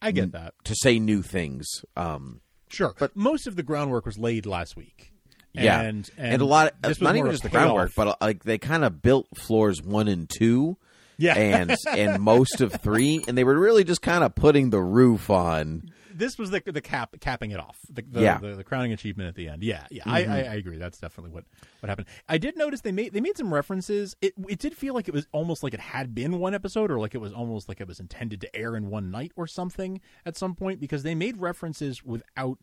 I 0.00 0.10
get 0.10 0.32
that. 0.32 0.54
to 0.64 0.74
say 0.74 0.98
new 0.98 1.22
things. 1.22 1.66
Um, 1.96 2.40
Sure, 2.68 2.94
but 2.98 3.16
most 3.16 3.48
of 3.48 3.56
the 3.56 3.64
groundwork 3.64 4.06
was 4.06 4.16
laid 4.16 4.46
last 4.46 4.76
week. 4.76 5.12
yeah, 5.52 5.80
and 5.80 6.08
and, 6.16 6.40
a 6.40 6.44
lot. 6.44 6.72
Of, 6.84 6.88
was 6.88 7.00
not 7.00 7.16
even 7.16 7.32
just 7.32 7.42
the 7.42 7.48
groundwork, 7.48 7.92
but 7.96 8.16
like 8.20 8.44
they 8.44 8.58
kind 8.58 8.84
of 8.84 9.02
built 9.02 9.26
floors 9.36 9.82
one 9.82 10.06
and 10.06 10.28
two. 10.28 10.76
Yeah. 11.18 11.34
and 11.34 11.76
and 11.88 12.22
most 12.22 12.60
of 12.60 12.72
three, 12.80 13.24
and 13.26 13.36
they 13.36 13.44
were 13.44 13.58
really 13.58 13.82
just 13.84 14.02
kind 14.02 14.22
of 14.22 14.34
putting 14.36 14.70
the 14.70 14.80
roof 14.80 15.30
on. 15.30 15.90
This 16.14 16.38
was 16.38 16.50
the 16.50 16.62
the 16.66 16.80
cap 16.80 17.14
capping 17.20 17.50
it 17.50 17.58
off 17.60 17.78
the 17.88 18.02
the, 18.02 18.20
Yeah. 18.20 18.36
Mm-hmm. 18.36 18.46
the, 18.50 18.56
the 18.56 18.64
crowning 18.64 18.92
achievement 18.92 19.28
at 19.28 19.34
the 19.34 19.48
end 19.48 19.62
yeah 19.62 19.86
yeah 19.90 20.02
I, 20.06 20.24
I 20.24 20.36
I 20.38 20.54
agree 20.54 20.76
that's 20.76 20.98
definitely 20.98 21.32
what 21.32 21.44
what 21.80 21.88
happened 21.88 22.08
I 22.28 22.38
did 22.38 22.56
notice 22.56 22.80
they 22.80 22.92
made 22.92 23.12
they 23.12 23.20
made 23.20 23.36
some 23.36 23.52
references 23.52 24.16
it 24.20 24.34
it 24.48 24.58
did 24.58 24.76
feel 24.76 24.94
like 24.94 25.08
it 25.08 25.14
was 25.14 25.26
almost 25.32 25.62
like 25.62 25.74
it 25.74 25.80
had 25.80 26.14
been 26.14 26.38
one 26.38 26.54
episode 26.54 26.90
or 26.90 26.98
like 26.98 27.14
it 27.14 27.20
was 27.20 27.32
almost 27.32 27.68
like 27.68 27.80
it 27.80 27.88
was 27.88 28.00
intended 28.00 28.40
to 28.42 28.56
air 28.56 28.76
in 28.76 28.90
one 28.90 29.10
night 29.10 29.32
or 29.36 29.46
something 29.46 30.00
at 30.26 30.36
some 30.36 30.54
point 30.54 30.80
because 30.80 31.02
they 31.02 31.14
made 31.14 31.36
references 31.38 32.04
without 32.04 32.58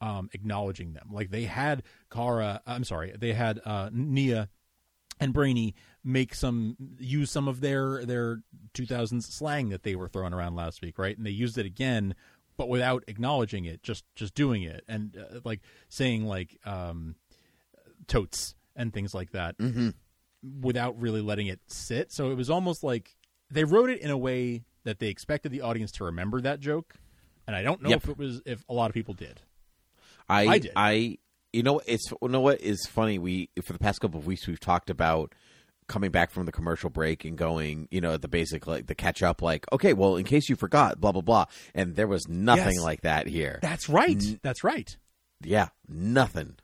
um 0.00 0.30
acknowledging 0.32 0.92
them 0.94 1.08
like 1.12 1.30
they 1.30 1.44
had 1.44 1.82
Kara 2.10 2.60
I'm 2.66 2.84
sorry 2.84 3.14
they 3.18 3.32
had 3.32 3.60
uh 3.64 3.90
Nia 3.92 4.48
and 5.22 5.34
Brainy 5.34 5.74
make 6.02 6.34
some 6.34 6.76
use 6.98 7.30
some 7.30 7.46
of 7.46 7.60
their 7.60 8.04
their 8.06 8.40
2000s 8.72 9.22
slang 9.22 9.68
that 9.68 9.82
they 9.82 9.94
were 9.94 10.08
throwing 10.08 10.32
around 10.32 10.56
last 10.56 10.80
week, 10.80 10.98
right? 10.98 11.14
And 11.14 11.26
they 11.26 11.30
used 11.30 11.58
it 11.58 11.66
again, 11.66 12.14
but 12.56 12.68
without 12.68 13.04
acknowledging 13.08 13.64
it, 13.64 13.82
just 13.82 14.04
just 14.14 14.34
doing 14.34 14.62
it 14.62 14.84
and 14.88 15.16
uh, 15.16 15.40
like 15.44 15.60
saying 15.88 16.24
like 16.26 16.58
um, 16.64 17.14
totes 18.06 18.54
and 18.76 18.92
things 18.92 19.14
like 19.14 19.32
that 19.32 19.56
Mm-hmm. 19.58 19.90
without 20.60 20.98
really 21.00 21.20
letting 21.20 21.46
it 21.46 21.60
sit. 21.66 22.12
So 22.12 22.30
it 22.30 22.34
was 22.36 22.50
almost 22.50 22.82
like 22.82 23.14
they 23.50 23.64
wrote 23.64 23.90
it 23.90 24.00
in 24.00 24.10
a 24.10 24.18
way 24.18 24.64
that 24.84 24.98
they 24.98 25.08
expected 25.08 25.52
the 25.52 25.60
audience 25.62 25.92
to 25.92 26.04
remember 26.04 26.40
that 26.40 26.60
joke, 26.60 26.94
and 27.46 27.54
I 27.56 27.62
don't 27.62 27.82
know 27.82 27.90
Yep. 27.90 28.02
if 28.04 28.08
it 28.10 28.18
was 28.18 28.42
if 28.46 28.64
a 28.68 28.74
lot 28.74 28.90
of 28.90 28.94
people 28.94 29.14
did. 29.14 29.40
I 30.28 30.46
I 30.46 30.58
did. 30.58 30.72
I 30.76 31.18
you 31.52 31.62
know 31.62 31.80
it's 31.86 32.10
you 32.22 32.28
know 32.28 32.40
what 32.40 32.60
is 32.60 32.86
funny. 32.86 33.18
We 33.18 33.50
for 33.62 33.72
the 33.72 33.78
past 33.78 34.00
couple 34.00 34.18
of 34.20 34.26
weeks 34.26 34.46
we've 34.46 34.60
talked 34.60 34.88
about 34.90 35.34
coming 35.90 36.10
back 36.10 36.30
from 36.30 36.46
the 36.46 36.52
commercial 36.52 36.88
break 36.88 37.24
and 37.26 37.36
going, 37.36 37.86
you 37.90 38.00
know, 38.00 38.16
the 38.16 38.28
basic 38.28 38.66
like 38.66 38.86
the 38.86 38.94
catch 38.94 39.22
up, 39.22 39.42
like 39.42 39.66
okay, 39.72 39.92
well, 39.92 40.16
in 40.16 40.24
case 40.24 40.48
you 40.48 40.56
forgot, 40.56 41.00
blah 41.00 41.12
blah 41.12 41.20
blah, 41.20 41.44
and 41.74 41.96
there 41.96 42.06
was 42.08 42.26
nothing 42.28 42.76
Yes. 42.76 42.82
like 42.82 43.02
that 43.02 43.26
here. 43.26 43.58
That's 43.60 43.88
right. 43.88 44.22
That's 44.42 44.64
right. 44.64 44.96
yeah, 45.44 45.68
nothing. 45.88 46.54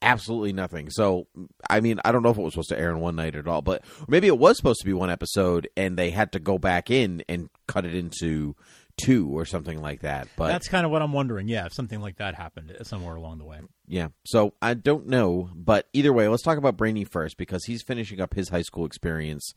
Absolutely 0.00 0.54
nothing. 0.54 0.88
So, 0.88 1.26
I 1.68 1.80
mean, 1.80 2.00
I 2.06 2.12
don't 2.12 2.22
know 2.22 2.30
if 2.30 2.38
it 2.38 2.42
was 2.42 2.54
supposed 2.54 2.70
to 2.70 2.78
air 2.78 2.90
in 2.90 3.00
one 3.00 3.16
night 3.16 3.36
at 3.36 3.46
all, 3.46 3.60
but 3.60 3.84
maybe 4.08 4.26
it 4.28 4.38
was 4.38 4.56
supposed 4.56 4.80
to 4.80 4.86
be 4.86 4.94
one 4.94 5.10
episode, 5.10 5.68
and 5.76 5.98
they 5.98 6.08
had 6.10 6.32
to 6.32 6.38
go 6.38 6.56
back 6.58 6.90
in 6.90 7.22
and 7.28 7.50
cut 7.68 7.84
it 7.84 7.94
into 7.94 8.56
two 9.02 9.28
or 9.28 9.44
something 9.44 9.80
like 9.80 10.00
that. 10.02 10.28
But 10.36 10.48
That's 10.48 10.68
kind 10.68 10.84
of 10.86 10.92
what 10.92 11.02
I'm 11.02 11.12
wondering. 11.12 11.48
Yeah, 11.48 11.66
if 11.66 11.72
something 11.74 12.00
like 12.00 12.16
that 12.16 12.34
happened 12.34 12.76
somewhere 12.82 13.16
along 13.16 13.38
the 13.38 13.44
way. 13.44 13.58
Yeah. 13.86 14.08
So 14.24 14.54
I 14.62 14.74
don't 14.74 15.08
know, 15.08 15.50
but 15.54 15.88
either 15.92 16.12
way, 16.12 16.28
let's 16.28 16.42
talk 16.42 16.58
about 16.58 16.76
Brainy 16.76 17.04
first 17.04 17.36
because 17.36 17.64
he's 17.64 17.82
finishing 17.82 18.20
up 18.20 18.34
his 18.34 18.48
high 18.50 18.62
school 18.62 18.86
experience. 18.86 19.52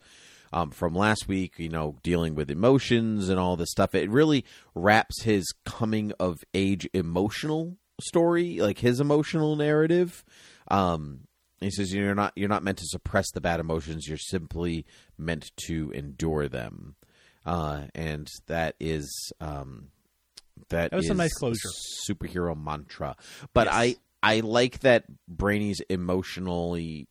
um, 0.54 0.72
from 0.72 0.96
last 0.96 1.28
week, 1.28 1.56
you 1.58 1.70
know, 1.70 1.98
dealing 2.04 2.34
with 2.34 2.50
emotions 2.50 3.28
and 3.30 3.38
all 3.40 3.58
this 3.58 3.70
stuff. 3.72 3.94
It 3.94 4.10
really 4.10 4.46
wraps 4.76 5.24
his 5.24 5.46
coming 5.66 6.14
of 6.20 6.38
age 6.54 6.88
emotional 6.94 7.78
story, 8.02 8.60
like 8.60 8.80
his 8.80 9.00
emotional 9.00 9.56
narrative. 9.56 10.24
Um, 10.70 11.22
he 11.60 11.72
says 11.72 11.92
you're 11.94 12.14
not 12.16 12.34
you're 12.36 12.50
not 12.50 12.64
meant 12.64 12.78
to 12.78 12.86
suppress 12.86 13.32
the 13.32 13.42
bad 13.42 13.60
emotions. 13.60 14.08
You're 14.08 14.18
simply 14.18 14.86
meant 15.18 15.52
to 15.68 15.92
endure 15.92 16.48
them, 16.48 16.96
uh, 17.48 17.86
and 17.96 18.28
that 18.46 18.76
is 18.80 19.32
um, 19.42 19.88
that, 20.70 20.92
That 20.92 20.98
was 20.98 21.10
is 21.10 21.18
nice 21.18 21.34
closure. 21.34 21.70
Superhero 22.08 22.56
mantra, 22.62 23.16
but 23.54 23.66
Yes. 23.68 23.74
I 23.76 23.96
I 24.22 24.40
like 24.42 24.80
that 24.80 25.06
Brainy's 25.28 25.80
emotionally 25.90 27.08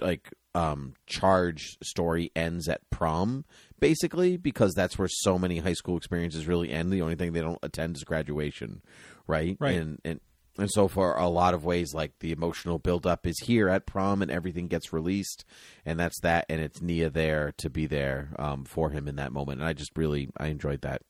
like 0.00 0.32
um 0.54 0.94
charged 1.06 1.76
story 1.84 2.30
ends 2.34 2.68
at 2.68 2.80
prom 2.90 3.44
basically 3.80 4.36
because 4.36 4.72
that's 4.74 4.98
where 4.98 5.08
so 5.08 5.38
many 5.38 5.58
high 5.58 5.72
school 5.74 5.96
experiences 5.96 6.46
really 6.46 6.70
end 6.70 6.90
the 6.92 7.02
only 7.02 7.14
thing 7.16 7.32
they 7.32 7.40
don't 7.40 7.58
attend 7.62 7.96
is 7.96 8.04
graduation 8.04 8.80
right 9.26 9.56
Right. 9.60 9.76
and 9.76 9.98
and 10.04 10.20
and 10.58 10.70
so 10.70 10.88
for 10.88 11.14
a 11.14 11.28
lot 11.28 11.54
of 11.54 11.64
ways 11.64 11.94
like 11.94 12.18
the 12.18 12.32
emotional 12.32 12.78
buildup 12.78 13.26
is 13.26 13.38
here 13.40 13.68
at 13.68 13.86
prom 13.86 14.20
and 14.22 14.30
everything 14.30 14.66
gets 14.68 14.92
released 14.92 15.44
and 15.86 15.98
that's 15.98 16.20
that 16.20 16.44
and 16.48 16.60
it's 16.60 16.82
nia 16.82 17.08
there 17.08 17.52
to 17.56 17.70
be 17.70 17.86
there 17.86 18.30
um, 18.38 18.64
for 18.64 18.90
him 18.90 19.06
in 19.08 19.16
that 19.16 19.32
moment 19.32 19.60
and 19.60 19.68
i 19.68 19.72
just 19.72 19.96
really 19.96 20.28
i 20.36 20.48
enjoyed 20.48 20.80
that 20.82 21.02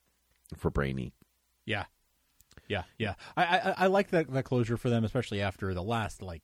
for 0.56 0.70
brainy 0.70 1.12
Yeah, 1.66 1.84
yeah, 2.68 2.84
yeah. 2.98 3.14
I 3.37 3.44
I, 3.44 3.74
I 3.76 3.87
like 3.88 4.08
that 4.11 4.30
that 4.32 4.44
closure 4.44 4.76
for 4.76 4.88
them, 4.88 5.04
especially 5.04 5.40
after 5.42 5.74
the 5.74 5.82
last 5.82 6.22
like 6.22 6.42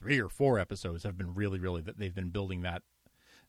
three 0.00 0.20
or 0.20 0.28
four 0.28 0.58
episodes 0.58 1.02
have 1.02 1.18
been 1.18 1.34
really, 1.34 1.58
really 1.58 1.82
that 1.82 1.98
they've 1.98 2.14
been 2.14 2.30
building 2.30 2.62
that 2.62 2.82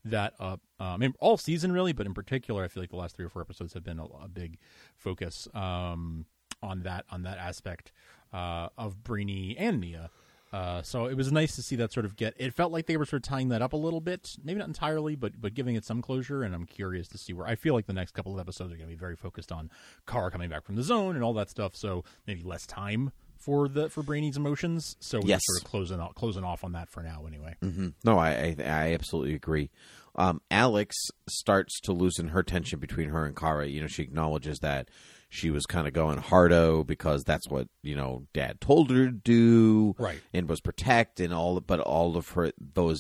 that 0.03 0.33
up. 0.39 0.61
Um, 0.79 0.87
I 0.87 0.97
mean, 0.97 1.13
all 1.19 1.37
season 1.37 1.71
really, 1.71 1.93
but 1.93 2.05
in 2.07 2.13
particular, 2.13 2.63
I 2.63 2.67
feel 2.67 2.81
like 2.81 2.89
the 2.89 2.95
last 2.95 3.15
three 3.15 3.25
or 3.25 3.29
four 3.29 3.41
episodes 3.41 3.73
have 3.73 3.83
been 3.83 3.99
a, 3.99 4.05
a 4.05 4.27
big 4.27 4.57
focus 4.95 5.47
um, 5.53 6.25
on 6.63 6.83
that 6.83 7.05
on 7.11 7.23
that 7.23 7.37
aspect 7.37 7.91
uh, 8.33 8.69
of 8.77 9.03
Brainy 9.03 9.55
and 9.57 9.79
Nia. 9.79 10.09
Uh, 10.51 10.81
so 10.81 11.05
it 11.05 11.15
was 11.15 11.31
nice 11.31 11.55
to 11.55 11.61
see 11.61 11.75
that 11.75 11.93
sort 11.93 12.07
of 12.07 12.15
get. 12.15 12.33
It 12.37 12.55
felt 12.55 12.71
like 12.71 12.87
they 12.87 12.97
were 12.97 13.05
sort 13.05 13.23
of 13.23 13.29
tying 13.29 13.49
that 13.49 13.61
up 13.61 13.73
a 13.73 13.77
little 13.77 14.01
bit, 14.01 14.27
maybe 14.43 14.57
not 14.57 14.67
entirely, 14.67 15.15
but 15.15 15.39
but 15.39 15.53
giving 15.53 15.75
it 15.75 15.85
some 15.85 16.01
closure. 16.01 16.41
And 16.41 16.55
I'm 16.55 16.65
curious 16.65 17.07
to 17.09 17.19
see 17.19 17.33
where. 17.33 17.45
I 17.45 17.53
feel 17.55 17.75
like 17.75 17.85
the 17.85 17.93
next 17.93 18.13
couple 18.13 18.33
of 18.33 18.39
episodes 18.39 18.73
are 18.73 18.75
going 18.75 18.89
to 18.89 18.95
be 18.95 18.99
very 18.99 19.15
focused 19.15 19.51
on 19.51 19.69
Kara 20.07 20.31
coming 20.31 20.49
back 20.49 20.63
from 20.63 20.75
the 20.75 20.81
zone 20.81 21.13
and 21.15 21.23
all 21.23 21.33
that 21.33 21.51
stuff. 21.51 21.75
So 21.75 22.03
maybe 22.25 22.41
less 22.41 22.65
time 22.65 23.11
for 23.37 23.67
the 23.69 23.89
for 23.89 24.01
Brainy's 24.01 24.37
emotions. 24.37 24.95
So 24.99 25.19
we're 25.19 25.27
Yes. 25.27 25.41
sort 25.45 25.61
of 25.61 25.69
closing 25.69 25.99
off 25.99 26.15
closing 26.15 26.43
off 26.43 26.63
on 26.63 26.71
that 26.71 26.89
for 26.89 27.03
now, 27.03 27.25
anyway. 27.27 27.53
hmm 27.61 27.89
No, 28.03 28.17
I, 28.17 28.29
I 28.31 28.55
I 28.65 28.93
absolutely 28.95 29.35
agree. 29.35 29.69
Um, 30.15 30.41
Alex 30.49 30.95
starts 31.29 31.79
to 31.81 31.93
loosen 31.93 32.29
her 32.29 32.41
tension 32.41 32.79
between 32.79 33.09
her 33.09 33.23
and 33.27 33.35
Kara. 33.35 33.67
You 33.67 33.81
know, 33.81 33.87
she 33.87 34.01
acknowledges 34.01 34.57
that 34.61 34.89
she 35.29 35.49
was 35.51 35.65
kind 35.65 35.87
of 35.87 35.93
going 35.93 36.17
hardo 36.17 36.83
because 36.83 37.23
that's 37.23 37.47
what 37.47 37.67
you 37.83 37.95
know 37.95 38.25
Dad 38.33 38.59
told 38.59 38.89
her 38.89 39.05
to 39.05 39.11
do, 39.11 39.95
Right. 39.99 40.19
And 40.33 40.49
was 40.49 40.59
protect 40.61 41.19
and 41.19 41.33
all. 41.33 41.59
But 41.61 41.79
all 41.79 42.17
of 42.17 42.29
her 42.29 42.51
those 42.59 42.99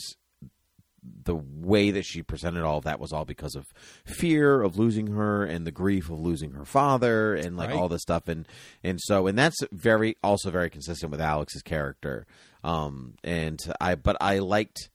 the 1.23 1.35
way 1.35 1.91
that 1.91 2.03
she 2.03 2.21
presented 2.21 2.61
all 2.63 2.79
of 2.79 2.83
that 2.83 2.99
was 2.99 3.13
all 3.13 3.23
because 3.23 3.55
of 3.55 3.65
fear 4.05 4.61
of 4.61 4.77
losing 4.77 5.07
her 5.07 5.45
and 5.45 5.65
the 5.65 5.71
grief 5.71 6.09
of 6.09 6.19
losing 6.19 6.51
her 6.51 6.65
father 6.65 7.33
and 7.35 7.55
like 7.55 7.69
Right. 7.69 7.77
all 7.79 7.87
this 7.87 8.01
stuff 8.01 8.27
and 8.27 8.45
and 8.83 8.99
so 9.01 9.25
and 9.25 9.37
that's 9.37 9.57
very 9.71 10.17
also 10.21 10.51
very 10.51 10.69
consistent 10.69 11.09
with 11.09 11.21
Alex's 11.21 11.61
character 11.61 12.27
um 12.65 13.13
and 13.23 13.59
I 13.79 13.95
but 13.95 14.17
I 14.19 14.39
liked 14.39 14.89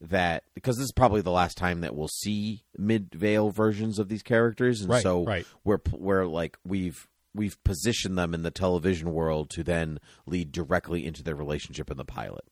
that 0.00 0.44
because 0.54 0.76
this 0.76 0.84
is 0.84 0.92
probably 0.92 1.20
the 1.20 1.30
last 1.30 1.56
time 1.56 1.82
that 1.82 1.94
we'll 1.94 2.08
see 2.08 2.64
Midvale 2.76 3.50
versions 3.50 3.98
of 3.98 4.08
these 4.08 4.22
characters 4.22 4.80
and 4.80 4.90
Right, 4.90 5.02
so 5.02 5.24
right. 5.24 5.46
we're 5.64 5.80
we're 5.92 6.26
like 6.26 6.56
we've 6.64 7.08
we've 7.34 7.62
positioned 7.64 8.16
them 8.16 8.34
in 8.34 8.42
the 8.42 8.50
television 8.50 9.12
world 9.12 9.50
to 9.50 9.62
then 9.62 9.98
lead 10.26 10.52
directly 10.52 11.06
into 11.06 11.22
their 11.22 11.34
relationship 11.36 11.90
in 11.90 11.96
the 11.96 12.04
pilot 12.04 12.44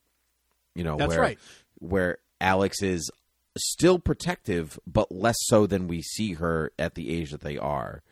you 0.75 0.85
know 0.85 0.97
That's 0.97 1.11
where 1.11 1.21
right. 1.21 1.39
where 1.79 2.19
Alex 2.41 2.83
is 2.83 3.11
still 3.57 3.99
protective, 3.99 4.79
but 4.87 5.11
less 5.11 5.37
so 5.41 5.67
than 5.67 5.89
we 5.89 6.03
see 6.03 6.35
her 6.35 6.73
at 6.79 6.95
the 6.95 7.11
age 7.11 7.33
that 7.33 7.41
they 7.41 7.59
are. 7.59 8.03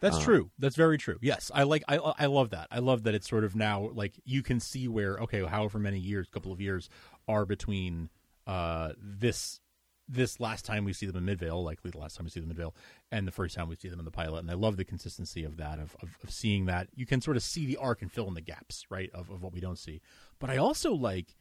That's 0.00 0.16
uh, 0.16 0.22
true. 0.22 0.50
That's 0.58 0.76
very 0.76 0.98
true. 0.98 1.18
Yes, 1.20 1.50
I 1.54 1.64
like. 1.64 1.82
I 1.88 1.96
I 1.96 2.26
love 2.26 2.50
that. 2.50 2.68
I 2.70 2.80
love 2.80 3.04
that 3.04 3.14
it's 3.14 3.28
sort 3.28 3.44
of 3.44 3.54
now 3.54 3.90
like 3.94 4.14
you 4.24 4.42
can 4.42 4.60
see 4.60 4.88
where 4.88 5.16
okay, 5.18 5.44
however 5.44 5.78
many 5.78 5.98
years, 5.98 6.28
couple 6.28 6.52
of 6.52 6.60
years 6.60 6.88
are 7.28 7.44
between 7.44 8.10
uh 8.46 8.92
this 8.98 9.60
this 10.08 10.38
last 10.38 10.64
time 10.64 10.84
we 10.84 10.92
see 10.92 11.06
them 11.06 11.16
in 11.16 11.24
Midvale, 11.24 11.64
likely 11.64 11.90
the 11.90 11.98
last 11.98 12.16
time 12.16 12.24
we 12.24 12.30
see 12.30 12.38
them 12.38 12.50
in 12.50 12.56
Midvale, 12.56 12.74
and 13.10 13.26
the 13.26 13.32
first 13.32 13.56
time 13.56 13.68
we 13.68 13.74
see 13.74 13.88
them 13.88 13.98
in 13.98 14.04
the 14.04 14.10
pilot. 14.10 14.38
And 14.38 14.50
I 14.50 14.54
love 14.54 14.76
the 14.76 14.84
consistency 14.84 15.42
of 15.44 15.56
that 15.56 15.78
of 15.78 15.96
of, 16.02 16.10
of 16.22 16.30
seeing 16.30 16.66
that 16.66 16.88
you 16.94 17.06
can 17.06 17.20
sort 17.20 17.36
of 17.36 17.42
see 17.42 17.66
the 17.66 17.76
arc 17.76 18.02
and 18.02 18.12
fill 18.12 18.28
in 18.28 18.34
the 18.34 18.40
gaps, 18.40 18.86
right, 18.90 19.10
of 19.12 19.30
of 19.30 19.42
what 19.42 19.52
we 19.52 19.60
don't 19.60 19.78
see. 19.78 20.00
But 20.38 20.50
I 20.50 20.58
also 20.58 20.92
like 20.92 21.36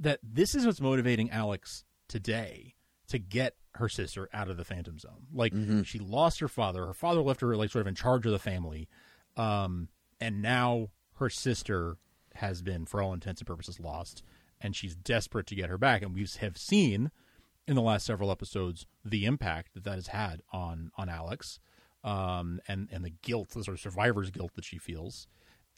that 0.00 0.20
this 0.22 0.54
is 0.54 0.66
what's 0.66 0.80
motivating 0.80 1.30
Alex 1.30 1.84
today 2.08 2.74
to 3.08 3.18
get 3.18 3.54
her 3.74 3.88
sister 3.88 4.28
out 4.32 4.48
of 4.48 4.56
the 4.56 4.64
Phantom 4.64 4.98
Zone. 4.98 5.26
Like 5.32 5.52
she 5.84 5.98
lost 5.98 6.40
her 6.40 6.48
father. 6.48 6.86
Her 6.86 6.94
father 6.94 7.20
left 7.20 7.40
her 7.40 7.56
like 7.56 7.70
sort 7.70 7.82
of 7.82 7.86
in 7.86 7.94
charge 7.94 8.26
of 8.26 8.32
the 8.32 8.38
family, 8.38 8.88
um, 9.36 9.88
and 10.20 10.42
now 10.42 10.88
her 11.14 11.30
sister 11.30 11.98
has 12.34 12.62
been, 12.62 12.84
for 12.84 13.00
all 13.00 13.14
intents 13.14 13.40
and 13.40 13.46
purposes, 13.46 13.80
lost, 13.80 14.22
and 14.66 14.74
she's 14.74 14.96
desperate 14.96 15.46
to 15.46 15.54
get 15.54 15.70
her 15.70 15.78
back. 15.78 16.02
And 16.02 16.12
we 16.12 16.26
have 16.40 16.58
seen 16.58 17.12
in 17.66 17.76
the 17.76 17.82
last 17.82 18.04
several 18.04 18.30
episodes 18.30 18.84
the 19.04 19.24
impact 19.24 19.74
that 19.74 19.84
that 19.84 19.94
has 19.94 20.08
had 20.08 20.42
on 20.52 20.90
on 20.98 21.08
Alex, 21.08 21.60
um, 22.04 22.60
and 22.68 22.88
and 22.90 23.04
the 23.04 23.14
guilt, 23.22 23.50
the 23.50 23.64
sort 23.64 23.76
of 23.76 23.80
survivor's 23.80 24.30
guilt 24.30 24.52
that 24.56 24.64
she 24.64 24.76
feels. 24.76 25.28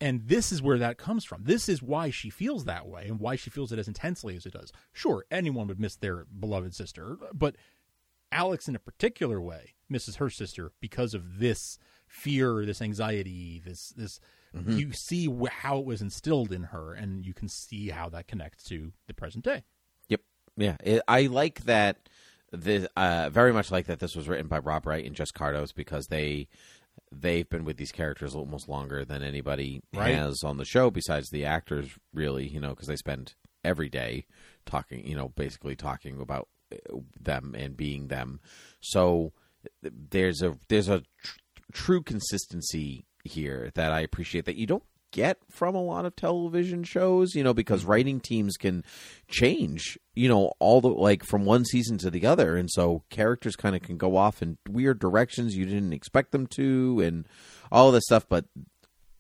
And 0.01 0.23
this 0.27 0.53
is 0.53 0.63
where 0.63 0.79
that 0.79 0.97
comes 0.97 1.25
from. 1.25 1.43
This 1.45 1.69
is 1.69 1.83
why 1.83 2.11
she 2.11 2.31
feels 2.31 2.65
that 2.65 2.87
way 2.87 3.07
and 3.09 3.19
why 3.19 3.35
she 3.35 3.51
feels 3.51 3.73
it 3.73 3.81
as 3.81 3.89
intensely 3.89 4.37
as 4.37 4.47
it 4.47 4.53
does. 4.53 4.73
Sure, 4.93 5.25
anyone 5.31 5.67
would 5.67 5.81
miss 5.81 5.97
their 5.97 6.25
beloved 6.27 6.73
sister, 6.73 7.19
but 7.35 7.57
Alex, 8.31 8.69
in 8.69 8.77
a 8.77 8.81
particular 8.81 9.41
way, 9.41 9.75
misses 9.89 10.17
her 10.17 10.31
sister 10.31 10.73
because 10.81 11.15
of 11.15 11.41
this 11.41 11.79
fear, 12.07 12.65
this 12.65 12.81
anxiety, 12.83 13.61
this 13.65 13.91
this. 13.97 14.19
You 14.55 14.93
see 14.93 15.27
wh- 15.27 15.51
how 15.51 15.79
it 15.79 15.85
was 15.85 16.01
instilled 16.03 16.53
in 16.53 16.65
her, 16.65 16.95
and 16.95 17.25
you 17.25 17.35
can 17.35 17.49
see 17.49 17.89
how 17.91 18.09
that 18.09 18.27
connects 18.27 18.65
to 18.71 18.93
the 19.07 19.15
present 19.15 19.45
day. 19.45 19.65
Yep. 20.09 20.21
Yeah. 20.57 20.77
It, 20.83 21.03
I 21.07 21.23
like 21.27 21.65
that. 21.65 22.09
This 22.51 22.89
uh, 22.97 23.29
very 23.31 23.53
much 23.53 23.71
like 23.71 23.87
that. 23.87 23.99
This 23.99 24.17
was 24.17 24.27
written 24.29 24.49
by 24.49 24.59
Rob 24.59 24.87
Wright 24.87 25.05
and 25.05 25.15
Jess 25.15 25.31
Kardos 25.31 25.75
because 25.75 26.07
they 26.07 26.49
they've 27.13 27.49
been 27.49 27.65
with 27.65 27.77
these 27.77 27.93
characters 27.93 28.35
almost 28.35 28.69
longer 28.69 29.05
than 29.05 29.23
anybody 29.23 29.81
Right. 29.95 30.15
has 30.15 30.43
on 30.43 30.57
the 30.57 30.65
show 30.65 30.91
besides 30.91 31.29
the 31.31 31.45
actors. 31.45 31.91
Really, 32.15 32.49
you 32.49 32.59
know, 32.59 32.71
because 32.71 32.89
they 32.89 32.97
spend 32.97 33.35
every 33.65 33.89
day 33.91 34.25
talking. 34.65 35.07
You 35.07 35.15
know, 35.15 35.29
basically 35.29 35.77
talking 35.77 36.21
about 36.21 36.49
uh, 36.73 36.97
them 37.21 37.55
and 37.57 37.77
being 37.77 38.09
them. 38.09 38.41
So 38.81 39.33
there's 39.83 40.41
a 40.43 40.57
there's 40.69 40.89
a 40.89 41.01
tr- 41.23 41.39
true 41.73 42.03
consistency 42.03 43.05
here 43.29 43.71
that 43.75 43.93
I 43.93 44.01
appreciate 44.01 44.45
that 44.47 44.57
you 44.57 44.67
don't 44.67 44.83
get 45.11 45.39
from 45.49 45.75
a 45.75 45.83
lot 45.83 46.05
of 46.05 46.15
television 46.17 46.85
shows, 46.85 47.35
you 47.35 47.43
know, 47.43 47.55
because 47.55 47.85
writing 47.85 48.21
teams 48.21 48.57
can 48.57 48.85
change, 49.27 49.99
you 50.15 50.29
know, 50.29 50.53
all 50.59 50.81
the 50.81 50.89
like 50.89 51.25
from 51.25 51.45
one 51.47 51.65
season 51.65 51.97
to 51.99 52.11
the 52.11 52.27
other. 52.27 52.57
And 52.57 52.71
so 52.71 53.03
characters 53.09 53.57
kind 53.57 53.75
of 53.75 53.83
can 53.83 53.97
go 53.97 54.17
off 54.17 54.43
in 54.43 54.59
weird 54.69 54.99
directions 54.99 55.57
you 55.57 55.65
didn't 55.65 55.93
expect 55.95 56.33
them 56.33 56.47
to 56.49 57.01
and 57.01 57.27
all 57.73 57.91
this 57.91 58.05
stuff. 58.05 58.27
But 58.29 58.47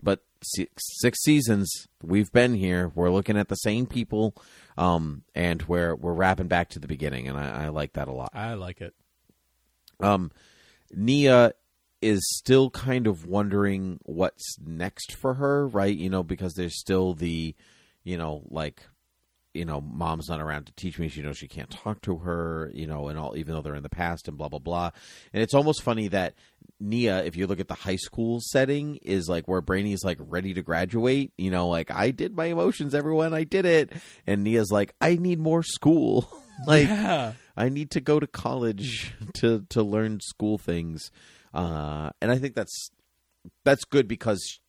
but 0.03 0.25
six, 0.43 0.71
six 1.01 1.23
seasons 1.23 1.71
we've 2.03 2.31
been 2.33 2.55
here. 2.55 2.93
We're 2.95 3.11
looking 3.11 3.39
at 3.39 3.49
the 3.49 3.57
same 3.57 3.87
people 3.87 4.35
um 4.77 5.23
and 5.35 5.63
we're 5.63 5.95
we're 5.95 6.13
wrapping 6.13 6.49
back 6.49 6.69
to 6.71 6.79
the 6.79 6.87
beginning. 6.87 7.29
And 7.29 7.39
I, 7.39 7.65
I 7.65 7.69
like 7.69 7.95
that 7.95 8.09
a 8.09 8.13
lot. 8.13 8.31
I 8.35 8.55
like 8.55 8.83
it. 8.83 8.95
um, 10.01 10.31
Nia 10.95 11.53
is 12.01 12.21
still 12.37 12.71
kind 12.71 13.07
of 13.07 13.27
wondering 13.27 13.99
what's 14.05 14.57
next 14.65 15.15
for 15.15 15.35
her, 15.35 15.67
right? 15.67 15.97
You 15.97 16.11
know, 16.11 16.23
because 16.23 16.55
there's 16.55 16.79
still 16.79 17.15
the, 17.15 17.55
you 18.05 18.17
know, 18.17 18.43
like, 18.51 18.83
you 19.55 19.65
know, 19.65 19.81
mom's 19.81 20.29
not 20.29 20.41
around 20.41 20.67
to 20.67 20.73
teach 20.75 20.99
me. 20.99 21.09
She 21.09 21.23
knows 21.23 21.37
she 21.39 21.49
can't 21.49 21.71
talk 21.71 22.01
to 22.03 22.19
her, 22.19 22.71
you 22.75 22.87
know, 22.87 23.09
and 23.09 23.19
all, 23.19 23.37
even 23.37 23.55
though 23.55 23.63
they're 23.63 23.75
in 23.75 23.83
the 23.83 23.89
past 23.89 24.29
and 24.29 24.39
blah, 24.39 24.49
blah, 24.49 24.61
blah. 24.61 24.91
And 25.33 25.43
it's 25.43 25.55
almost 25.55 25.83
funny 25.83 26.07
that 26.09 26.35
Nia, 26.79 27.25
if 27.25 27.35
you 27.35 27.49
look 27.49 27.59
at 27.59 27.67
the 27.67 27.75
high 27.75 27.97
school 27.97 28.39
setting, 28.41 28.97
is 29.03 29.29
like 29.29 29.49
where 29.49 29.61
Brainy's 29.61 30.05
like 30.05 30.19
ready 30.21 30.55
to 30.55 30.63
graduate, 30.63 31.33
you 31.37 31.51
know, 31.51 31.69
like, 31.69 31.91
I 31.91 32.13
did 32.13 32.37
my 32.37 32.45
emotions, 32.47 32.95
everyone, 32.95 33.35
I 33.35 33.43
did 33.45 33.65
it. 33.65 33.93
And 34.27 34.45
Nia's 34.45 34.71
like, 34.71 34.95
I 35.01 35.17
need 35.17 35.41
more 35.41 35.65
school. 35.65 36.31
like, 36.67 36.87
Yeah. 36.87 37.33
I 37.57 37.71
need 37.71 37.91
to 37.93 38.01
go 38.01 38.21
to 38.21 38.29
college 38.29 39.13
to 39.41 39.67
to 39.71 39.83
learn 39.83 40.21
school 40.21 40.59
things, 40.59 41.11
uh, 41.55 42.11
and 42.21 42.31
I 42.31 42.39
think 42.39 42.55
that's 42.55 42.91
that's 43.65 43.85
good 43.85 44.09
because 44.09 44.61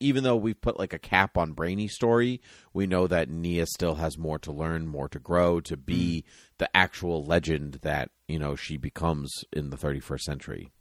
even 0.00 0.24
though 0.24 0.36
we've 0.36 0.60
put 0.60 0.78
like 0.78 0.92
a 0.92 0.98
cap 0.98 1.38
on 1.38 1.52
Brainy's 1.52 1.94
story, 1.94 2.40
we 2.72 2.86
know 2.86 3.06
that 3.06 3.30
Nia 3.30 3.66
still 3.66 3.94
has 3.96 4.18
more 4.18 4.38
to 4.40 4.52
learn, 4.52 4.86
more 4.86 5.08
to 5.08 5.18
grow, 5.18 5.60
to 5.60 5.76
be 5.76 6.24
the 6.58 6.68
actual 6.76 7.24
legend 7.24 7.78
that 7.82 8.10
you 8.28 8.38
know 8.38 8.56
she 8.56 8.76
becomes 8.76 9.32
in 9.52 9.70
the 9.70 9.76
31st 9.76 10.20
century. 10.20 10.72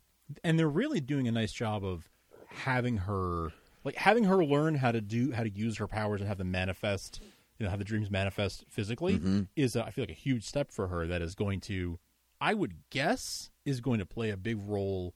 and 0.44 0.58
they're 0.58 0.68
really 0.70 1.00
doing 1.02 1.28
a 1.28 1.32
nice 1.32 1.52
job 1.54 1.84
of 1.86 2.10
having 2.48 2.98
her 2.98 3.50
like 3.84 3.96
having 3.96 4.24
her 4.26 4.44
learn 4.46 4.76
how 4.76 4.92
to 4.92 5.02
do 5.02 5.32
how 5.32 5.44
to 5.44 5.50
use 5.50 5.78
her 5.78 5.88
powers 5.88 6.22
and 6.22 6.28
have 6.28 6.38
them 6.38 6.52
manifest 6.52 7.20
you 7.58 7.64
know 7.66 7.70
have 7.70 7.80
the 7.80 7.86
dreams 7.86 8.10
manifest 8.12 8.64
physically 8.70 9.16
is 9.56 9.76
uh, 9.76 9.82
i 9.84 9.90
feel 9.92 10.04
like 10.04 10.12
a 10.12 10.14
huge 10.14 10.44
step 10.44 10.72
for 10.72 10.88
her 10.88 11.08
that 11.08 11.22
is 11.22 11.34
going 11.36 11.60
to 11.60 11.98
i 12.40 12.54
would 12.54 12.74
guess 12.92 13.50
is 13.66 13.82
going 13.82 14.00
to 14.00 14.06
play 14.06 14.30
a 14.30 14.38
big 14.38 14.58
role 14.66 15.14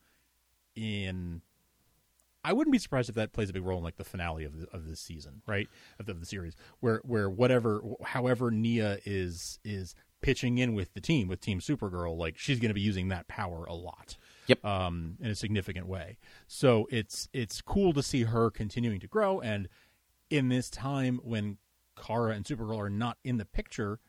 in 0.78 1.42
I 2.44 2.54
wouldn't 2.54 2.72
be 2.72 2.78
surprised 2.78 3.10
if 3.10 3.16
that 3.16 3.34
plays 3.34 3.50
a 3.50 3.54
big 3.54 3.66
role 3.66 3.78
in 3.80 3.84
like 3.84 3.98
the 3.98 4.06
finale 4.06 4.46
of 4.46 4.58
the, 4.58 4.68
of 4.72 4.88
this 4.88 5.02
season, 5.02 5.42
right? 5.46 5.68
Of 6.00 6.06
the, 6.06 6.14
of 6.14 6.22
the 6.22 6.26
series, 6.26 6.56
where 6.80 7.02
where 7.04 7.30
whatever, 7.30 7.82
however 8.04 8.52
Nia 8.52 9.00
is 9.06 9.60
is 9.66 9.96
pitching 10.22 10.58
in 10.58 10.74
with 10.74 10.94
the 10.94 11.02
team 11.02 11.28
with 11.28 11.42
Team 11.42 11.60
Supergirl, 11.60 12.16
like 12.18 12.38
she's 12.38 12.60
going 12.60 12.70
to 12.70 12.74
be 12.76 12.82
using 12.82 13.10
that 13.10 13.28
power 13.28 13.66
a 13.66 13.74
lot, 13.74 14.16
Yep. 14.48 14.64
um, 14.64 15.18
in 15.20 15.30
a 15.30 15.36
significant 15.36 15.88
way. 15.88 16.18
So 16.48 16.88
it's 16.90 17.28
it's 17.34 17.62
cool 17.62 17.92
to 17.94 18.02
see 18.02 18.24
her 18.24 18.50
continuing 18.50 19.02
to 19.02 19.08
grow, 19.08 19.42
and 19.42 19.68
in 20.30 20.48
this 20.48 20.70
time 20.70 21.20
when 21.24 21.58
Kara 22.02 22.32
and 22.34 22.46
Supergirl 22.46 22.78
are 22.80 22.90
not 22.90 23.18
in 23.26 23.38
the 23.38 23.46
picture, 23.46 24.00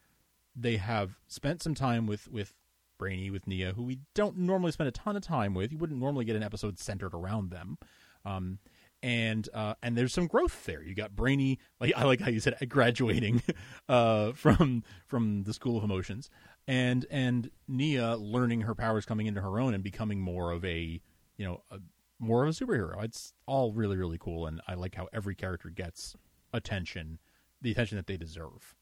they 0.55 0.77
have 0.77 1.19
spent 1.27 1.61
some 1.63 1.75
time 1.75 2.07
with 2.07 2.29
with 2.31 2.55
Brainy 2.99 3.31
with 3.31 3.47
Nia, 3.47 3.73
who 3.73 3.83
we 3.83 4.01
don't 4.15 4.39
normally 4.39 4.73
spend 4.73 4.89
a 4.89 4.93
ton 4.93 5.17
of 5.17 5.23
time 5.23 5.55
with. 5.55 5.73
You 5.73 5.79
wouldn't 5.79 6.01
normally 6.01 6.25
get 6.25 6.37
an 6.37 6.43
episode 6.43 6.79
centered 6.79 7.15
around 7.15 7.51
them. 7.51 7.79
Um, 8.25 8.59
and 9.03 9.49
uh, 9.55 9.75
and 9.83 9.97
there's 9.97 10.13
some 10.13 10.27
growth 10.27 10.65
there. 10.65 10.83
You 10.83 10.95
got 10.95 11.15
Brainy, 11.15 11.59
like 11.81 11.93
I 11.97 12.05
like 12.05 12.21
how 12.21 12.31
you 12.31 12.41
said, 12.41 12.57
graduating 12.69 13.43
uh, 13.89 14.33
from 14.33 14.83
from 15.07 15.45
the 15.45 15.55
School 15.55 15.79
of 15.79 15.85
Emotions, 15.85 16.31
and 16.67 17.07
and 17.11 17.51
Nia 17.69 18.17
learning 18.17 18.63
her 18.63 18.75
powers, 18.75 19.07
coming 19.07 19.27
into 19.27 19.41
her 19.41 19.59
own, 19.59 19.75
and 19.75 19.85
becoming 19.85 20.21
more 20.21 20.51
of 20.51 20.65
a 20.65 21.01
you 21.37 21.45
know 21.45 21.63
a, 21.71 21.79
more 22.19 22.45
of 22.45 22.49
a 22.49 22.53
superhero. 22.53 23.03
It's 23.05 23.33
all 23.47 23.73
really 23.73 23.97
really 23.97 24.19
cool, 24.19 24.47
and 24.47 24.61
I 24.67 24.75
like 24.75 24.97
how 24.97 25.09
every 25.13 25.37
character 25.37 25.69
gets 25.69 26.17
attention, 26.53 27.19
the 27.63 27.71
attention 27.71 27.97
that 27.97 28.07
they 28.07 28.17
deserve. 28.17 28.75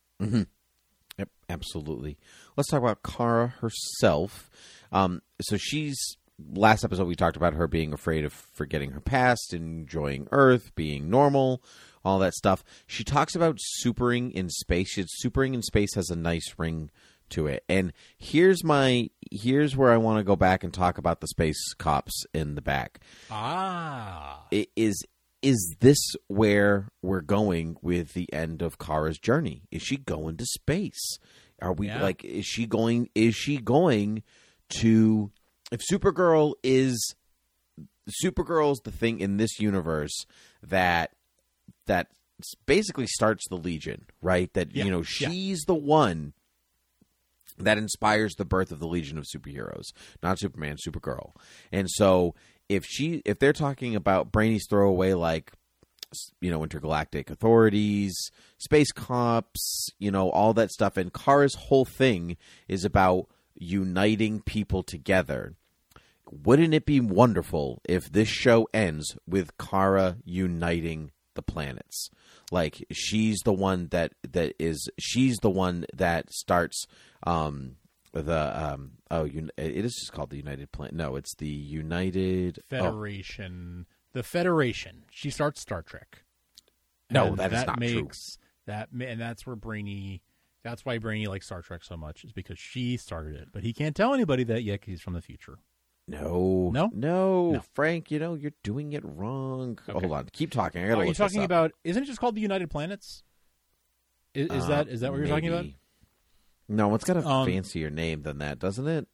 Yep, 1.18 1.28
absolutely. 1.48 2.18
Let's 2.56 2.68
talk 2.70 2.80
about 2.82 3.02
Kara 3.02 3.54
herself. 3.60 4.50
Um, 4.92 5.22
so 5.40 5.56
she's 5.56 5.96
last 6.52 6.84
episode 6.84 7.06
we 7.06 7.14
talked 7.16 7.36
about 7.36 7.54
her 7.54 7.66
being 7.66 7.92
afraid 7.92 8.24
of 8.24 8.32
forgetting 8.32 8.90
her 8.92 9.00
past, 9.00 9.54
enjoying 9.54 10.28
Earth, 10.32 10.74
being 10.74 11.08
normal, 11.08 11.62
all 12.04 12.18
that 12.18 12.34
stuff. 12.34 12.62
She 12.86 13.02
talks 13.04 13.34
about 13.34 13.58
supering 13.58 14.30
in 14.32 14.50
space. 14.50 14.90
She, 14.90 15.04
supering 15.08 15.54
in 15.54 15.62
space 15.62 15.94
has 15.94 16.10
a 16.10 16.16
nice 16.16 16.54
ring 16.58 16.90
to 17.30 17.46
it. 17.46 17.64
And 17.68 17.92
here's 18.18 18.62
my 18.62 19.10
here's 19.32 19.76
where 19.76 19.90
I 19.90 19.96
want 19.96 20.18
to 20.18 20.24
go 20.24 20.36
back 20.36 20.62
and 20.62 20.72
talk 20.72 20.98
about 20.98 21.20
the 21.20 21.26
space 21.28 21.72
cops 21.74 22.24
in 22.34 22.54
the 22.54 22.62
back. 22.62 23.00
Ah, 23.30 24.44
I- 24.52 24.68
Is 24.76 25.02
is 25.46 25.76
this 25.80 25.98
where 26.26 26.88
we're 27.02 27.20
going 27.20 27.76
with 27.80 28.14
the 28.14 28.32
end 28.32 28.62
of 28.62 28.78
Kara's 28.78 29.18
journey? 29.18 29.62
Is 29.70 29.82
she 29.82 29.96
going 29.96 30.36
to 30.38 30.44
space? 30.44 31.18
Are 31.62 31.72
we 31.72 31.86
Yeah. 31.86 32.02
like 32.02 32.24
is 32.24 32.44
she 32.46 32.66
going 32.66 33.08
is 33.14 33.34
she 33.36 33.58
going 33.58 34.22
to 34.80 35.30
if 35.70 35.80
Supergirl 35.90 36.54
is 36.62 37.14
Supergirl's 38.24 38.80
the 38.80 38.90
thing 38.90 39.20
in 39.20 39.36
this 39.36 39.58
universe 39.60 40.26
that 40.62 41.12
that 41.86 42.08
basically 42.66 43.06
starts 43.06 43.48
the 43.48 43.56
Legion, 43.56 44.06
right? 44.20 44.52
That 44.54 44.74
Yeah. 44.74 44.84
you 44.84 44.90
know, 44.90 44.98
Yeah. 45.20 45.30
she's 45.30 45.62
the 45.62 45.74
one 45.74 46.32
that 47.58 47.78
inspires 47.78 48.34
the 48.34 48.44
birth 48.44 48.70
of 48.70 48.80
the 48.80 48.86
Legion 48.88 49.16
of 49.16 49.24
Superheroes, 49.24 49.84
not 50.22 50.38
Superman, 50.38 50.76
Supergirl. 50.86 51.34
And 51.72 51.88
so 51.90 52.34
if 52.68 52.84
she 52.84 53.22
if 53.24 53.38
they're 53.38 53.52
talking 53.52 53.94
about 53.94 54.32
Brainy's 54.32 54.66
throwaway 54.68 55.12
like 55.12 55.52
you 56.40 56.50
know 56.50 56.62
intergalactic 56.62 57.30
authorities, 57.30 58.30
space 58.58 58.92
cops, 58.92 59.90
you 59.98 60.10
know 60.10 60.30
all 60.30 60.54
that 60.54 60.70
stuff 60.70 60.96
and 60.96 61.12
Kara's 61.12 61.54
whole 61.54 61.84
thing 61.84 62.36
is 62.68 62.84
about 62.84 63.28
uniting 63.54 64.40
people 64.40 64.82
together. 64.82 65.54
Wouldn't 66.30 66.74
it 66.74 66.86
be 66.86 67.00
wonderful 67.00 67.80
if 67.88 68.10
this 68.10 68.28
show 68.28 68.68
ends 68.74 69.16
with 69.28 69.56
Kara 69.58 70.16
uniting 70.24 71.12
the 71.34 71.42
planets? 71.42 72.10
Like 72.50 72.84
she's 72.92 73.38
the 73.44 73.52
one 73.52 73.88
that 73.88 74.12
that 74.32 74.54
is 74.58 74.88
she's 74.98 75.36
the 75.38 75.50
one 75.50 75.86
that 75.94 76.32
starts 76.32 76.86
um 77.24 77.76
the 78.22 78.64
um 78.64 78.92
oh 79.10 79.24
un- 79.24 79.50
it 79.56 79.84
is 79.84 79.94
just 79.94 80.12
called 80.12 80.30
the 80.30 80.36
United 80.36 80.72
Planet. 80.72 80.94
No, 80.94 81.16
it's 81.16 81.34
the 81.34 81.48
United 81.48 82.58
oh, 82.58 82.62
Federation, 82.68 83.86
the 84.12 84.22
Federation. 84.22 85.04
She 85.10 85.30
starts 85.30 85.60
Star 85.60 85.82
Trek. 85.82 86.24
No, 87.10 87.26
And 87.28 87.36
that 87.38 87.52
is 87.52 87.66
not 87.66 87.76
true. 87.80 88.02
makes, 88.02 88.38
That 88.66 88.88
and 88.92 89.20
that's 89.20 89.46
where 89.46 89.56
Brainy. 89.56 90.22
That's 90.64 90.84
why 90.84 90.98
Brainy 90.98 91.26
likes 91.28 91.46
Star 91.46 91.62
Trek 91.62 91.84
so 91.84 91.96
much 91.96 92.24
is 92.24 92.32
because 92.32 92.58
she 92.58 92.96
started 92.96 93.36
it. 93.36 93.48
But 93.52 93.62
he 93.62 93.72
can't 93.72 93.94
tell 93.94 94.12
anybody 94.12 94.42
that 94.44 94.64
yet 94.64 94.80
he's 94.84 95.00
from 95.00 95.12
the 95.12 95.20
future. 95.22 95.58
No, 96.08 96.70
No? 96.72 96.90
no, 96.92 97.50
No. 97.52 97.60
Frank. 97.74 98.10
You 98.10 98.18
know 98.18 98.34
you're 98.34 98.52
doing 98.64 98.92
it 98.92 99.02
wrong. 99.04 99.78
Okay. 99.88 99.98
Hold 100.00 100.12
on, 100.12 100.28
keep 100.32 100.50
talking. 100.50 100.82
I 100.82 100.88
gotta 100.88 101.00
Are 101.00 101.04
you 101.04 101.14
talking 101.14 101.44
about? 101.44 101.72
Isn't 101.84 102.02
it 102.02 102.06
just 102.06 102.18
called 102.20 102.34
the 102.34 102.40
United 102.40 102.70
Planets? 102.70 103.22
Is, 104.34 104.50
is 104.50 104.64
Uh, 104.64 104.68
that 104.68 104.88
is 104.88 105.00
that 105.00 105.10
what 105.12 105.18
you're 105.18 105.28
talking 105.28 105.48
about? 105.48 105.66
No, 106.68 106.94
it's 106.94 107.04
got 107.04 107.16
a 107.16 107.26
Um, 107.26 107.46
fancier 107.46 107.90
name 107.90 108.22
than 108.22 108.38
that, 108.38 108.58
doesn't 108.58 108.86
it? 108.86 109.06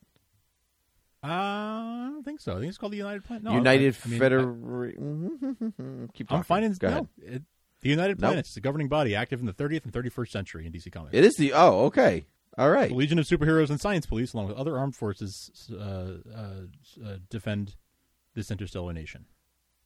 Uh, 1.25 1.27
I 1.29 2.09
don't 2.13 2.25
think 2.25 2.41
so. 2.41 2.53
I 2.53 2.57
think 2.57 2.69
it's 2.69 2.79
called 2.79 2.93
the 2.93 2.97
United 2.97 3.25
Planets. 3.25 3.45
No, 3.45 3.55
United 3.55 3.95
I, 3.95 3.99
I 4.05 4.11
mean, 4.11 4.19
Federation. 4.19 6.11
Keep 6.15 6.29
talking. 6.29 6.39
I'm 6.39 6.45
finding 6.45 6.77
no. 6.83 7.09
It, 7.19 7.43
the 7.81 7.89
United 7.89 8.21
Nope. 8.21 8.31
Planets 8.31 8.51
is 8.51 8.57
a 8.57 8.61
governing 8.61 8.89
body 8.89 9.15
active 9.15 9.41
in 9.41 9.47
the 9.47 9.53
30th 9.53 9.85
and 9.85 9.93
31st 9.93 10.29
century 10.29 10.67
in 10.67 10.73
DC 10.73 10.91
Comics. 10.91 11.15
It 11.15 11.25
is 11.25 11.35
the. 11.37 11.53
Oh, 11.53 11.85
okay. 11.87 12.27
All 12.59 12.71
right. 12.71 12.89
The 12.91 12.95
Legion 12.95 13.19
of 13.19 13.27
Superheroes 13.27 13.71
and 13.71 13.81
Science 13.81 14.07
Police, 14.07 14.35
along 14.35 14.49
with 14.49 14.57
other 14.57 14.79
armed 14.79 14.95
forces, 14.97 15.51
uh, 15.73 15.77
uh, 15.77 16.17
uh, 17.05 17.17
defend 17.31 17.77
this 18.35 18.51
interstellar 18.51 18.93
nation. 18.93 19.27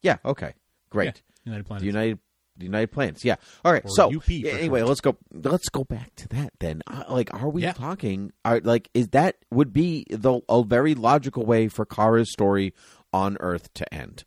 Yeah. 0.01 0.17
Okay. 0.25 0.53
Great. 0.89 1.05
Yeah, 1.05 1.51
United 1.51 1.65
Planets. 1.65 1.81
The 1.81 1.87
United 1.87 2.19
the 2.57 2.65
United 2.65 2.91
Planets. 2.91 3.23
Yeah. 3.25 3.35
All 3.63 3.71
right. 3.71 3.83
Or 3.85 3.89
so 3.89 4.13
UP 4.15 4.29
anyway, 4.29 4.81
let's 4.83 5.01
go. 5.01 5.17
Let's 5.31 5.69
go 5.69 5.83
back 5.83 6.15
to 6.17 6.27
that 6.29 6.53
then. 6.59 6.81
Uh, 6.87 7.03
like, 7.09 7.33
are 7.33 7.49
we 7.49 7.63
Yeah. 7.63 7.73
talking? 7.73 8.31
Are 8.45 8.59
like 8.63 8.89
is 8.93 9.09
that 9.09 9.37
would 9.51 9.73
be 9.73 10.05
the 10.09 10.41
a 10.49 10.63
very 10.63 10.95
logical 10.95 11.45
way 11.45 11.67
for 11.67 11.85
Kara's 11.85 12.31
story 12.31 12.73
on 13.13 13.37
Earth 13.39 13.73
to 13.75 13.93
end? 13.93 14.25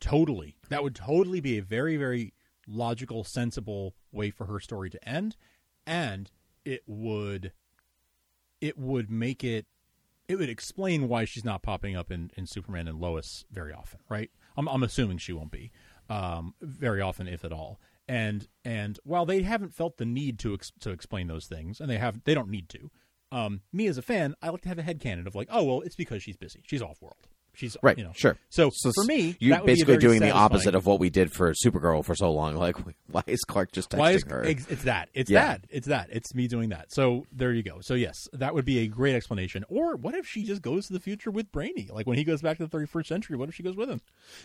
Totally. 0.00 0.56
That 0.68 0.82
would 0.82 0.94
totally 0.94 1.40
be 1.40 1.58
a 1.58 1.62
very, 1.62 1.96
very 1.96 2.32
logical, 2.66 3.24
sensible 3.24 3.94
way 4.12 4.30
for 4.30 4.46
her 4.46 4.60
story 4.60 4.90
to 4.90 5.08
end. 5.08 5.36
And 5.86 6.30
it 6.64 6.82
would 6.86 7.52
it 8.60 8.78
would 8.78 9.10
make 9.10 9.42
it 9.44 9.66
it 10.28 10.36
would 10.36 10.50
explain 10.50 11.08
why 11.08 11.24
she's 11.24 11.44
not 11.44 11.62
popping 11.62 11.96
up 11.96 12.10
in, 12.12 12.30
in 12.36 12.46
Superman 12.46 12.86
and 12.86 13.00
Lois 13.00 13.44
very 13.50 13.72
often, 13.72 14.00
right? 14.08 14.30
I'm 14.56 14.68
I'm 14.68 14.82
assuming 14.82 15.18
she 15.18 15.32
won't 15.32 15.50
be. 15.50 15.72
Um 16.08 16.54
very 16.60 17.00
often 17.00 17.28
if 17.28 17.44
at 17.44 17.52
all. 17.52 17.80
And 18.06 18.48
and 18.64 18.98
while 19.04 19.26
they 19.26 19.42
haven't 19.42 19.74
felt 19.74 19.98
the 19.98 20.06
need 20.06 20.38
to 20.40 20.54
ex- 20.54 20.72
to 20.80 20.90
explain 20.90 21.28
those 21.28 21.46
things, 21.46 21.80
and 21.80 21.90
they 21.90 21.98
have 21.98 22.24
they 22.24 22.34
don't 22.34 22.48
need 22.50 22.68
to. 22.70 22.90
Um, 23.30 23.60
me 23.72 23.86
as 23.86 23.98
a 23.98 24.02
fan, 24.02 24.34
I 24.40 24.48
like 24.48 24.62
to 24.62 24.68
have 24.68 24.78
a 24.78 24.82
head 24.82 25.00
headcanon 25.00 25.26
of 25.26 25.34
like, 25.34 25.48
oh 25.50 25.64
well, 25.64 25.80
it's 25.82 25.96
because 25.96 26.22
she's 26.22 26.36
busy. 26.36 26.62
She's 26.66 26.80
off 26.80 27.02
world. 27.02 27.28
She's 27.58 27.76
Right. 27.82 27.98
You 27.98 28.04
know, 28.04 28.12
Sure. 28.14 28.36
So, 28.50 28.70
So 28.72 28.92
for 28.94 29.02
me, 29.04 29.36
you're 29.40 29.50
that 29.56 29.62
would 29.62 29.66
be 29.66 29.72
basically 29.72 29.96
doing 29.96 30.20
the 30.20 30.30
opposite 30.30 30.76
of 30.76 30.86
what 30.86 31.00
we 31.00 31.10
did 31.10 31.32
for 31.32 31.52
Supergirl 31.52 32.04
for 32.04 32.14
so 32.14 32.30
long. 32.30 32.54
Like, 32.68 32.76
why 33.10 33.22
is 33.26 33.40
Clark 33.40 33.72
just 33.72 33.90
texting 33.90 33.98
Why 33.98 34.10
is 34.12 34.24
her? 34.28 34.44
it's 34.44 34.84
that? 34.84 35.08
It's 35.12 35.28
Yeah. 35.28 35.46
that. 35.48 35.64
It's 35.70 35.86
that. 35.88 36.08
It's 36.12 36.34
me 36.34 36.46
doing 36.46 36.68
that. 36.68 36.92
So 36.92 37.26
there 37.32 37.52
you 37.52 37.62
go. 37.64 37.78
So 37.80 37.94
yes, 37.94 38.14
that 38.32 38.54
would 38.54 38.64
be 38.64 38.78
a 38.80 38.86
great 38.86 39.14
explanation. 39.16 39.64
Or 39.68 39.96
what 39.96 40.14
if 40.14 40.24
she 40.26 40.44
just 40.44 40.62
goes 40.62 40.86
to 40.86 40.92
the 40.92 41.00
future 41.00 41.30
with 41.32 41.50
Brainy? 41.50 41.88
Like 41.92 42.06
when 42.06 42.16
he 42.16 42.24
goes 42.24 42.42
back 42.42 42.58
to 42.58 42.66
the 42.66 42.76
31st 42.78 43.06
century, 43.06 43.36
what 43.36 43.48
if 43.48 43.54
she 43.56 43.62
goes 43.64 43.74
with 43.76 43.90
him? 43.90 44.00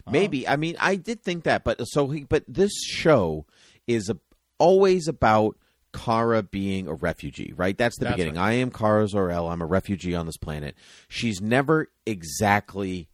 Uh, 0.08 0.12
Maybe. 0.12 0.48
I 0.48 0.56
mean, 0.56 0.76
I 0.80 0.96
did 0.96 1.22
think 1.22 1.44
that, 1.44 1.64
but 1.64 1.80
so 1.86 2.08
he, 2.10 2.24
but 2.24 2.44
this 2.48 2.72
show 2.84 3.46
is 3.86 4.10
a, 4.10 4.18
always 4.58 5.08
about 5.08 5.58
Kara 5.94 6.44
being 6.44 6.88
a 6.88 6.94
refugee, 6.94 7.54
right? 7.56 7.78
That's 7.78 7.98
the 7.98 8.06
That's 8.06 8.16
beginning. 8.16 8.36
right. 8.36 8.50
I 8.50 8.54
am 8.54 8.72
Kara 8.72 9.08
Zor-El. 9.08 9.48
I'm 9.48 9.62
a 9.62 9.66
refugee 9.66 10.16
on 10.16 10.26
this 10.26 10.38
planet. 10.38 10.76
She's 11.08 11.42
never 11.42 11.90
exactly. 12.06 13.10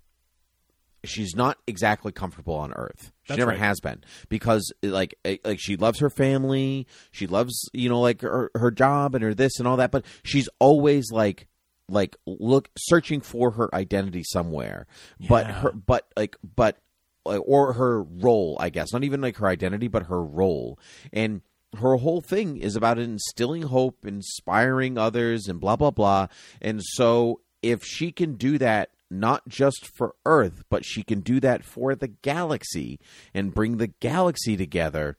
She's 1.05 1.33
not 1.33 1.57
exactly 1.65 2.11
comfortable 2.11 2.55
on 2.55 2.73
Earth. 2.73 3.13
She 3.23 3.29
That's 3.29 3.39
never 3.39 3.51
right. 3.51 3.59
has 3.59 3.79
been 3.79 4.03
because, 4.27 4.73
like, 4.83 5.15
eh, 5.23 5.37
like 5.45 5.57
she 5.59 5.77
loves 5.77 5.99
her 5.99 6.09
family. 6.09 6.87
She 7.11 7.25
loves, 7.25 7.69
you 7.73 7.87
know, 7.87 8.01
like 8.01 8.19
her, 8.21 8.51
her 8.53 8.69
job 8.69 9.15
and 9.15 9.23
her 9.23 9.33
this 9.33 9.59
and 9.59 9.67
all 9.67 9.77
that. 9.77 9.91
But 9.91 10.03
she's 10.23 10.49
always 10.59 11.09
like, 11.09 11.47
like 11.87 12.17
look 12.27 12.69
searching 12.77 13.21
for 13.21 13.51
her 13.51 13.73
identity 13.73 14.23
somewhere. 14.23 14.87
But 15.29 15.47
her, 15.47 15.71
but 15.71 16.07
like, 16.17 16.35
but 16.55 16.77
or 17.23 17.73
her 17.73 18.03
role, 18.03 18.57
I 18.59 18.69
guess, 18.69 18.91
not 18.91 19.03
even 19.05 19.21
like 19.21 19.37
her 19.37 19.47
identity, 19.47 19.87
but 19.87 20.07
her 20.07 20.21
role. 20.21 20.79
And 21.13 21.41
her 21.77 21.95
whole 21.97 22.21
thing 22.21 22.57
is 22.57 22.75
about 22.75 22.99
instilling 22.99 23.63
hope, 23.63 24.05
inspiring 24.05 24.97
others, 24.97 25.47
and 25.47 25.59
blah, 25.59 25.75
blah, 25.75 25.91
blah. 25.91 26.27
And 26.61 26.81
so 26.83 27.41
if 27.61 27.83
she 27.83 28.11
can 28.11 28.35
do 28.35 28.57
that, 28.57 28.89
not 29.11 29.47
just 29.47 29.87
for 29.97 30.15
Earth, 30.25 30.63
but 30.69 30.85
she 30.85 31.03
can 31.03 31.21
do 31.21 31.39
that 31.39 31.63
for 31.63 31.95
the 31.95 32.07
galaxy 32.07 32.99
and 33.33 33.53
bring 33.53 33.77
the 33.77 33.87
galaxy 33.87 34.55
together 34.55 35.17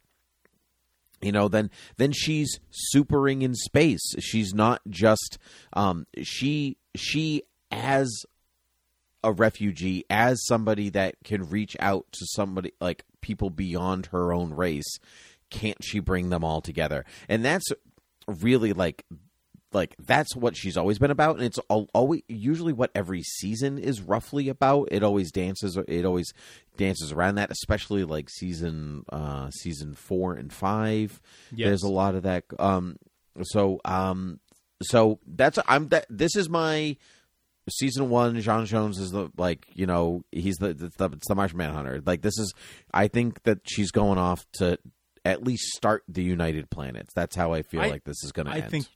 you 1.22 1.32
know 1.32 1.48
then 1.48 1.70
then 1.96 2.12
she's 2.12 2.61
supering 2.70 3.42
in 3.42 3.55
space 3.55 4.14
she's 4.18 4.55
not 4.55 4.80
just 4.88 5.38
um 5.74 6.07
she 6.22 6.78
she 6.94 7.42
as 7.70 8.24
a 9.22 9.32
refugee 9.32 10.05
as 10.09 10.44
somebody 10.46 10.88
that 10.88 11.14
can 11.24 11.48
reach 11.48 11.76
out 11.78 12.07
to 12.12 12.24
somebody 12.30 12.72
like 12.80 13.05
people 13.20 13.51
beyond 13.51 14.07
her 14.07 14.32
own 14.32 14.55
race 14.55 14.98
can't 15.51 15.82
she 15.82 15.98
bring 16.01 16.30
them 16.30 16.44
all 16.44 16.61
together? 16.61 17.05
And 17.28 17.44
that's 17.44 17.66
really 18.26 18.72
like 18.72 19.05
like 19.72 19.94
that's 20.05 20.34
what 20.34 20.57
she's 20.57 20.76
always 20.76 20.98
been 20.98 21.12
about 21.12 21.36
and 21.36 21.44
it's 21.44 21.59
al- 21.70 21.88
always 21.94 22.22
usually 22.28 22.72
what 22.72 22.90
every 22.94 23.22
season 23.22 23.78
is 23.78 24.01
roughly 24.01 24.48
about. 24.48 24.88
It 24.90 25.03
always 25.03 25.30
dances 25.30 25.76
it 25.88 26.05
always 26.05 26.32
dances 26.76 27.12
around 27.12 27.36
that 27.36 27.51
especially 27.53 28.05
like 28.05 28.28
season 28.30 29.05
uh 29.12 29.51
season 29.51 29.94
4 29.94 30.34
and 30.34 30.53
5 30.53 31.20
Yes. 31.55 31.66
there's 31.68 31.82
a 31.82 31.88
lot 31.88 32.14
of 32.14 32.22
that 32.24 32.44
um 32.59 32.96
so 33.42 33.80
um 33.84 34.40
so 34.82 35.18
that's 35.26 35.59
i'm 35.68 35.88
that 35.88 36.07
this 36.09 36.34
is 36.36 36.48
my 36.48 36.96
season 37.68 38.09
one 38.09 38.36
J'onn 38.36 38.66
J'onzz 38.66 38.98
is 38.98 39.11
the 39.12 39.30
like 39.36 39.66
you 39.74 39.86
know 39.86 40.24
he's 40.32 40.57
the 40.57 40.70
it's 40.70 40.96
the, 40.96 41.11
it's 41.12 41.28
the 41.28 41.34
martian 41.34 41.59
manhunter. 41.59 42.03
Like 42.05 42.22
this 42.22 42.38
is 42.38 42.53
i 42.92 43.07
think 43.09 43.42
that 43.44 43.59
she's 43.64 43.90
going 43.92 44.18
off 44.18 44.44
to 44.55 44.78
at 45.24 45.42
least 45.44 45.64
start 45.74 46.02
the 46.08 46.22
united 46.22 46.70
planets 46.70 47.12
that's 47.14 47.36
how 47.36 47.52
i 47.52 47.62
feel 47.62 47.82
I- 47.82 47.88
like 47.88 48.04
this 48.04 48.22
is 48.24 48.32
going 48.32 48.46
to 48.46 48.52
I 48.52 48.58
end 48.58 48.70
think 48.70 48.86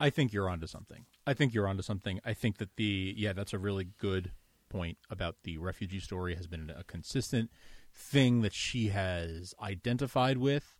I 0.00 0.08
think 0.08 0.32
you're 0.32 0.48
onto 0.48 0.66
something. 0.66 1.04
I 1.26 1.34
think 1.34 1.52
you're 1.52 1.68
onto 1.68 1.82
something. 1.82 2.20
I 2.24 2.32
think 2.32 2.56
that 2.56 2.76
the 2.76 3.14
yeah, 3.16 3.34
that's 3.34 3.52
a 3.52 3.58
really 3.58 3.88
good 3.98 4.32
point 4.70 4.96
about 5.10 5.36
the 5.44 5.58
refugee 5.58 6.00
story 6.00 6.34
has 6.34 6.46
been 6.46 6.72
a 6.74 6.84
consistent 6.84 7.50
thing 7.94 8.40
that 8.40 8.54
she 8.54 8.88
has 8.88 9.52
identified 9.60 10.38
with 10.38 10.76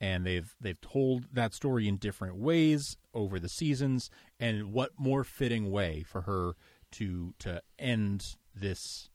and 0.00 0.26
they've 0.26 0.54
they've 0.60 0.80
told 0.80 1.26
that 1.32 1.54
story 1.54 1.88
in 1.88 1.96
different 1.96 2.36
ways 2.36 2.96
over 3.14 3.38
the 3.38 3.48
seasons 3.48 4.10
and 4.40 4.72
what 4.72 4.90
more 4.98 5.22
fitting 5.24 5.70
way 5.70 6.02
for 6.02 6.22
her 6.22 6.54
to 6.90 7.32
to 7.38 7.62
end 7.78 8.22
this 8.54 9.08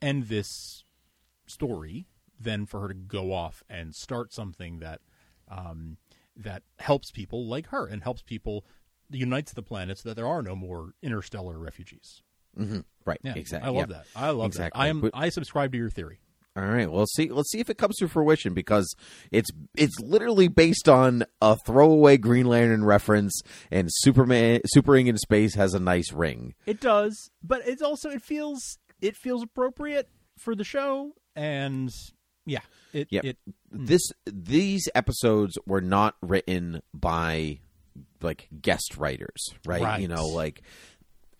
end 0.00 0.24
this 0.28 0.84
story 1.46 2.06
than 2.40 2.66
for 2.66 2.80
her 2.80 2.88
to 2.88 2.94
go 2.94 3.32
off 3.32 3.62
and 3.68 3.94
start 3.94 4.32
something 4.32 4.78
that 4.80 5.00
um, 5.48 5.96
that 6.36 6.62
helps 6.78 7.10
people 7.10 7.46
like 7.46 7.68
her 7.68 7.86
and 7.86 8.02
helps 8.02 8.22
people 8.22 8.64
unites 9.10 9.52
the 9.52 9.62
planet 9.62 9.98
so 9.98 10.08
that 10.08 10.14
there 10.16 10.26
are 10.26 10.42
no 10.42 10.56
more 10.56 10.90
interstellar 11.02 11.58
refugees. 11.58 12.22
right 13.04 13.20
Yeah, 13.22 13.34
exactly 13.36 13.68
I 13.68 13.72
love 13.72 13.90
yeah. 13.90 13.96
that. 13.96 14.06
I 14.16 14.30
love 14.30 14.46
Exactly. 14.46 14.78
that. 14.78 14.84
I 14.84 14.88
am. 14.88 15.00
But- 15.00 15.12
I 15.14 15.28
subscribe 15.28 15.72
to 15.72 15.78
your 15.78 15.90
theory. 15.90 16.20
All 16.56 16.64
right, 16.64 16.90
well, 16.90 17.04
see, 17.06 17.28
let's 17.30 17.50
see 17.52 17.60
if 17.60 17.68
it 17.68 17.76
comes 17.76 17.96
to 17.96 18.08
fruition 18.08 18.54
because 18.54 18.94
it's 19.30 19.50
it's 19.76 20.00
literally 20.00 20.48
based 20.48 20.88
on 20.88 21.24
a 21.42 21.54
throwaway 21.66 22.16
Green 22.16 22.46
Lantern 22.46 22.82
reference, 22.82 23.38
and 23.70 23.88
Superman 23.92 24.62
Supering 24.74 25.06
in 25.06 25.18
space 25.18 25.54
has 25.54 25.74
a 25.74 25.78
nice 25.80 26.12
ring. 26.12 26.54
It 26.64 26.80
does, 26.80 27.30
but 27.42 27.60
it's 27.68 27.82
also 27.82 28.08
it 28.08 28.22
feels 28.22 28.78
it 29.02 29.16
feels 29.16 29.42
appropriate 29.42 30.08
for 30.38 30.54
the 30.54 30.64
show, 30.64 31.12
and 31.34 31.90
yeah, 32.46 32.60
it 32.92 33.08
Yep. 33.10 33.24
it 33.24 33.36
hmm. 33.44 33.84
This 33.84 34.02
these 34.24 34.88
episodes 34.94 35.58
were 35.66 35.82
not 35.82 36.14
written 36.22 36.80
by 36.94 37.58
like 38.22 38.48
guest 38.62 38.96
writers, 38.96 39.50
right? 39.66 39.82
Right. 39.82 40.00
You 40.00 40.08
know, 40.08 40.26
like 40.28 40.62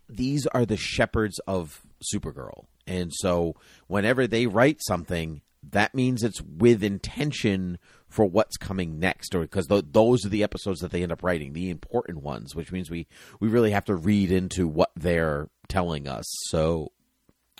these 0.08 0.46
are 0.48 0.66
the 0.66 0.76
shepherds 0.76 1.40
of 1.46 1.80
Supergirl, 2.14 2.66
and 2.86 3.12
so 3.14 3.54
whenever 3.86 4.26
they 4.26 4.46
write 4.46 4.80
something, 4.86 5.40
that 5.70 5.94
means 5.94 6.22
it's 6.22 6.42
with 6.42 6.82
intention 6.82 7.78
for 8.08 8.24
what's 8.24 8.56
coming 8.56 8.98
next, 9.00 9.34
or 9.34 9.40
because 9.40 9.66
th- 9.66 9.84
those 9.90 10.24
are 10.24 10.28
the 10.28 10.42
episodes 10.42 10.80
that 10.80 10.90
they 10.90 11.02
end 11.02 11.12
up 11.12 11.22
writing, 11.22 11.52
the 11.52 11.70
important 11.70 12.22
ones, 12.22 12.54
which 12.54 12.70
means 12.70 12.90
we 12.90 13.06
we 13.40 13.48
really 13.48 13.70
have 13.70 13.84
to 13.86 13.94
read 13.94 14.30
into 14.30 14.68
what 14.68 14.90
they're 14.96 15.48
telling 15.68 16.06
us. 16.06 16.24
So, 16.48 16.92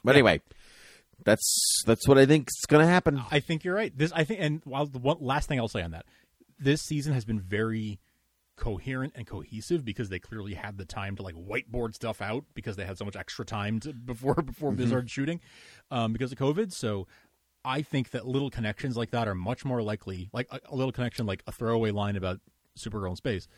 but 0.05 0.15
anyway, 0.15 0.41
that's 1.27 1.83
that's 1.85 2.07
what 2.07 2.19
I 2.19 2.25
think 2.25 2.49
is 2.49 2.67
going 2.67 2.87
to 2.87 2.91
happen. 2.91 3.21
I 3.31 3.41
think 3.41 3.65
you're 3.65 3.75
right. 3.75 3.93
This 3.95 4.13
I 4.13 4.23
think, 4.25 4.41
and 4.41 4.63
while 4.65 4.87
the 4.87 5.01
one 5.01 5.19
last 5.21 5.49
thing 5.49 5.59
I'll 5.59 5.69
say 5.69 5.83
on 5.83 5.91
that, 5.91 6.07
this 6.59 6.81
season 6.83 7.13
has 7.13 7.25
been 7.25 7.41
very 7.41 7.99
coherent 8.57 9.13
and 9.17 9.27
cohesive 9.27 9.85
because 9.85 10.09
they 10.09 10.21
clearly 10.21 10.55
had 10.55 10.79
the 10.79 10.85
time 10.85 11.17
to 11.17 11.23
like 11.23 11.35
whiteboard 11.35 11.95
stuff 11.95 12.23
out 12.23 12.45
because 12.55 12.77
they 12.77 12.85
had 12.85 12.97
so 12.97 13.05
much 13.05 13.17
extra 13.17 13.45
time 13.45 13.81
to, 13.81 13.93
before 14.07 14.37
before 14.37 14.71
Blizzard 14.71 15.11
shooting 15.11 15.41
um, 15.91 16.13
because 16.13 16.31
of 16.31 16.39
COVID. 16.39 16.73
So 16.73 17.09
I 17.65 17.83
think 17.83 18.11
that 18.11 18.25
little 18.25 18.49
connections 18.49 18.97
like 18.97 19.11
that 19.11 19.27
are 19.27 19.35
much 19.35 19.65
more 19.65 19.83
likely, 19.83 20.31
like 20.33 20.47
a, 20.53 20.61
a 20.71 20.77
little 20.77 20.93
connection, 20.93 21.27
like 21.27 21.43
a 21.49 21.53
throwaway 21.53 21.91
line 21.91 22.15
about 22.15 22.39
Supergirl 22.79 23.11
in 23.11 23.17
space, 23.17 23.49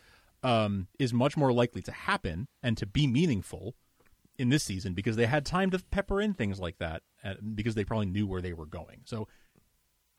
um, 0.43 0.89
is 0.99 1.13
much 1.13 1.37
more 1.37 1.53
likely 1.53 1.83
to 1.83 1.93
happen 1.93 2.49
and 2.63 2.79
to 2.79 2.87
be 2.87 3.07
meaningful 3.07 3.75
in 4.39 4.49
this 4.49 4.65
season 4.65 4.95
because 4.95 5.17
they 5.17 5.27
had 5.27 5.45
time 5.45 5.71
to 5.71 5.79
pepper 5.91 6.21
in 6.21 6.35
things 6.35 6.59
like 6.61 6.79
that 6.79 7.03
uh, 7.25 7.35
because 7.55 7.75
they 7.75 7.85
probably 7.85 8.07
knew 8.07 8.27
where 8.27 8.41
they 8.41 8.53
were 8.53 8.67
going. 8.67 9.01
So 9.05 9.29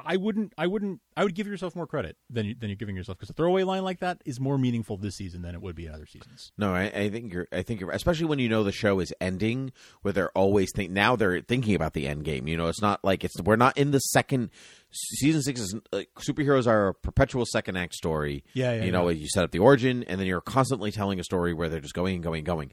I 0.02 0.16
wouldn't, 0.16 0.54
I 0.58 0.66
wouldn't, 0.68 1.02
I 1.18 1.26
would 1.26 1.36
give 1.36 1.46
yourself 1.46 1.76
more 1.76 1.86
credit 1.86 2.16
than 2.30 2.46
you, 2.46 2.56
than 2.56 2.70
you're 2.70 2.78
giving 2.78 2.96
yourself 2.96 3.18
because 3.18 3.30
a 3.30 3.34
throwaway 3.34 3.64
line 3.64 3.84
like 3.84 4.00
that 4.00 4.22
is 4.26 4.40
more 4.40 4.58
meaningful 4.58 4.96
this 4.96 5.16
season 5.16 5.42
than 5.42 5.56
it 5.56 5.62
would 5.62 5.76
be 5.76 5.88
in 5.88 5.94
other 5.94 6.06
seasons. 6.06 6.54
No, 6.58 6.74
I, 6.74 6.84
I 6.86 7.10
think 7.10 7.34
you're. 7.34 7.50
I 7.52 7.64
think 7.64 7.82
you're. 7.82 7.92
Especially 7.92 8.26
when 8.26 8.40
you 8.40 8.48
know 8.48 8.64
the 8.64 8.72
show 8.72 9.02
is 9.02 9.14
ending, 9.20 9.74
where 10.02 10.14
they're 10.14 10.32
always 10.32 10.72
think. 10.74 10.92
Now 10.92 11.18
they're 11.18 11.42
thinking 11.42 11.76
about 11.76 11.94
the 11.94 12.08
end 12.08 12.24
game. 12.24 12.48
You 12.48 12.56
know, 12.56 12.68
it's 12.70 12.82
not 12.82 13.04
like 13.04 13.26
it's. 13.26 13.42
We're 13.42 13.58
not 13.58 13.78
in 13.78 13.92
the 13.92 14.00
second 14.00 14.52
season. 14.92 15.42
Six 15.42 15.60
is 15.60 15.76
like 15.92 16.10
superheroes 16.18 16.66
are 16.66 16.90
a 16.90 16.94
perpetual 16.94 17.46
second 17.46 17.76
act 17.76 17.94
story. 17.94 18.46
Yeah, 18.54 18.76
yeah, 18.76 18.84
You 18.86 18.94
know, 18.94 19.10
yeah. 19.10 19.16
you 19.20 19.28
set 19.28 19.44
up 19.44 19.52
the 19.52 19.60
origin, 19.60 20.04
and 20.04 20.18
then 20.18 20.28
you're 20.28 20.40
constantly 20.40 20.94
telling 20.94 21.20
a 21.20 21.26
story 21.26 21.54
where 21.54 21.68
they're 21.68 21.82
just 21.82 21.94
going 21.94 22.16
and 22.16 22.24
going 22.24 22.40
and 22.40 22.46
going. 22.46 22.72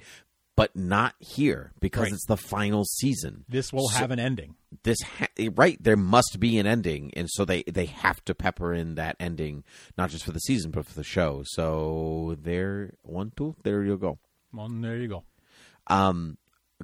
But 0.57 0.75
not 0.75 1.15
here 1.21 1.73
because 1.81 2.05
Right. 2.05 2.13
it's 2.15 2.27
the 2.27 2.37
final 2.39 2.85
season. 2.87 3.45
This 3.49 3.73
will 3.75 3.89
So- 3.91 3.99
have 3.99 4.11
an 4.11 4.19
ending. 4.19 4.55
This 4.85 4.99
ha- 5.03 5.29
right 5.55 5.77
there 5.83 5.97
must 5.97 6.39
be 6.41 6.59
an 6.59 6.67
ending, 6.67 7.13
and 7.15 7.29
so 7.31 7.45
they 7.45 7.63
they 7.65 7.87
have 7.87 8.25
to 8.25 8.35
pepper 8.35 8.73
in 8.75 8.95
that 8.97 9.17
ending, 9.21 9.65
not 9.99 10.11
just 10.11 10.25
for 10.25 10.33
the 10.33 10.41
season 10.41 10.71
but 10.71 10.87
for 10.87 10.95
the 10.95 11.05
show. 11.05 11.43
So 11.47 12.37
there, 12.41 12.95
one, 13.03 13.33
two, 13.37 13.55
there 13.65 13.85
you 13.85 13.97
go. 13.99 14.19
Well, 14.53 14.69
there 14.71 14.97
you 14.97 15.09
go. 15.09 15.25
Um, 15.89 16.39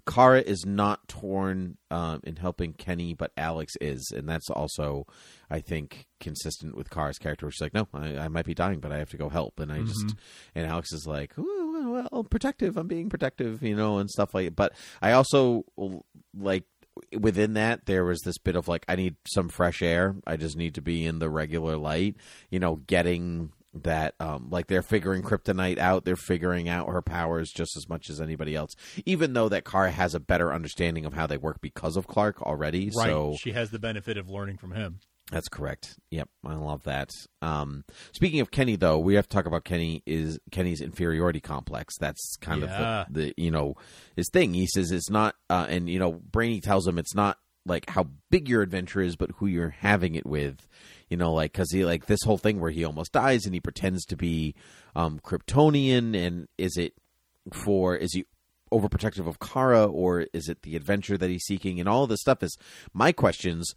Kara 0.06 0.40
is 0.40 0.64
not 0.64 1.06
torn 1.06 1.76
um, 1.90 2.20
in 2.24 2.36
helping 2.36 2.72
Kenny, 2.72 3.14
but 3.14 3.30
Alex 3.36 3.74
is, 3.80 4.10
and 4.14 4.28
that's 4.28 4.48
also, 4.48 5.06
I 5.50 5.60
think, 5.60 6.06
consistent 6.18 6.74
with 6.74 6.90
Kara's 6.90 7.18
character. 7.18 7.50
She's 7.50 7.60
like, 7.60 7.74
"No, 7.74 7.86
I, 7.92 8.16
I 8.16 8.28
might 8.28 8.46
be 8.46 8.54
dying, 8.54 8.80
but 8.80 8.90
I 8.90 8.98
have 8.98 9.10
to 9.10 9.18
go 9.18 9.28
help," 9.28 9.60
and 9.60 9.70
I 9.70 9.80
just, 9.82 10.14
and 10.54 10.66
Alex 10.66 10.92
is 10.92 11.06
like, 11.06 11.32
well, 11.36 12.08
well, 12.10 12.24
protective. 12.24 12.76
I'm 12.76 12.88
being 12.88 13.10
protective, 13.10 13.62
you 13.62 13.76
know, 13.76 13.98
and 13.98 14.10
stuff 14.10 14.34
like. 14.34 14.56
But 14.56 14.72
I 15.02 15.12
also 15.12 15.64
like 16.34 16.64
within 17.18 17.54
that 17.54 17.86
there 17.86 18.04
was 18.04 18.20
this 18.20 18.38
bit 18.38 18.56
of 18.56 18.68
like, 18.68 18.84
I 18.88 18.96
need 18.96 19.16
some 19.26 19.48
fresh 19.48 19.82
air. 19.82 20.16
I 20.26 20.36
just 20.36 20.56
need 20.56 20.74
to 20.74 20.82
be 20.82 21.06
in 21.06 21.18
the 21.18 21.30
regular 21.30 21.76
light, 21.76 22.16
you 22.50 22.58
know, 22.60 22.76
getting 22.76 23.52
that 23.74 24.14
um 24.20 24.48
like 24.50 24.66
they're 24.66 24.82
figuring 24.82 25.22
kryptonite 25.22 25.78
out 25.78 26.04
they're 26.04 26.14
figuring 26.16 26.68
out 26.68 26.88
her 26.88 27.00
powers 27.02 27.50
just 27.50 27.76
as 27.76 27.88
much 27.88 28.10
as 28.10 28.20
anybody 28.20 28.54
else 28.54 28.74
even 29.06 29.32
though 29.32 29.48
that 29.48 29.64
Kara 29.64 29.90
has 29.90 30.14
a 30.14 30.20
better 30.20 30.52
understanding 30.52 31.06
of 31.06 31.14
how 31.14 31.26
they 31.26 31.38
work 31.38 31.60
because 31.62 31.96
of 31.96 32.06
clark 32.06 32.42
already 32.42 32.90
Right. 32.94 33.06
so 33.08 33.36
she 33.40 33.52
has 33.52 33.70
the 33.70 33.78
benefit 33.78 34.18
of 34.18 34.28
learning 34.28 34.58
from 34.58 34.72
him. 34.72 34.98
that's 35.30 35.48
correct 35.48 35.96
yep 36.10 36.28
i 36.44 36.54
love 36.54 36.82
that 36.84 37.08
um 37.40 37.84
speaking 38.12 38.40
of 38.40 38.50
kenny 38.50 38.76
though 38.76 38.98
we 38.98 39.14
have 39.14 39.26
to 39.28 39.34
talk 39.34 39.46
about 39.46 39.64
kenny 39.64 40.02
is 40.06 40.38
kenny's 40.50 40.82
inferiority 40.82 41.40
complex 41.40 41.96
that's 41.98 42.36
kind 42.42 42.62
Yeah. 42.62 43.02
of 43.02 43.12
the, 43.14 43.22
the 43.22 43.34
you 43.38 43.50
know 43.50 43.74
his 44.16 44.28
thing 44.30 44.52
he 44.52 44.66
says 44.66 44.90
it's 44.90 45.08
not 45.10 45.34
uh 45.48 45.66
and 45.70 45.88
you 45.88 45.98
know 45.98 46.12
brainy 46.12 46.60
tells 46.60 46.86
him 46.86 46.98
it's 46.98 47.14
not 47.14 47.38
like 47.64 47.88
how 47.88 48.08
big 48.30 48.48
your 48.48 48.60
adventure 48.60 49.00
is 49.00 49.14
but 49.16 49.30
who 49.36 49.46
you're 49.46 49.70
having 49.70 50.14
it 50.16 50.26
with 50.26 50.66
you 51.12 51.18
know 51.18 51.32
like 51.34 51.52
because 51.52 51.70
he 51.70 51.84
like 51.84 52.06
this 52.06 52.22
whole 52.24 52.38
thing 52.38 52.58
where 52.58 52.70
he 52.70 52.84
almost 52.84 53.12
dies 53.12 53.44
and 53.44 53.52
he 53.52 53.60
pretends 53.60 54.06
to 54.06 54.16
be 54.16 54.54
um 54.96 55.20
kryptonian 55.20 56.16
and 56.16 56.48
is 56.56 56.78
it 56.78 56.94
for 57.52 57.94
is 57.94 58.14
he 58.14 58.24
overprotective 58.72 59.28
of 59.28 59.38
kara 59.38 59.84
or 59.84 60.26
is 60.32 60.48
it 60.48 60.62
the 60.62 60.74
adventure 60.74 61.18
that 61.18 61.28
he's 61.28 61.44
seeking? 61.44 61.78
And 61.78 61.88
all 61.88 62.04
of 62.04 62.08
this 62.08 62.22
stuff 62.22 62.42
is 62.42 62.56
my 62.94 63.12
questions 63.12 63.74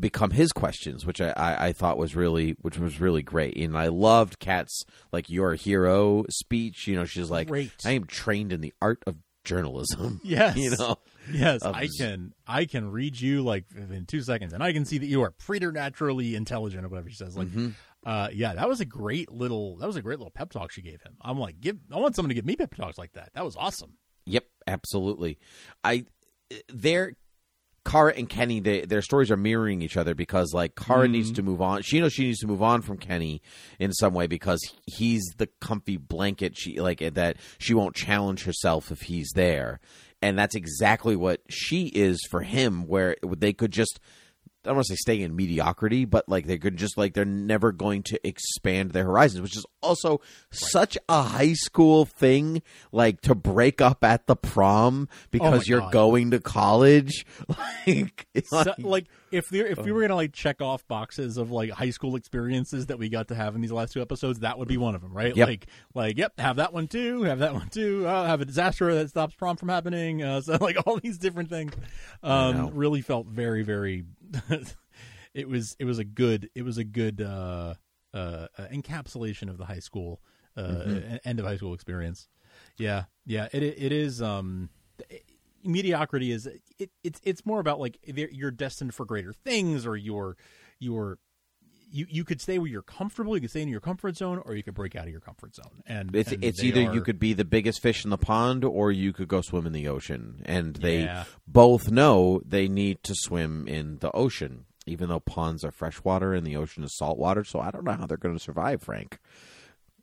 become 0.00 0.32
his 0.32 0.50
questions 0.52 1.06
which 1.06 1.20
I, 1.20 1.32
I 1.36 1.66
i 1.66 1.72
thought 1.72 1.98
was 1.98 2.16
really 2.16 2.56
which 2.62 2.78
was 2.78 3.00
really 3.00 3.22
great. 3.22 3.56
And 3.56 3.78
i 3.78 3.88
loved 3.88 4.40
Cat's 4.40 4.84
like 5.12 5.30
your 5.30 5.54
hero 5.54 6.24
speech. 6.30 6.88
You 6.88 6.96
know 6.96 7.04
she's 7.04 7.30
like 7.30 7.48
Great. 7.48 7.72
i 7.84 7.92
am 7.92 8.04
trained 8.04 8.52
in 8.52 8.60
the 8.60 8.74
art 8.82 9.02
of 9.06 9.16
journalism. 9.44 10.20
Yes. 10.24 10.56
you 10.56 10.70
know. 10.76 10.96
Yes, 11.32 11.62
of 11.62 11.74
I 11.74 11.88
can. 11.98 12.34
I 12.46 12.64
can 12.66 12.90
read 12.90 13.18
you 13.18 13.42
like 13.42 13.64
in 13.74 14.04
two 14.06 14.20
seconds, 14.20 14.52
and 14.52 14.62
I 14.62 14.72
can 14.74 14.84
see 14.84 14.98
that 14.98 15.06
you 15.06 15.22
are 15.22 15.30
preternaturally 15.30 16.34
intelligent, 16.34 16.84
or 16.84 16.88
whatever 16.88 17.08
she 17.08 17.16
says. 17.16 17.34
Like, 17.36 17.48
Mm-hmm. 17.48 17.68
uh, 18.04 18.28
yeah, 18.32 18.52
that 18.54 18.68
was 18.68 18.80
a 18.80 18.84
great 18.84 19.32
little. 19.32 19.76
That 19.78 19.86
was 19.86 19.96
a 19.96 20.02
great 20.02 20.18
little 20.18 20.30
pep 20.32 20.50
talk 20.50 20.70
she 20.70 20.82
gave 20.82 21.00
him. 21.02 21.16
I'm 21.22 21.38
like, 21.38 21.60
give. 21.60 21.78
I 21.90 21.96
want 21.98 22.14
someone 22.14 22.28
to 22.28 22.34
give 22.34 22.44
me 22.44 22.56
pep 22.56 22.74
talks 22.74 22.98
like 22.98 23.12
that. 23.14 23.30
That 23.34 23.44
was 23.44 23.56
awesome. 23.56 23.94
Yep, 24.26 24.44
absolutely. 24.66 25.38
I 25.82 26.04
their 26.68 27.14
Kara 27.84 28.14
and 28.16 28.28
Kenny, 28.28 28.60
they, 28.60 28.82
their 28.82 29.02
stories 29.02 29.30
are 29.30 29.36
mirroring 29.36 29.82
each 29.82 29.96
other 29.96 30.14
because 30.14 30.52
like 30.54 30.74
Kara 30.74 31.06
needs 31.06 31.28
mm-hmm. 31.28 31.36
to 31.36 31.42
move 31.42 31.60
on. 31.60 31.82
She 31.82 32.00
knows 32.00 32.12
she 32.12 32.24
needs 32.24 32.40
to 32.40 32.46
move 32.46 32.62
on 32.62 32.82
from 32.82 32.96
Kenny 32.96 33.42
in 33.78 33.92
some 33.92 34.14
way 34.14 34.26
because 34.26 34.60
he's 34.86 35.22
the 35.36 35.48
comfy 35.60 35.96
blanket. 35.96 36.56
She 36.56 36.80
like 36.80 37.00
that. 37.00 37.36
She 37.58 37.74
won't 37.74 37.94
challenge 37.94 38.44
herself 38.44 38.90
if 38.90 39.02
he's 39.02 39.30
there, 39.34 39.80
and 40.22 40.38
that's 40.38 40.54
exactly 40.54 41.14
what 41.14 41.42
she 41.50 41.86
is 41.88 42.26
for 42.30 42.42
him. 42.42 42.86
Where 42.86 43.16
they 43.22 43.52
could 43.52 43.72
just. 43.72 44.00
I 44.64 44.70
don't 44.70 44.76
want 44.76 44.86
to 44.86 44.92
say 44.92 44.96
stay 44.96 45.22
in 45.22 45.36
mediocrity, 45.36 46.04
but 46.04 46.28
like 46.28 46.46
they 46.46 46.58
could 46.58 46.76
just 46.76 46.96
like 46.96 47.14
they're 47.14 47.24
never 47.24 47.72
going 47.72 48.02
to 48.04 48.26
expand 48.26 48.92
their 48.92 49.04
horizons, 49.04 49.42
which 49.42 49.56
is 49.56 49.66
also 49.82 50.20
such 50.50 50.96
a 51.08 51.22
high 51.22 51.52
school 51.52 52.04
thing, 52.06 52.62
like 52.92 53.20
to 53.22 53.34
break 53.34 53.80
up 53.80 54.02
at 54.04 54.26
the 54.26 54.36
prom 54.36 55.08
because 55.30 55.68
you're 55.68 55.80
God. 55.80 55.92
going 55.92 56.30
to 56.32 56.40
college. 56.40 57.26
Like, 57.86 58.26
So, 58.46 58.72
like- 58.78 59.06
if 59.30 59.48
there, 59.48 59.66
if 59.66 59.78
we 59.78 59.90
Uh. 59.90 59.94
were 59.94 60.00
gonna 60.02 60.14
like 60.14 60.32
check 60.32 60.62
off 60.62 60.86
boxes 60.86 61.36
of 61.38 61.50
like 61.50 61.70
high 61.70 61.90
school 61.90 62.14
experiences 62.16 62.86
that 62.86 62.98
we 62.98 63.08
got 63.08 63.28
to 63.28 63.34
have 63.34 63.54
in 63.56 63.60
these 63.60 63.72
last 63.72 63.92
two 63.92 64.00
episodes, 64.00 64.40
that 64.40 64.58
would 64.58 64.68
be 64.68 64.76
one 64.76 64.94
of 64.94 65.00
them, 65.02 65.12
right? 65.12 65.36
Yep. 65.36 65.48
Like, 65.48 65.66
like, 65.94 66.18
yep, 66.18 66.38
have 66.38 66.56
that 66.56 66.72
one 66.72 66.86
too, 66.86 67.24
have 67.24 67.40
that 67.40 67.52
one 67.52 67.68
too. 67.68 68.06
Uh, 68.06 68.26
have 68.26 68.40
a 68.40 68.44
disaster 68.44 68.94
that 68.94 69.08
stops 69.08 69.34
prom 69.34 69.56
from 69.56 69.68
happening. 69.70 70.22
Uh, 70.22 70.40
so 70.40 70.56
like 70.60 70.76
all 70.86 70.98
these 71.00 71.18
different 71.18 71.50
things, 71.50 71.72
um, 72.22 72.70
really 72.74 73.00
felt 73.02 73.26
very, 73.26 73.62
very. 73.62 74.04
it 75.34 75.48
was 75.48 75.76
it 75.78 75.84
was 75.84 75.98
a 75.98 76.04
good 76.04 76.50
it 76.54 76.62
was 76.62 76.78
a 76.78 76.84
good 76.84 77.20
uh, 77.20 77.74
uh, 78.12 78.16
uh, 78.58 78.66
encapsulation 78.72 79.48
of 79.50 79.58
the 79.58 79.64
high 79.66 79.80
school 79.80 80.20
uh, 80.56 80.60
Mm-hmm. 80.62 81.16
end 81.24 81.40
of 81.40 81.46
high 81.46 81.56
school 81.56 81.74
experience. 81.74 82.28
Yeah, 82.76 83.04
yeah, 83.26 83.48
it 83.52 83.62
it 83.62 83.92
is. 83.92 84.22
Um, 84.22 84.70
mediocrity 85.64 86.30
is 86.30 86.46
it, 86.78 86.90
it's 87.02 87.20
it's 87.24 87.44
more 87.46 87.60
about 87.60 87.80
like 87.80 87.98
you're 88.04 88.50
destined 88.50 88.94
for 88.94 89.04
greater 89.04 89.32
things, 89.32 89.86
or 89.86 89.96
you're 89.96 90.36
you're 90.78 91.18
you 91.94 92.06
you 92.10 92.24
could 92.24 92.40
stay 92.40 92.58
where 92.58 92.68
you're 92.68 92.82
comfortable, 92.82 93.34
you 93.36 93.40
could 93.40 93.50
stay 93.50 93.62
in 93.62 93.68
your 93.68 93.80
comfort 93.80 94.16
zone, 94.16 94.42
or 94.44 94.54
you 94.54 94.62
could 94.62 94.74
break 94.74 94.96
out 94.96 95.04
of 95.04 95.10
your 95.10 95.20
comfort 95.20 95.54
zone. 95.54 95.82
And 95.86 96.14
it's 96.14 96.32
and 96.32 96.42
it's 96.44 96.62
either 96.62 96.80
you 96.92 97.00
could 97.00 97.18
be 97.18 97.32
the 97.32 97.44
biggest 97.44 97.80
fish 97.80 98.04
in 98.04 98.10
the 98.10 98.18
pond 98.18 98.64
or 98.64 98.90
you 98.90 99.12
could 99.12 99.28
go 99.28 99.40
swim 99.40 99.66
in 99.66 99.72
the 99.72 99.86
ocean, 99.88 100.42
and 100.44 100.74
they 100.76 101.04
Yeah. 101.04 101.24
both 101.46 101.90
know 101.90 102.42
they 102.44 102.66
need 102.68 103.02
to 103.04 103.14
swim 103.16 103.68
in 103.68 103.98
the 103.98 104.10
ocean. 104.12 104.64
Even 104.86 105.08
though 105.08 105.20
ponds 105.20 105.64
are 105.64 105.70
freshwater 105.70 106.34
and 106.34 106.46
the 106.46 106.56
ocean 106.56 106.84
is 106.84 106.94
saltwater, 106.98 107.42
so 107.44 107.58
I 107.60 107.70
don't 107.70 107.84
know 107.84 107.92
how 107.92 108.04
they're 108.06 108.18
going 108.18 108.36
to 108.36 108.42
survive, 108.42 108.82
Frank. 108.82 109.18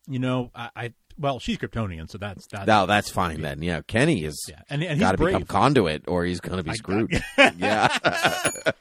you 0.08 0.18
know 0.18 0.50
I, 0.56 0.70
I 0.76 0.94
well 1.20 1.40
she's 1.40 1.58
Kryptonian, 1.60 2.10
so 2.10 2.18
that's 2.18 2.48
that's 2.48 2.66
No, 2.66 2.86
that's 2.88 3.10
fine 3.12 3.42
then. 3.42 3.62
Yeah, 3.62 3.82
Kenny 3.86 4.24
is 4.24 4.44
yeah, 4.50 4.62
and 4.70 4.82
and 4.82 4.94
he's 4.94 5.00
got 5.02 5.12
to 5.18 5.24
become 5.24 5.44
conduit, 5.44 6.06
or 6.08 6.26
he's 6.26 6.40
going 6.40 6.58
to 6.58 6.64
be 6.64 6.72
I- 6.72 6.76
screwed. 6.76 7.22
yeah, 7.58 8.72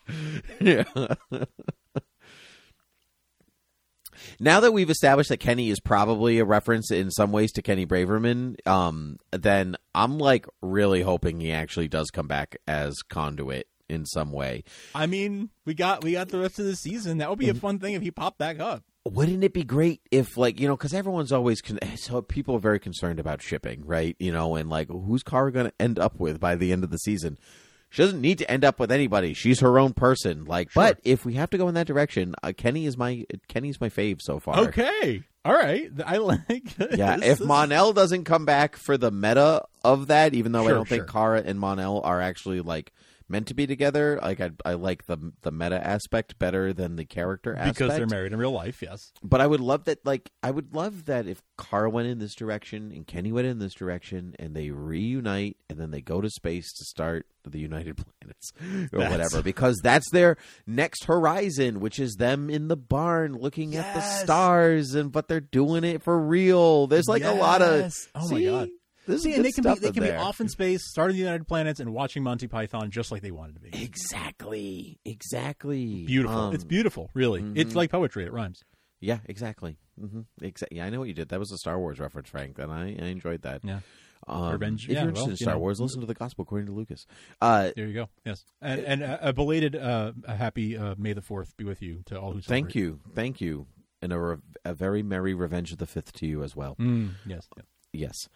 yeah. 0.61 0.85
Now 4.43 4.61
that 4.61 4.73
we've 4.73 4.89
established 4.89 5.29
that 5.29 5.37
Kenny 5.37 5.69
is 5.69 5.81
probably 5.81 6.39
a 6.39 6.45
reference 6.47 6.91
in 6.91 7.11
some 7.11 7.31
ways 7.31 7.53
to 7.53 7.63
Kenny 7.63 7.85
Braverman, 7.85 8.57
um, 8.67 9.19
then 9.33 9.77
I'm 9.95 10.19
like 10.19 10.47
really 10.63 11.03
hoping 11.03 11.41
he 11.41 11.53
actually 11.53 11.89
does 11.89 12.11
come 12.11 12.27
back 12.27 12.57
as 12.67 13.03
conduit 13.03 13.69
in 13.91 14.07
some 14.07 14.33
way. 14.33 14.65
I 14.95 15.07
mean, 15.07 15.51
we 15.67 15.75
got 15.75 16.03
we 16.03 16.13
got 16.13 16.31
the 16.31 16.39
rest 16.39 16.59
of 16.59 16.65
the 16.65 16.75
season. 16.77 17.19
That 17.19 17.29
would 17.29 17.39
be 17.39 17.49
a 17.49 17.53
Mm-hmm. 17.53 17.61
fun 17.61 17.79
thing 17.81 17.95
if 17.95 18.03
he 18.03 18.11
popped 18.11 18.39
back 18.39 18.59
up. 18.61 18.83
Wouldn't 19.05 19.43
it 19.45 19.53
be 19.55 19.65
great 19.65 20.03
if, 20.11 20.37
like, 20.37 20.61
you 20.61 20.69
know, 20.69 20.77
because 20.77 20.93
everyone's 20.93 21.33
always 21.33 21.61
con- 21.63 21.79
so 21.97 22.21
people 22.23 22.55
are 22.57 22.61
very 22.61 22.79
concerned 22.79 23.19
about 23.19 23.41
shipping, 23.43 23.83
right? 23.87 24.15
You 24.19 24.31
know, 24.31 24.57
and 24.57 24.69
like, 24.69 24.89
who's 24.89 25.23
Kara 25.23 25.51
going 25.51 25.67
to 25.67 25.73
end 25.81 25.99
up 25.99 26.21
with 26.21 26.39
by 26.39 26.55
the 26.55 26.71
end 26.71 26.85
of 26.85 26.91
the 26.91 26.99
season? 26.99 27.39
She 27.91 28.03
doesn't 28.03 28.21
need 28.21 28.39
to 28.39 28.49
end 28.51 28.65
up 28.65 28.79
with 28.79 28.93
anybody. 28.93 29.35
She's 29.35 29.61
her 29.61 29.79
own 29.79 29.93
person. 29.95 30.45
Like, 30.45 30.73
but 30.75 31.01
if 31.03 31.25
we 31.25 31.35
have 31.35 31.51
to 31.51 31.59
go 31.59 31.69
in 31.69 31.75
that 31.75 31.89
direction, 31.89 32.35
uh, 32.43 32.53
Kenny 32.57 32.87
is 32.87 32.97
my 32.97 33.27
Kenny's 33.49 33.81
my 33.81 33.89
fave 33.89 34.23
so 34.23 34.39
far. 34.39 34.59
Okay, 34.61 35.25
all 35.45 35.53
right, 35.55 35.91
I 36.07 36.17
like. 36.19 36.43
Yeah, 36.79 37.17
if 37.17 37.39
This- 37.39 37.41
Monel 37.41 37.93
doesn't 37.95 38.25
come 38.25 38.45
back 38.45 38.77
for 38.77 38.97
the 38.97 39.11
meta 39.11 39.65
of 39.85 40.07
that, 40.07 40.35
even 40.35 40.53
though 40.53 40.67
I 40.67 40.71
don't 40.71 40.89
think. 40.89 41.11
Kara 41.11 41.43
and 41.45 41.59
Monel 41.59 42.05
are 42.05 42.21
actually 42.21 42.61
like 42.61 42.93
meant 43.31 43.47
to 43.47 43.55
be 43.55 43.67
together, 43.67 44.19
like 44.21 44.41
I, 44.41 44.51
I 44.65 44.75
like 44.75 45.07
the 45.07 45.33
the 45.43 45.53
meta 45.53 45.85
aspect 45.87 46.39
better 46.39 46.73
than 46.73 46.97
the 46.97 47.05
character 47.05 47.55
aspect 47.55 47.79
because 47.79 47.97
they're 47.97 48.07
married 48.07 48.33
in 48.33 48.39
real 48.39 48.51
life, 48.51 48.83
yes. 48.83 49.13
but 49.23 49.41
I 49.41 49.47
would 49.47 49.61
love 49.61 49.85
that. 49.85 50.05
Like, 50.05 50.31
I 50.43 50.51
would 50.51 50.75
love 50.75 51.07
that 51.07 51.27
if 51.27 51.43
Kara 51.59 51.89
went 51.89 52.09
in 52.09 52.19
this 52.19 52.35
direction 52.35 52.91
and 52.93 53.07
Kenny 53.07 53.33
went 53.33 53.47
in 53.47 53.59
this 53.59 53.75
direction, 53.75 54.35
and 54.39 54.55
they 54.55 54.71
reunite, 54.71 55.57
and 55.69 55.79
then 55.79 55.93
they 55.93 56.01
go 56.01 56.21
to 56.21 56.29
space 56.29 56.73
to 56.75 56.85
start 56.85 57.27
the 57.45 57.59
United 57.59 57.97
Planets 58.21 58.53
or 58.93 58.99
That's- 58.99 59.11
whatever, 59.11 59.43
because 59.43 59.81
that's 59.83 60.11
their 60.11 60.37
next 60.67 61.05
horizon, 61.05 61.81
which 61.81 61.99
is 61.99 62.17
them 62.17 62.51
in 62.51 62.69
the 62.69 62.77
barn 62.77 63.35
looking 63.35 63.77
at 63.77 63.95
the 63.95 64.01
stars, 64.01 64.95
and 64.95 65.13
but 65.13 65.29
they're 65.29 65.41
doing 65.41 65.85
it 65.85 66.03
for 66.03 66.19
real. 66.19 66.87
There's 66.89 67.09
like 67.09 67.25
a 67.25 67.33
lot 67.33 67.63
of 67.63 67.81
Yes. 67.81 68.09
Oh 68.15 68.29
my 68.29 68.43
God. 68.43 68.69
This 69.11 69.23
See, 69.23 69.31
is 69.31 69.37
and 69.37 69.45
they 69.45 69.53
can 69.53 69.65
be 69.65 69.75
they 69.81 69.93
can 69.93 70.03
be 70.03 70.13
off 70.13 70.41
in 70.41 70.49
space, 70.49 70.83
starting 70.89 71.17
the 71.17 71.23
United 71.23 71.47
Planets, 71.47 71.81
and 71.81 71.93
watching 71.93 72.23
Monty 72.23 72.47
Python 72.49 72.91
just 72.91 73.11
like 73.13 73.23
they 73.23 73.31
wanted 73.31 73.55
to 73.57 73.61
be. 73.61 73.83
Exactly, 73.83 74.99
exactly. 75.05 76.05
Beautiful. 76.05 76.37
Um, 76.39 76.55
it's 76.55 76.65
beautiful, 76.65 77.11
really. 77.15 77.45
It's 77.55 77.73
mhm. 77.73 77.77
like 77.77 77.91
poetry. 77.91 78.25
It 78.25 78.33
rhymes. 78.33 78.63
Yeah, 79.01 79.19
exactly. 79.27 79.79
hmm 79.99 80.21
Exactly. 80.43 80.79
Yeah, 80.79 80.87
I 80.87 80.91
know 80.91 80.99
what 81.01 81.09
you 81.09 81.15
did. 81.15 81.31
That 81.31 81.39
was 81.39 81.51
a 81.53 81.57
Star 81.59 81.79
Wars 81.79 81.99
reference, 81.99 82.29
Frank, 82.29 82.59
and 82.59 82.71
I, 82.71 82.97
I 83.01 83.07
enjoyed 83.07 83.43
that. 83.43 83.65
Yeah. 83.65 83.81
Um, 84.29 84.53
Revenge- 84.53 84.85
If 84.85 84.91
yeah, 84.91 85.01
you're 85.01 85.09
interested 85.09 85.23
well, 85.23 85.27
in 85.29 85.31
you 85.33 85.37
Star 85.37 85.55
know. 85.55 85.61
Wars, 85.61 85.81
listen 85.81 86.01
to 86.03 86.07
the 86.07 86.15
Gospel 86.15 86.43
according 86.43 86.67
to 86.67 86.73
Lucas. 86.73 87.07
Uh, 87.41 87.71
There 87.75 87.87
you 87.87 87.95
go. 87.95 88.09
Yes, 88.27 88.45
and, 88.61 88.81
and 88.81 89.03
a, 89.03 89.33
belated 89.33 89.75
uh, 89.75 90.13
a 90.25 90.37
happy 90.37 90.77
uh, 90.77 90.95
May 90.99 91.15
the 91.15 91.23
Fourth 91.23 91.57
be 91.57 91.65
with 91.65 91.81
you 91.81 92.03
to 92.07 92.21
all 92.21 92.33
who. 92.33 92.41
thank 92.43 92.73
celebrate. 92.73 92.75
you, 92.81 93.01
thank 93.15 93.41
you, 93.41 93.67
and 94.03 94.13
a, 94.13 94.19
re- 94.19 94.37
a 94.67 94.75
very 94.75 95.03
merry 95.03 95.33
Revenge 95.33 95.73
of 95.73 95.79
the 95.79 95.87
Fifth 95.87 96.13
to 96.15 96.27
you 96.27 96.43
as 96.43 96.55
well. 96.55 96.77
Mm, 96.79 97.13
yes. 97.27 97.49
yes. 97.95 98.29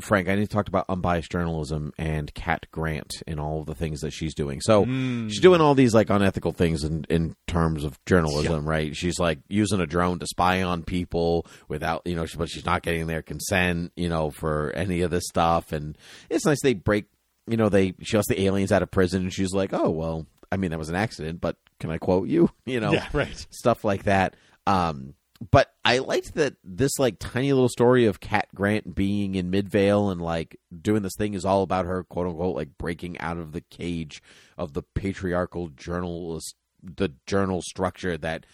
Frank. 0.00 0.28
I 0.30 0.34
need 0.34 0.48
to 0.48 0.54
talk 0.54 0.66
about 0.68 0.86
unbiased 0.88 1.30
journalism 1.30 1.92
and 1.98 2.32
Cat 2.32 2.64
Grant 2.72 3.22
and 3.26 3.38
all 3.38 3.60
of 3.60 3.66
the 3.66 3.74
things 3.74 4.00
that 4.00 4.12
she's 4.12 4.34
doing. 4.34 4.62
So 4.62 4.86
Mm. 4.86 5.28
she's 5.28 5.40
doing 5.42 5.60
all 5.60 5.74
these 5.74 5.92
like 5.92 6.08
unethical 6.08 6.52
things 6.52 6.84
in 6.84 7.04
in 7.10 7.36
terms 7.46 7.84
of 7.84 8.02
journalism, 8.06 8.66
right? 8.66 8.96
She's 8.96 9.18
like 9.18 9.40
using 9.50 9.78
a 9.78 9.86
drone 9.86 10.18
to 10.20 10.26
spy 10.26 10.62
on 10.62 10.84
people 10.84 11.46
without 11.68 12.00
you 12.06 12.16
know, 12.16 12.24
she- 12.24 12.38
but 12.38 12.48
she's 12.48 12.64
not 12.64 12.82
getting 12.82 13.06
their 13.08 13.20
consent, 13.20 13.92
you 13.94 14.08
know, 14.08 14.30
for 14.30 14.70
any 14.74 15.02
of 15.02 15.10
this 15.10 15.24
stuff. 15.28 15.70
And 15.70 15.98
it's 16.30 16.46
nice 16.46 16.62
they 16.62 16.72
break, 16.72 17.04
you 17.46 17.58
know, 17.58 17.68
they 17.68 17.92
she 18.00 18.16
lets 18.16 18.28
the 18.28 18.40
aliens 18.42 18.72
out 18.72 18.82
of 18.82 18.90
prison, 18.90 19.22
and 19.24 19.32
she's 19.34 19.52
like, 19.52 19.74
oh 19.74 19.90
well, 19.90 20.26
I 20.50 20.56
mean 20.56 20.70
that 20.70 20.78
was 20.78 20.88
an 20.88 20.96
accident, 20.96 21.42
but 21.42 21.56
can 21.78 21.90
I 21.90 21.98
quote 21.98 22.26
you? 22.26 22.48
You 22.64 22.80
know, 22.80 22.92
Yeah. 22.92 23.06
Right. 23.12 23.46
stuff 23.50 23.84
like 23.84 24.04
that. 24.04 24.34
Um, 24.66 25.12
but 25.50 25.72
I 25.84 25.98
liked 25.98 26.34
that 26.34 26.54
this 26.62 26.98
like 26.98 27.18
tiny 27.18 27.52
little 27.52 27.68
story 27.68 28.04
of 28.06 28.20
Cat 28.20 28.48
Grant 28.54 28.94
being 28.94 29.34
in 29.34 29.50
Midvale 29.50 30.10
and 30.10 30.20
like 30.20 30.58
doing 30.82 31.02
this 31.02 31.16
thing 31.16 31.34
is 31.34 31.44
all 31.44 31.62
about 31.62 31.86
her 31.86 32.04
quote 32.04 32.26
unquote 32.26 32.56
like 32.56 32.76
breaking 32.78 33.18
out 33.20 33.38
of 33.38 33.52
the 33.52 33.62
cage 33.62 34.22
of 34.58 34.74
the 34.74 34.82
patriarchal 34.82 35.68
journalist 35.68 36.54
the 36.82 37.10
journal 37.26 37.62
structure 37.62 38.16
that 38.18 38.46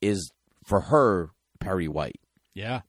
is 0.00 0.30
for 0.64 0.82
her 0.82 1.30
Perry 1.58 1.88
White. 1.88 2.20
Yeah. 2.54 2.82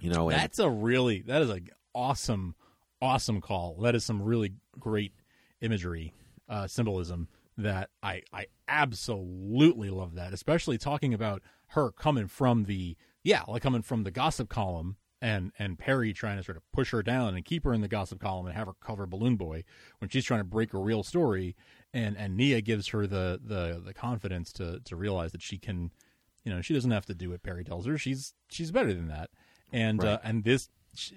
You 0.00 0.10
know, 0.10 0.28
and 0.28 0.38
That's 0.38 0.58
a 0.58 0.70
really 0.70 1.22
that 1.22 1.42
is 1.42 1.50
a 1.50 1.60
awesome, 1.94 2.54
awesome 3.02 3.40
call. 3.40 3.78
That 3.82 3.94
is 3.94 4.04
some 4.04 4.22
really 4.22 4.52
great 4.78 5.12
imagery, 5.60 6.12
uh, 6.48 6.68
symbolism 6.68 7.28
that 7.56 7.90
I 8.02 8.22
I 8.32 8.46
absolutely 8.68 9.90
love 9.90 10.14
that. 10.14 10.32
Especially 10.32 10.78
talking 10.78 11.14
about 11.14 11.42
her 11.68 11.90
coming 11.90 12.26
from 12.26 12.64
the 12.64 12.96
yeah, 13.22 13.42
like 13.48 13.62
coming 13.62 13.82
from 13.82 14.04
the 14.04 14.10
gossip 14.10 14.48
column 14.48 14.96
and 15.20 15.52
and 15.58 15.78
Perry 15.78 16.12
trying 16.12 16.36
to 16.36 16.42
sort 16.42 16.56
of 16.56 16.62
push 16.72 16.90
her 16.90 17.02
down 17.02 17.34
and 17.34 17.44
keep 17.44 17.64
her 17.64 17.72
in 17.72 17.80
the 17.80 17.88
gossip 17.88 18.20
column 18.20 18.46
and 18.46 18.54
have 18.54 18.66
her 18.66 18.74
cover 18.80 19.06
Balloon 19.06 19.36
Boy 19.36 19.64
when 19.98 20.08
she's 20.08 20.24
trying 20.24 20.40
to 20.40 20.44
break 20.44 20.72
a 20.74 20.78
real 20.78 21.02
story. 21.02 21.56
And 21.92 22.16
and 22.16 22.36
Nia 22.36 22.60
gives 22.60 22.88
her 22.88 23.06
the 23.06 23.40
the 23.42 23.82
the 23.84 23.94
confidence 23.94 24.52
to 24.54 24.80
to 24.84 24.96
realize 24.96 25.32
that 25.32 25.42
she 25.42 25.58
can 25.58 25.90
you 26.44 26.52
know 26.52 26.60
she 26.62 26.74
doesn't 26.74 26.90
have 26.90 27.06
to 27.06 27.14
do 27.14 27.30
what 27.30 27.42
Perry 27.42 27.64
tells 27.64 27.86
her. 27.86 27.98
She's 27.98 28.34
she's 28.48 28.70
better 28.70 28.92
than 28.94 29.08
that. 29.08 29.30
And 29.72 30.02
uh, 30.02 30.18
and 30.22 30.44
this 30.44 30.68
sh- 30.94 31.12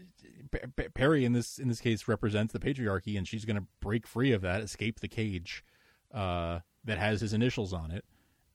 P- 0.52 0.60
P- 0.76 0.90
Perry 0.90 1.24
in 1.24 1.34
this 1.34 1.60
in 1.60 1.68
this 1.68 1.80
case 1.80 2.08
represents 2.08 2.54
the 2.54 2.60
patriarchy 2.60 3.18
and 3.18 3.28
she's 3.28 3.46
going 3.46 3.58
to 3.58 3.66
break 3.80 4.08
free 4.08 4.32
of 4.32 4.42
that 4.42 4.62
escape 4.62 5.00
the 5.00 5.08
cage 5.08 5.64
uh, 6.14 6.60
that 6.84 6.98
has 6.98 7.22
his 7.22 7.34
initials 7.34 7.72
on 7.72 7.92
it 7.92 8.04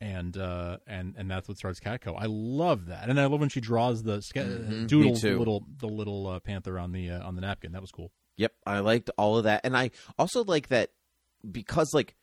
and 0.00 0.36
uh, 0.36 0.78
and 0.86 1.14
and 1.16 1.30
that's 1.30 1.48
what 1.48 1.56
starts 1.56 1.80
CatCo. 1.80 2.14
I 2.18 2.26
love 2.26 2.86
that, 2.86 3.08
and 3.08 3.18
I 3.18 3.26
love 3.26 3.40
when 3.40 3.48
she 3.48 3.60
draws 3.60 4.02
the 4.02 4.20
ske- 4.20 4.36
Mhm, 4.36 4.80
me 4.82 4.86
doodles 4.86 5.20
the 5.22 5.36
little 5.38 5.64
the 5.78 5.88
little 5.88 6.26
uh, 6.26 6.40
panther 6.40 6.78
on 6.78 6.92
the 6.92 7.10
uh, 7.10 7.26
on 7.26 7.34
the 7.34 7.40
napkin. 7.40 7.72
That 7.72 7.80
was 7.80 7.90
cool. 7.90 8.12
Yep, 8.36 8.52
I 8.66 8.80
liked 8.80 9.10
all 9.16 9.38
of 9.38 9.44
that, 9.44 9.62
and 9.64 9.76
I 9.76 9.90
also 10.18 10.44
like 10.44 10.68
that 10.68 10.90
because 11.50 11.92
like 11.94 12.14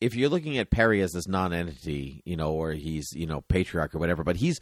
if 0.00 0.16
you're 0.16 0.28
looking 0.28 0.58
at 0.58 0.70
Perry 0.70 1.00
as 1.00 1.12
this 1.12 1.28
non-entity, 1.28 2.22
you 2.24 2.36
know, 2.36 2.52
or 2.52 2.72
he's 2.72 3.08
you 3.12 3.26
know 3.26 3.42
patriarch 3.42 3.94
or 3.94 3.98
whatever, 3.98 4.24
but 4.24 4.36
he's 4.36 4.58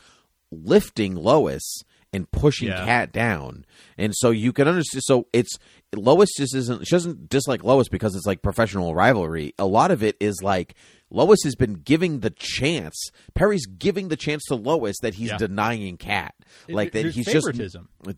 lifting 0.50 1.14
Lois 1.14 1.82
and 2.12 2.30
pushing 2.30 2.68
Yeah. 2.68 2.84
Cat 2.84 3.12
down, 3.12 3.64
and 3.96 4.12
so 4.16 4.30
you 4.30 4.52
can 4.52 4.66
understand. 4.68 5.02
So 5.04 5.28
it's 5.32 5.58
Lois 5.94 6.28
just 6.36 6.54
isn't 6.54 6.86
she 6.86 6.94
doesn't 6.94 7.28
dislike 7.28 7.62
Lois 7.64 7.88
because 7.88 8.14
it's 8.14 8.26
like 8.26 8.42
professional 8.42 8.94
rivalry. 8.94 9.54
A 9.58 9.66
lot 9.66 9.90
of 9.90 10.02
it 10.02 10.16
is 10.20 10.42
like 10.42 10.74
Lois 11.10 11.38
has 11.44 11.54
been 11.56 11.74
giving 11.74 12.20
the 12.20 12.30
chance. 12.30 12.96
Perry's 13.34 13.66
giving 13.66 14.08
the 14.08 14.16
chance 14.16 14.44
to 14.48 14.54
Lois 14.54 14.96
that 15.02 15.14
he's 15.14 15.30
Yeah. 15.30 15.38
denying 15.38 15.96
Cat, 15.96 16.34
like 16.68 16.92
that 16.92 17.06
he's 17.06 17.26
just. 17.26 17.48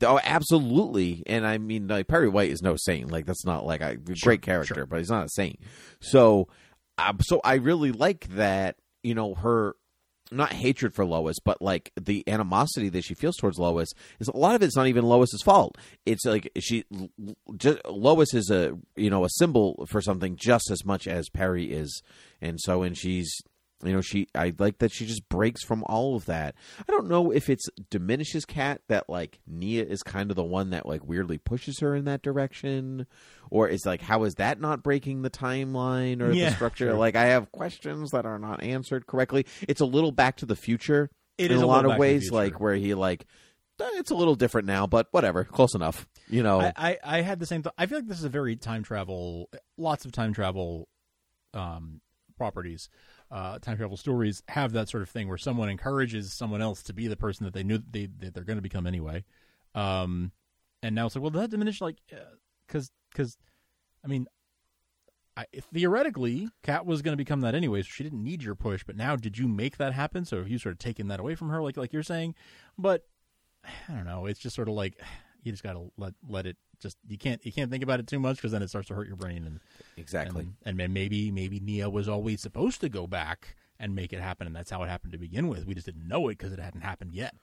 Oh, 0.03 0.21
absolutely. 0.23 1.23
And 1.27 1.47
I 1.47 1.59
mean, 1.59 1.89
like 1.89 2.09
Perry 2.09 2.29
White 2.29 2.51
is 2.51 2.63
no 2.63 2.77
saint. 2.77 3.11
Like 3.11 3.27
that's 3.27 3.45
not 3.47 3.65
like 3.65 3.81
a 3.81 3.97
great 3.97 4.43
character, 4.43 4.75
sure. 4.75 4.87
but 4.87 4.99
he's 4.99 5.11
not 5.11 5.25
a 5.27 5.31
saint. 5.31 5.59
So, 6.01 6.49
um, 6.99 7.19
so 7.21 7.41
I 7.45 7.55
really 7.55 7.93
like 7.93 8.29
that. 8.35 8.77
You 9.03 9.15
know, 9.15 9.35
her 9.35 9.75
not 10.33 10.53
hatred 10.53 10.95
for 10.95 11.05
Lois, 11.05 11.39
but 11.39 11.61
like 11.61 11.93
the 12.01 12.25
animosity 12.27 12.89
that 12.91 13.05
she 13.05 13.15
feels 13.15 13.37
towards 13.37 13.59
Lois 13.59 13.89
is 14.21 14.29
a 14.29 14.37
lot 14.37 14.55
of 14.55 14.63
it's 14.63 14.77
not 14.77 14.87
even 14.87 15.05
Lois's 15.05 15.43
fault. 15.43 15.77
It's 16.07 16.25
like 16.25 16.51
she, 16.59 16.85
just, 17.57 17.85
Lois 17.87 18.35
is 18.35 18.51
a 18.51 18.77
you 18.97 19.11
know 19.11 19.25
a 19.25 19.31
symbol 19.31 19.87
for 19.89 20.01
something 20.01 20.37
just 20.37 20.71
as 20.71 20.85
much 20.85 21.07
as 21.07 21.29
Perry 21.29 21.73
is, 21.73 22.03
and 22.41 22.61
so 22.61 22.83
and 22.83 22.97
she's 22.97 23.33
you 23.83 23.93
know 23.93 24.01
she 24.01 24.29
I 24.35 24.53
like 24.59 24.79
that 24.79 24.93
she 24.93 25.07
just 25.07 25.29
breaks 25.29 25.65
from 25.65 25.83
all 25.85 26.17
of 26.17 26.27
that. 26.27 26.55
I 26.81 26.91
don't 26.93 27.09
know 27.09 27.31
if 27.31 27.49
it's 27.51 27.67
diminishes 27.91 28.45
Cat 28.45 28.81
that 28.89 29.09
like 29.09 29.41
Nia 29.47 29.85
is 29.85 30.03
kind 30.03 30.31
of 30.31 30.37
the 30.37 30.45
one 30.45 30.71
that 30.71 30.87
like 30.87 31.05
weirdly 31.05 31.39
pushes 31.39 31.81
her 31.81 31.95
in 31.95 32.05
that 32.05 32.23
direction, 32.23 33.07
or 33.51 33.69
is 33.69 33.85
like 33.87 34.03
how 34.03 34.25
is 34.25 34.35
that 34.35 34.61
not 34.61 34.83
breaking 34.83 35.23
the 35.23 35.31
timeline 35.31 36.21
or 36.21 36.33
Yeah, 36.35 36.51
the 36.51 36.55
structure? 36.57 36.87
sure. 36.87 36.95
Like 36.95 37.17
I 37.17 37.27
have 37.27 37.53
questions 37.53 38.11
that 38.11 38.27
are 38.27 38.39
not 38.39 38.63
answered 38.63 39.07
correctly. 39.07 39.47
It's 39.69 39.81
a 39.81 39.87
little 39.87 40.13
Back 40.13 40.37
to 40.39 40.47
the 40.47 40.57
Future 40.57 41.11
It 41.39 41.51
in 41.51 41.57
is 41.57 41.63
a 41.63 41.67
lot 41.67 41.85
of 41.85 41.91
Back 41.91 41.97
to 41.97 41.99
the 41.99 42.01
ways, 42.01 42.31
like 42.31 42.61
where 42.61 42.75
he 42.75 42.95
like 42.95 43.27
"Eh, 43.81 43.85
it's 43.95 44.11
a 44.11 44.15
little 44.15 44.35
different 44.37 44.67
now, 44.67 44.87
but 44.87 45.09
whatever, 45.11 45.45
close 45.45 45.75
enough. 45.75 46.07
You 46.29 46.43
know, 46.43 46.61
I, 46.61 46.73
I, 46.77 46.99
I 47.19 47.21
had 47.23 47.41
the 47.41 47.47
same 47.47 47.63
thought. 47.63 47.75
I 47.77 47.87
feel 47.87 47.99
like 47.99 48.07
this 48.07 48.19
is 48.19 48.25
a 48.25 48.29
very 48.31 48.55
time 48.57 48.83
travel, 48.85 49.51
lots 49.77 50.05
of 50.05 50.13
time 50.13 50.33
travel 50.33 50.89
um, 51.53 52.01
properties, 52.39 52.89
uh, 53.33 53.59
time 53.59 53.79
travel 53.79 53.97
stories 53.97 54.43
have 54.49 54.73
that 54.73 54.91
sort 54.91 55.03
of 55.03 55.09
thing 55.09 55.27
where 55.27 55.39
someone 55.39 55.71
encourages 55.71 56.33
someone 56.33 56.61
else 56.61 56.83
to 56.83 56.93
be 56.93 57.09
the 57.09 57.17
person 57.17 57.45
that 57.45 57.55
they 57.55 57.63
knew 57.63 57.79
they, 57.91 58.07
that 58.21 58.35
they're 58.35 58.45
going 58.45 58.59
to 58.59 58.63
become 58.63 58.87
anyway. 58.87 59.25
Um, 59.75 60.33
and 60.83 60.95
now 60.95 61.07
it's 61.07 61.17
like, 61.17 61.23
well, 61.23 61.31
that 61.31 61.51
diminish 61.51 61.81
like, 61.81 61.97
because, 62.67 62.91
because, 63.11 63.39
I 64.05 64.09
mean, 64.09 64.27
I, 65.35 65.47
theoretically, 65.73 66.49
Cat 66.63 66.85
was 66.85 67.01
going 67.01 67.15
to 67.15 67.17
become 67.17 67.41
that 67.41 67.55
anyway, 67.55 67.81
so 67.81 67.89
she 67.91 68.03
didn't 68.03 68.23
need 68.23 68.43
your 68.43 68.55
push. 68.55 68.85
But 68.85 68.97
now, 68.97 69.17
did 69.17 69.39
you 69.39 69.49
make 69.49 69.79
that 69.79 69.95
happen? 69.95 70.27
So 70.27 70.37
have 70.39 70.49
you 70.49 70.59
sort 70.59 70.75
of 70.75 70.79
taken 70.79 71.09
that 71.09 71.21
away 71.21 71.35
from 71.35 71.49
her, 71.49 71.63
like 71.63 71.79
like 71.79 71.93
you're 71.93 72.03
saying? 72.03 72.35
But 72.77 73.07
I 73.89 73.95
don't 73.95 74.05
know. 74.05 74.27
It's 74.27 74.41
just 74.41 74.55
sort 74.55 74.69
of 74.69 74.75
like 74.75 75.01
you 75.43 75.53
just 75.53 75.63
got 75.63 75.73
to 75.73 75.91
let 75.97 76.13
let 76.29 76.47
it 76.47 76.57
just 76.83 76.97
you 77.09 77.17
can't 77.19 77.45
you 77.47 77.53
can't 77.53 77.71
think 77.71 77.83
about 77.83 78.01
it 78.01 78.07
too 78.07 78.19
much 78.19 78.37
because 78.37 78.53
then 78.53 78.63
it 78.63 78.69
starts 78.69 78.89
to 78.89 78.95
hurt 78.95 79.07
your 79.07 79.17
brain 79.17 79.47
and 79.47 79.61
exactly. 79.97 80.49
and, 80.65 80.81
and 80.81 80.93
maybe 80.93 81.31
maybe 81.31 81.61
Nia 81.61 81.89
was 81.89 82.09
always 82.09 82.43
supposed 82.43 82.81
to 82.81 82.89
go 82.89 83.07
back 83.07 83.57
and 83.79 83.95
make 83.95 84.13
it 84.13 84.21
happen 84.21 84.47
and 84.47 84.55
that's 84.55 84.71
how 84.71 84.83
it 84.83 84.89
happened 84.89 85.13
to 85.13 85.19
begin 85.19 85.49
with. 85.49 85.67
We 85.67 85.75
just 85.75 85.87
didn't 85.87 86.07
know 86.07 86.29
it 86.29 86.39
because 86.39 86.53
it 86.53 86.59
hadn't 86.59 86.83
happened 86.83 87.13
yet. 87.15 87.35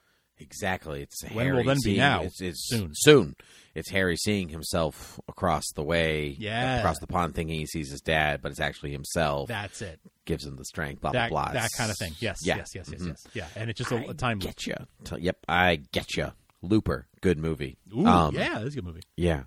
Exactly. 0.42 1.02
It's 1.02 1.22
When 1.34 1.46
Harry 1.48 1.58
will 1.58 1.64
then 1.66 1.78
be 1.84 1.98
now? 1.98 2.22
It's, 2.22 2.42
it's 2.42 2.66
Soon. 2.70 2.92
Soon. 2.94 3.36
It's 3.76 3.90
Harry 3.92 4.16
seeing 4.16 4.48
himself 4.48 5.20
across 5.28 5.66
the 5.76 5.84
way, 5.84 6.36
Yeah. 6.40 6.78
across 6.80 6.98
the 7.00 7.08
pond, 7.08 7.36
thinking 7.36 7.60
he 7.60 7.66
sees 7.66 7.92
his 7.92 8.00
dad, 8.00 8.42
but 8.42 8.52
it's 8.52 8.62
actually 8.62 8.92
himself. 8.92 9.50
That's 9.50 9.82
it. 9.82 10.00
gives 10.24 10.46
him 10.46 10.56
the 10.56 10.64
strength. 10.64 11.02
Blah 11.02 11.12
That 11.12 11.30
blah 11.30 11.44
blah. 11.46 11.54
that 11.54 11.72
kind 11.78 11.92
of 11.92 11.98
thing. 11.98 12.14
Yes. 12.20 12.38
Yeah. 12.42 12.56
Yes. 12.56 12.70
Yes. 12.74 12.90
Yes. 12.90 13.02
Mhm. 13.02 13.08
Yes. 13.08 13.28
Yeah. 13.34 13.48
And 13.58 13.70
it's 13.70 13.80
just 13.80 13.92
a, 13.92 14.10
a 14.10 14.14
time. 14.14 14.40
Get 14.40 14.66
you. 14.66 14.76
Yep. 15.18 15.38
I 15.50 15.76
get 15.92 16.16
you. 16.16 16.32
Looper. 16.62 17.08
Good 17.22 17.38
movie. 17.38 17.78
Ooh, 17.96 18.06
Um, 18.06 18.36
yeah, 18.36 18.60
this 18.60 18.70
is 18.70 18.74
a 18.74 18.78
good 18.78 18.86
movie. 18.86 19.02
Yeah. 19.18 19.44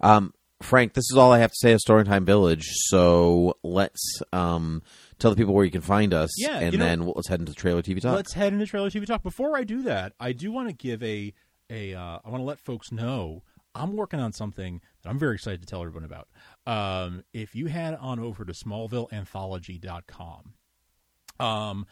Um, 0.00 0.32
Frank, 0.62 0.94
this 0.94 1.10
is 1.10 1.16
all 1.18 1.32
I 1.32 1.38
have 1.40 1.50
to 1.50 1.56
say 1.58 1.72
of 1.72 1.80
Storytime 1.80 2.24
Village. 2.24 2.66
So 2.86 3.56
let's 3.62 4.22
um, 4.32 4.82
tell 5.18 5.30
the 5.30 5.36
people 5.36 5.54
where 5.54 5.64
you 5.64 5.70
can 5.70 5.80
find 5.82 6.14
us. 6.14 6.30
Yeah, 6.38 6.58
And 6.58 6.72
you 6.72 6.78
know- 6.78 6.84
then 6.84 7.04
we'll, 7.04 7.14
let's 7.16 7.28
head 7.28 7.40
into 7.40 7.52
trailer 7.54 7.82
TV 7.82 8.00
talk. 8.00 8.14
Let's 8.14 8.32
head 8.32 8.52
into 8.52 8.66
trailer 8.66 8.90
TV 8.90 9.06
talk. 9.06 9.22
Before 9.22 9.56
I 9.56 9.64
do 9.64 9.82
that, 9.82 10.12
I 10.18 10.32
do 10.32 10.50
want 10.52 10.68
to 10.68 10.74
give 10.74 11.02
a 11.02 11.32
a. 11.70 11.94
Uh, 11.94 12.18
I 12.24 12.28
want 12.30 12.40
to 12.40 12.44
let 12.46 12.58
folks 12.60 12.92
know 12.92 13.42
I'm 13.74 13.96
working 13.96 14.20
on 14.20 14.32
something 14.32 14.80
that 15.02 15.10
I'm 15.10 15.18
very 15.18 15.34
excited 15.34 15.60
to 15.60 15.66
tell 15.66 15.80
everyone 15.82 16.04
about. 16.04 16.28
Um, 16.66 17.24
if 17.32 17.54
you 17.54 17.66
head 17.66 17.96
on 18.00 18.18
over 18.20 18.44
to 18.44 18.52
SmallvilleAnthology.com, 18.52 20.54
um, 21.40 21.86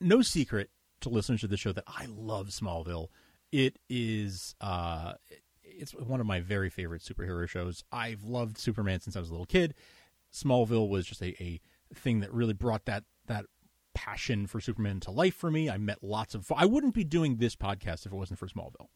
no 0.00 0.22
secret 0.22 0.70
to 1.00 1.08
listeners 1.08 1.44
of 1.44 1.50
the 1.50 1.56
show 1.56 1.72
that 1.72 1.84
I 1.86 2.06
love 2.08 2.48
Smallville. 2.48 3.08
It 3.52 3.78
is 3.88 4.54
uh, 4.60 5.14
it's 5.62 5.92
one 5.92 6.20
of 6.20 6.26
my 6.26 6.40
very 6.40 6.70
favorite 6.70 7.02
superhero 7.02 7.48
shows. 7.48 7.84
I've 7.92 8.24
loved 8.24 8.58
Superman 8.58 9.00
since 9.00 9.16
I 9.16 9.20
was 9.20 9.28
a 9.28 9.32
little 9.32 9.46
kid. 9.46 9.74
Smallville 10.32 10.88
was 10.88 11.06
just 11.06 11.22
a, 11.22 11.40
a 11.42 11.60
thing 11.94 12.20
that 12.20 12.32
really 12.32 12.52
brought 12.52 12.84
that 12.86 13.04
that 13.26 13.46
passion 13.94 14.46
for 14.46 14.60
Superman 14.60 15.00
to 15.00 15.10
life 15.10 15.34
for 15.34 15.50
me. 15.50 15.70
I 15.70 15.78
met 15.78 16.02
lots 16.02 16.34
of. 16.34 16.50
I 16.54 16.66
wouldn't 16.66 16.94
be 16.94 17.04
doing 17.04 17.36
this 17.36 17.56
podcast 17.56 18.06
if 18.06 18.12
it 18.12 18.16
wasn't 18.16 18.38
for 18.38 18.48
Smallville. 18.48 18.88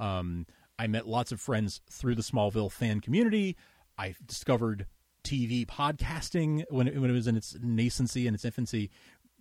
Um, 0.00 0.46
I 0.78 0.86
met 0.86 1.06
lots 1.06 1.32
of 1.32 1.40
friends 1.40 1.80
through 1.90 2.14
the 2.14 2.22
Smallville 2.22 2.70
fan 2.70 3.00
community. 3.00 3.56
I 3.98 4.14
discovered 4.26 4.86
TV 5.24 5.66
podcasting 5.66 6.64
when 6.70 6.88
it, 6.88 6.98
when 6.98 7.10
it 7.10 7.12
was 7.12 7.26
in 7.26 7.36
its 7.36 7.54
nascency 7.54 8.26
and 8.26 8.34
its 8.34 8.44
infancy 8.44 8.90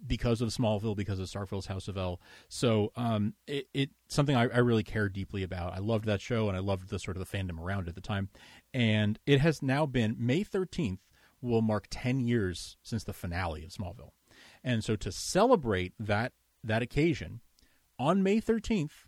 because 0.05 0.41
of 0.41 0.49
Smallville, 0.49 0.95
because 0.95 1.19
of 1.19 1.27
Starfield's 1.27 1.67
House 1.67 1.87
of 1.87 1.97
El. 1.97 2.21
So 2.49 2.91
um, 2.95 3.33
it, 3.47 3.67
it 3.73 3.89
something 4.07 4.35
I, 4.35 4.43
I 4.43 4.59
really 4.59 4.83
care 4.83 5.09
deeply 5.09 5.43
about. 5.43 5.73
I 5.73 5.79
loved 5.79 6.05
that 6.05 6.21
show 6.21 6.47
and 6.47 6.55
I 6.55 6.59
loved 6.61 6.89
the 6.89 6.99
sort 6.99 7.17
of 7.17 7.25
the 7.25 7.37
fandom 7.37 7.59
around 7.59 7.83
it 7.83 7.89
at 7.89 7.95
the 7.95 8.01
time. 8.01 8.29
And 8.73 9.19
it 9.25 9.39
has 9.39 9.61
now 9.61 9.85
been 9.85 10.15
May 10.19 10.43
thirteenth 10.43 11.01
will 11.41 11.61
mark 11.61 11.87
ten 11.89 12.19
years 12.19 12.77
since 12.83 13.03
the 13.03 13.13
finale 13.13 13.63
of 13.63 13.71
Smallville. 13.71 14.11
And 14.63 14.83
so 14.83 14.95
to 14.97 15.11
celebrate 15.11 15.93
that 15.99 16.33
that 16.63 16.81
occasion, 16.81 17.41
on 17.97 18.21
May 18.21 18.39
thirteenth, 18.39 19.07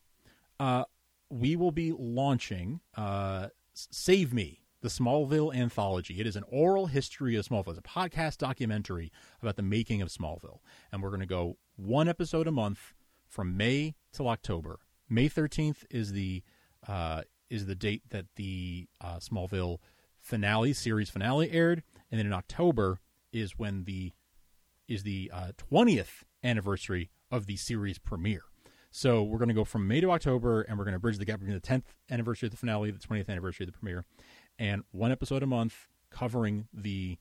uh, 0.59 0.85
we 1.29 1.55
will 1.55 1.71
be 1.71 1.91
launching 1.91 2.79
uh, 2.95 3.47
Save 3.73 4.33
Me, 4.33 4.61
the 4.82 4.89
Smallville 4.89 5.53
anthology. 5.53 6.19
It 6.19 6.27
is 6.27 6.36
an 6.36 6.43
oral 6.47 6.88
history 6.88 7.36
of 7.36 7.47
Smallville. 7.47 7.69
It's 7.69 7.80
a 7.80 7.82
podcast 7.82 8.38
documentary 8.38 9.11
about 9.41 9.55
the 9.55 9.61
making 9.61 10.01
of 10.01 10.09
Smallville. 10.09 10.59
And 10.91 11.03
we're 11.03 11.09
going 11.09 11.19
to 11.19 11.25
go 11.25 11.57
one 11.75 12.07
episode 12.07 12.47
a 12.47 12.51
month 12.51 12.93
from 13.27 13.57
May 13.57 13.95
till 14.13 14.27
October. 14.27 14.80
May 15.09 15.30
13th 15.30 15.86
is 15.89 16.13
the 16.13 16.43
uh, 16.88 17.23
is 17.49 17.65
the 17.65 17.75
date 17.75 18.03
that 18.11 18.25
the 18.36 18.88
uh, 19.01 19.17
Smallville 19.17 19.80
finale, 20.19 20.71
series 20.73 21.09
finale 21.09 21.51
aired. 21.51 21.84
And 22.11 22.19
then 22.19 22.27
in 22.27 22.34
October 22.34 22.99
is 23.34 23.57
when 23.57 23.84
the 23.84 24.13
is 24.88 25.03
the 25.03 25.30
uh, 25.34 25.51
20th 25.71 26.23
anniversary 26.43 27.11
of 27.32 27.45
the 27.45 27.57
series 27.57 27.99
premiere. 27.99 28.43
So 28.91 29.21
we're 29.21 29.38
going 29.38 29.49
to 29.49 29.55
go 29.55 29.65
from 29.65 29.88
May 29.88 30.01
to 30.01 30.11
October, 30.11 30.61
and 30.61 30.77
we're 30.77 30.84
going 30.84 30.95
to 30.95 30.99
bridge 30.99 31.19
the 31.19 31.25
gap 31.25 31.39
between 31.39 31.55
the 31.55 31.61
10th 31.61 31.84
anniversary 32.09 32.47
of 32.47 32.51
the 32.51 32.57
finale, 32.57 32.89
the 32.89 32.97
20th 32.97 33.30
anniversary 33.30 33.65
of 33.65 33.71
the 33.71 33.77
premiere, 33.77 34.03
and 34.60 34.84
one 34.91 35.12
episode 35.12 35.41
a 35.41 35.47
month 35.47 35.88
covering 36.12 36.68
the 36.74 37.18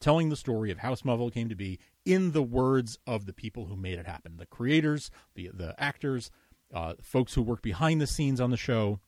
telling 0.00 0.28
the 0.28 0.36
story 0.36 0.70
of 0.70 0.78
how 0.78 0.94
Smallville 0.94 1.32
came 1.32 1.48
to 1.48 1.56
be 1.56 1.78
in 2.04 2.32
the 2.32 2.42
words 2.42 2.98
of 3.06 3.26
the 3.26 3.32
people 3.32 3.66
who 3.66 3.76
made 3.76 3.98
it 3.98 4.06
happen, 4.06 4.36
the 4.38 4.46
creators, 4.46 5.10
the 5.34 5.50
the 5.52 5.74
actors, 5.78 6.30
uh, 6.72 6.94
folks 7.02 7.34
who 7.34 7.42
work 7.42 7.62
behind 7.62 8.00
the 8.00 8.06
scenes 8.06 8.40
on 8.40 8.50
the 8.50 8.56
show. 8.56 9.00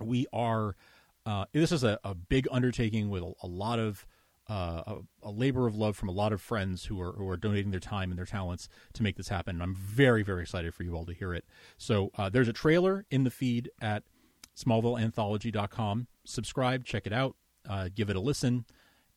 We 0.00 0.26
are. 0.32 0.76
Uh, 1.24 1.46
this 1.52 1.72
is 1.72 1.82
a, 1.82 1.98
a 2.04 2.14
big 2.14 2.46
undertaking 2.52 3.08
with 3.08 3.22
a, 3.22 3.32
a 3.42 3.48
lot 3.48 3.80
of 3.80 4.06
uh, 4.48 4.82
a, 4.86 4.96
a 5.24 5.30
labor 5.30 5.66
of 5.66 5.74
love 5.74 5.96
from 5.96 6.08
a 6.08 6.12
lot 6.12 6.32
of 6.32 6.40
friends 6.40 6.84
who 6.84 7.00
are 7.00 7.12
who 7.12 7.28
are 7.28 7.36
donating 7.36 7.70
their 7.70 7.80
time 7.80 8.10
and 8.10 8.18
their 8.18 8.26
talents 8.26 8.68
to 8.94 9.02
make 9.02 9.16
this 9.16 9.28
happen. 9.28 9.56
And 9.56 9.62
I'm 9.62 9.74
very 9.74 10.22
very 10.22 10.42
excited 10.42 10.74
for 10.74 10.82
you 10.82 10.94
all 10.94 11.06
to 11.06 11.12
hear 11.12 11.34
it. 11.34 11.44
So 11.78 12.10
uh, 12.16 12.28
there's 12.28 12.48
a 12.48 12.52
trailer 12.52 13.04
in 13.10 13.24
the 13.24 13.30
feed 13.30 13.70
at 13.80 14.04
SmallvilleAnthology.com. 14.56 16.06
Subscribe, 16.26 16.84
check 16.84 17.06
it 17.06 17.12
out, 17.12 17.36
uh, 17.68 17.88
give 17.94 18.10
it 18.10 18.16
a 18.16 18.20
listen, 18.20 18.64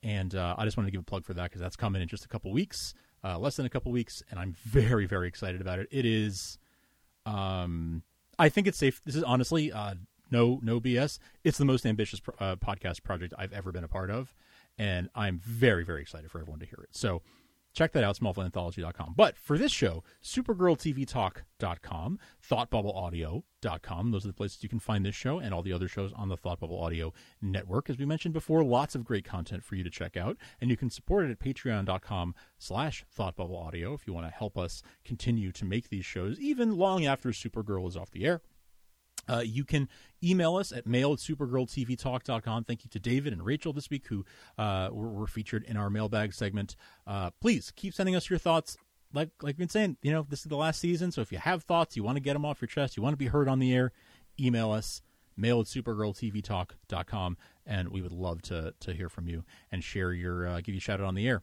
and 0.04 0.34
uh, 0.36 0.56
I 0.58 0.66
just 0.66 0.78
wanted 0.78 0.88
to 0.88 0.92
give 0.92 1.02
a 1.02 1.06
plug 1.06 1.26
for 1.26 1.34
that 1.34 1.44
because 1.44 1.62
that's 1.62 1.76
coming 1.76 2.02
in 2.02 2.08
just 2.08 2.26
a 2.26 2.28
couple 2.28 2.52
weeks, 2.52 2.94
uh, 3.24 3.38
less 3.38 3.56
than 3.56 3.66
a 3.66 3.70
couple 3.70 3.92
weeks, 3.92 4.24
and 4.30 4.40
I'm 4.40 4.54
very 4.64 5.06
very 5.06 5.28
excited 5.28 5.62
about 5.62 5.80
it. 5.80 5.88
It 5.92 6.06
is, 6.06 6.58
um, 7.26 8.04
I 8.38 8.50
think 8.50 8.68
it's 8.68 8.78
safe. 8.78 9.02
This 9.06 9.16
is 9.16 9.24
honestly. 9.24 9.72
Uh, 9.72 9.96
no, 10.32 10.60
no 10.62 10.80
BS. 10.80 11.18
It's 11.44 11.58
the 11.58 11.66
most 11.66 11.88
ambitious 11.88 12.20
pro- 12.20 12.36
uh, 12.40 12.56
podcast 12.56 13.04
project 13.04 13.34
I've 13.38 13.54
ever 13.54 13.72
been 13.72 13.84
a 13.84 13.88
part 13.88 14.12
of, 14.12 14.36
and 14.78 15.10
I'm 15.16 15.40
very, 15.40 15.84
very 15.84 16.02
excited 16.02 16.30
for 16.30 16.40
everyone 16.40 16.60
to 16.60 16.66
hear 16.66 16.80
it. 16.84 16.90
So, 16.92 17.22
check 17.74 17.92
that 17.94 18.04
out, 18.04 18.18
smallvilleanthology.com. 18.18 19.14
But 19.16 19.38
for 19.38 19.58
this 19.58 19.72
show, 19.72 20.04
supergirltvtalk.com, 20.24 22.20
thoughtbubbleaudio.com. 22.50 24.12
Those 24.12 24.26
are 24.26 24.30
the 24.30 24.34
places 24.34 24.64
you 24.64 24.70
can 24.70 24.80
find 24.80 25.06
this 25.06 25.16
show 25.16 25.40
and 25.40 25.54
all 25.54 25.62
the 25.62 25.74
other 25.74 25.88
shows 25.88 26.14
on 26.14 26.30
the 26.30 26.38
Thought 26.38 26.60
Bubble 26.60 26.82
Audio 26.82 27.14
Network. 27.42 27.90
As 27.90 27.98
we 27.98 28.06
mentioned 28.06 28.34
before, 28.34 28.64
lots 28.64 28.96
of 28.96 29.04
great 29.06 29.26
content 29.26 29.64
for 29.64 29.76
you 29.76 29.84
to 29.84 29.90
check 29.90 30.18
out. 30.18 30.38
And 30.62 30.70
you 30.70 30.78
can 30.78 30.90
support 30.90 31.26
it 31.26 31.32
at 31.32 31.40
patreon.com 31.40 32.36
slash 32.58 33.06
thoughtbubbleaudio 33.18 33.94
if 33.96 34.08
you 34.08 34.14
want 34.14 34.28
to 34.28 34.32
help 34.32 34.58
us 34.58 34.82
continue 35.04 35.52
to 35.52 35.66
make 35.66 35.90
these 35.90 36.06
shows, 36.06 36.40
even 36.40 36.78
long 36.78 37.06
after 37.06 37.30
Supergirl 37.30 37.88
is 37.88 37.98
off 37.98 38.12
the 38.12 38.26
air. 38.26 38.42
Uh, 39.30 39.42
you 39.46 39.64
can 39.64 39.88
email 40.24 40.56
us 40.56 40.72
at 40.72 40.88
mail 40.88 41.14
at 41.14 41.20
supergirltvtalk.com. 41.20 42.64
Thank 42.64 42.84
you 42.84 42.90
to 42.90 43.00
David 43.00 43.34
and 43.34 43.46
Rachel 43.46 43.74
this 43.74 43.90
week 43.90 44.08
who 44.08 44.26
uh, 44.58 44.90
were, 44.92 45.10
were 45.10 45.28
featured 45.28 45.64
in 45.64 45.78
our 45.78 45.90
mailbag 45.90 46.34
segment. 46.34 46.76
Uh, 47.06 47.30
please 47.42 47.72
keep 47.76 47.94
sending 47.94 48.16
us 48.16 48.30
your 48.30 48.40
thoughts. 48.40 48.78
Like 49.14 49.30
like 49.42 49.54
we've 49.54 49.58
been 49.58 49.70
saying, 49.70 49.98
you 50.02 50.12
know, 50.12 50.26
this 50.30 50.40
is 50.40 50.46
the 50.46 50.56
last 50.56 50.80
season, 50.80 51.12
so 51.12 51.22
if 51.22 51.32
you 51.32 51.40
have 51.40 51.64
thoughts, 51.64 51.96
you 51.96 52.04
want 52.04 52.18
to 52.18 52.22
get 52.22 52.34
them 52.34 52.46
off 52.46 52.62
your 52.62 52.68
chest, 52.68 52.96
you 52.96 53.02
want 53.02 53.14
to 53.14 53.18
be 53.18 53.26
heard 53.26 53.48
on 53.48 53.58
the 53.58 53.74
air, 53.74 53.92
email 54.40 54.72
us, 54.72 55.02
mail 55.36 55.60
at 55.62 55.66
supergirltvtalk.com, 55.66 57.38
and 57.66 57.90
we 57.90 58.04
would 58.04 58.12
love 58.12 58.44
to 58.44 58.76
to 58.80 58.94
hear 58.94 59.10
from 59.10 59.28
you 59.28 59.44
and 59.72 59.84
share 59.84 60.14
your 60.14 60.48
uh, 60.48 60.58
give 60.58 60.76
you 60.76 60.78
a 60.78 60.82
shout 60.82 61.00
out 61.00 61.08
on 61.08 61.16
the 61.16 61.28
air 61.28 61.42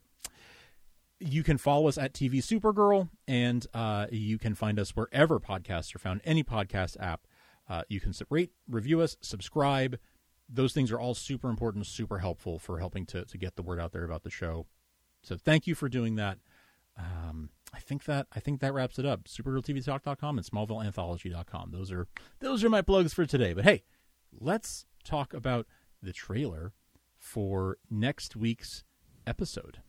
you 1.19 1.43
can 1.43 1.57
follow 1.57 1.87
us 1.87 1.97
at 1.97 2.13
TV 2.13 2.35
Supergirl, 2.37 3.09
and 3.27 3.65
uh, 3.73 4.07
you 4.11 4.37
can 4.37 4.55
find 4.55 4.79
us 4.79 4.95
wherever 4.95 5.39
podcasts 5.39 5.95
are 5.95 5.99
found, 5.99 6.21
any 6.23 6.43
podcast 6.43 6.97
app. 6.99 7.26
Uh, 7.69 7.83
you 7.89 7.99
can 7.99 8.13
rate, 8.29 8.51
review 8.69 9.01
us, 9.01 9.17
subscribe. 9.21 9.99
Those 10.49 10.73
things 10.73 10.91
are 10.91 10.99
all 10.99 11.13
super 11.13 11.49
important, 11.49 11.85
super 11.85 12.19
helpful 12.19 12.59
for 12.59 12.79
helping 12.79 13.05
to, 13.07 13.25
to 13.25 13.37
get 13.37 13.55
the 13.55 13.61
word 13.61 13.79
out 13.79 13.91
there 13.91 14.05
about 14.05 14.23
the 14.23 14.29
show. 14.29 14.65
So 15.21 15.35
thank 15.35 15.67
you 15.67 15.75
for 15.75 15.89
doing 15.89 16.15
that. 16.15 16.37
Um, 16.97 17.49
I 17.73 17.79
think 17.79 18.05
that 18.05 18.27
I 18.33 18.39
think 18.39 18.61
that 18.61 18.73
wraps 18.73 18.97
it 18.97 19.05
up. 19.05 19.25
SupergirlTVTalk.com 19.25 20.37
and 20.37 20.47
SmallvilleAnthology.com. 20.47 21.71
Those 21.71 21.91
are 21.91 22.07
those 22.39 22.63
are 22.63 22.69
my 22.69 22.81
plugs 22.81 23.13
for 23.13 23.25
today. 23.25 23.53
But 23.53 23.65
hey, 23.65 23.83
let's 24.39 24.85
talk 25.03 25.33
about 25.33 25.67
the 26.01 26.13
trailer 26.13 26.73
for 27.17 27.77
next 27.89 28.35
week's 28.35 28.83
episode. 29.25 29.79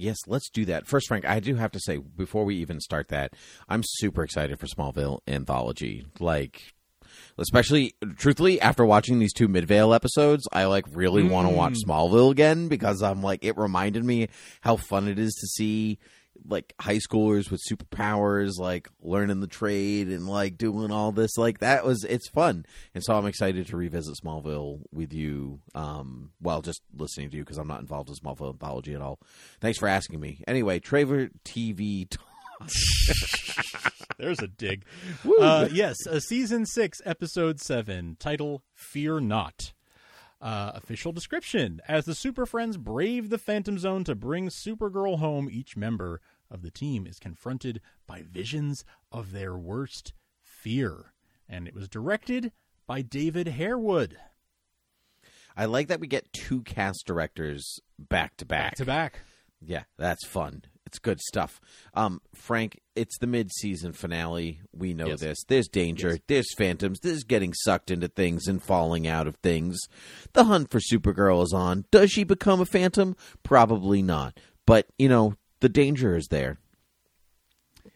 Yes, 0.00 0.16
let's 0.26 0.48
do 0.50 0.64
that. 0.66 0.86
First, 0.86 1.08
Frank, 1.08 1.24
I 1.24 1.40
do 1.40 1.54
have 1.56 1.72
to 1.72 1.80
say 1.80 1.98
before 1.98 2.44
we 2.44 2.56
even 2.56 2.80
start 2.80 3.08
that, 3.08 3.32
I'm 3.68 3.82
super 3.84 4.22
excited 4.22 4.58
for 4.58 4.66
Smallville 4.66 5.20
anthology. 5.26 6.06
Like, 6.20 6.74
especially 7.38 7.94
truthfully, 8.16 8.60
after 8.60 8.84
watching 8.84 9.18
these 9.18 9.32
two 9.32 9.48
Midvale 9.48 9.94
episodes, 9.94 10.46
I 10.52 10.64
like 10.66 10.84
really 10.92 11.22
want 11.22 11.48
to 11.48 11.54
watch 11.54 11.74
Smallville 11.86 12.30
again 12.30 12.68
because 12.68 13.02
I'm 13.02 13.22
like 13.22 13.44
it 13.44 13.56
reminded 13.56 14.04
me 14.04 14.28
how 14.60 14.76
fun 14.76 15.08
it 15.08 15.18
is 15.18 15.34
to 15.34 15.46
see 15.46 15.98
like 16.46 16.74
high 16.80 16.98
schoolers 16.98 17.50
with 17.50 17.60
superpowers 17.70 18.58
like 18.58 18.88
learning 19.02 19.40
the 19.40 19.46
trade 19.46 20.08
and 20.08 20.28
like 20.28 20.56
doing 20.56 20.90
all 20.90 21.12
this 21.12 21.36
like 21.36 21.58
that 21.58 21.84
was 21.84 22.04
it's 22.04 22.28
fun. 22.28 22.64
And 22.94 23.04
so 23.04 23.14
i'm 23.14 23.26
excited 23.26 23.66
to 23.68 23.76
revisit 23.76 24.16
smallville 24.22 24.80
with 24.92 25.12
you 25.12 25.60
um 25.74 26.30
while 26.40 26.62
just 26.62 26.82
listening 26.96 27.30
to 27.30 27.36
you 27.36 27.44
because 27.44 27.58
i'm 27.58 27.68
not 27.68 27.80
involved 27.80 28.08
in 28.08 28.14
smallville 28.14 28.52
anthology 28.52 28.94
at 28.94 29.02
all. 29.02 29.18
Thanks 29.60 29.78
for 29.78 29.88
asking 29.88 30.20
me. 30.20 30.42
Anyway 30.46 30.80
traver 30.80 31.30
tv 31.44 32.08
There's 34.18 34.40
a 34.40 34.48
dig. 34.48 34.84
Uh, 35.40 35.68
yes, 35.72 35.96
uh, 36.06 36.18
season 36.18 36.66
six, 36.66 37.00
episode 37.04 37.60
seven, 37.60 38.16
title 38.18 38.64
"Fear 38.74 39.20
Not." 39.20 39.72
Uh, 40.40 40.70
official 40.74 41.10
description: 41.12 41.80
As 41.88 42.04
the 42.04 42.14
Super 42.14 42.46
Friends 42.46 42.76
brave 42.76 43.28
the 43.28 43.38
Phantom 43.38 43.76
Zone 43.78 44.04
to 44.04 44.14
bring 44.14 44.48
Supergirl 44.48 45.18
home, 45.18 45.48
each 45.50 45.76
member 45.76 46.20
of 46.50 46.62
the 46.62 46.70
team 46.70 47.06
is 47.06 47.18
confronted 47.18 47.80
by 48.06 48.22
visions 48.22 48.84
of 49.10 49.32
their 49.32 49.56
worst 49.56 50.12
fear. 50.42 51.12
And 51.48 51.66
it 51.66 51.74
was 51.74 51.88
directed 51.88 52.52
by 52.86 53.02
David 53.02 53.48
Harewood. 53.48 54.16
i 55.56 55.64
like 55.64 55.88
that 55.88 56.00
we 56.00 56.06
get 56.06 56.32
two 56.32 56.62
cast 56.62 57.04
directors 57.06 57.80
back 57.98 58.36
to 58.36 58.46
back 58.46 58.70
Back 58.70 58.74
to 58.76 58.84
back. 58.84 59.20
Yeah, 59.60 59.84
that's 59.96 60.24
fun. 60.24 60.62
It's 60.88 60.98
good 60.98 61.20
stuff. 61.20 61.60
Um, 61.92 62.22
Frank, 62.34 62.80
it's 62.96 63.18
the 63.18 63.26
mid-season 63.26 63.92
finale. 63.92 64.60
We 64.72 64.94
know 64.94 65.06
Yes. 65.08 65.20
this. 65.20 65.44
There's 65.46 65.68
danger. 65.68 66.12
Yes. 66.12 66.18
There's 66.28 66.54
phantoms. 66.56 66.98
There's 67.00 67.24
getting 67.24 67.52
sucked 67.52 67.90
into 67.90 68.08
things 68.08 68.46
and 68.48 68.62
falling 68.62 69.06
out 69.06 69.26
of 69.26 69.36
things. 69.36 69.78
The 70.32 70.44
hunt 70.44 70.70
for 70.70 70.80
Supergirl 70.80 71.42
is 71.44 71.52
on. 71.52 71.84
Does 71.90 72.10
she 72.10 72.24
become 72.24 72.60
a 72.62 72.64
phantom? 72.66 73.16
Probably 73.42 74.00
not. 74.00 74.40
But 74.64 74.86
you 74.98 75.10
know, 75.10 75.34
the 75.60 75.68
danger 75.68 76.16
is 76.16 76.28
there. 76.28 76.56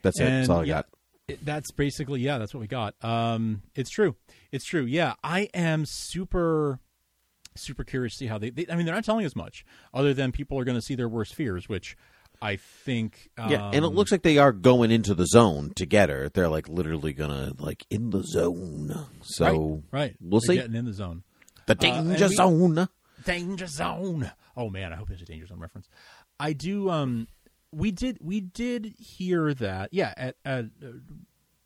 That's 0.03 0.21
it. 0.21 0.25
That's 0.25 0.49
all 0.51 0.61
I 0.61 0.65
yeah, 0.65 0.75
got. 0.75 0.87
it- 1.29 1.45
that's 1.47 1.71
basically 1.71 2.21
yeah 2.21 2.37
that's 2.37 2.53
what 2.53 2.61
we 2.61 2.67
got 2.67 2.95
um 3.03 3.63
it's 3.75 3.89
true 3.89 4.17
it's 4.51 4.67
true 4.67 4.85
yeah 4.85 5.15
i 5.25 5.49
am 5.55 5.85
super 5.87 6.79
super 7.55 7.85
curious 7.85 8.13
to 8.15 8.19
see 8.19 8.27
how 8.27 8.37
they, 8.37 8.51
they 8.51 8.67
i 8.71 8.75
mean 8.77 8.85
they're 8.85 8.95
not 8.95 9.05
telling 9.05 9.25
us 9.25 9.35
much 9.37 9.65
other 9.95 10.13
than 10.13 10.31
people 10.33 10.59
are 10.59 10.65
going 10.65 10.77
to 10.77 10.83
see 10.83 10.95
their 10.97 11.09
worst 11.09 11.35
fears 11.35 11.69
which 11.71 11.97
i 12.43 12.57
think 12.57 13.31
um, 13.39 13.51
Yeah, 13.51 13.71
and 13.73 13.85
it 13.85 13.89
looks 13.89 14.11
like 14.13 14.23
they 14.23 14.37
are 14.39 14.53
going 14.53 14.91
into 14.91 15.15
the 15.15 15.27
zone 15.27 15.73
together. 15.75 16.29
They're 16.29 16.49
like 16.49 16.69
literally 16.69 17.13
gonna 17.13 17.53
like 17.59 17.87
in 17.89 18.11
the 18.11 18.23
zone. 18.25 19.07
So 19.23 19.83
right, 19.91 20.01
right 20.11 20.17
we'll 20.21 20.41
They're 20.41 20.57
see. 20.57 20.61
getting 20.61 20.75
in 20.75 20.85
the 20.85 20.93
zone 20.93 21.23
the 21.67 21.73
and 21.73 22.09
danger 22.11 22.29
we- 22.29 22.35
zone. 22.35 22.89
danger 23.25 23.67
zone 23.69 24.31
oh 24.57 24.69
man 24.69 24.93
i 24.93 24.97
hope 24.97 25.09
there's 25.09 25.23
a 25.23 25.25
danger 25.25 25.47
zone 25.47 25.61
reference 25.61 25.89
i 26.41 26.53
do 26.53 26.91
um 26.91 27.29
we 27.71 27.91
did 27.93 28.19
we 28.21 28.41
did 28.41 28.93
hear 28.99 29.55
that 29.55 29.89
yeah 29.93 30.13
at, 30.17 30.35
at 30.45 30.65
uh, 30.85 30.89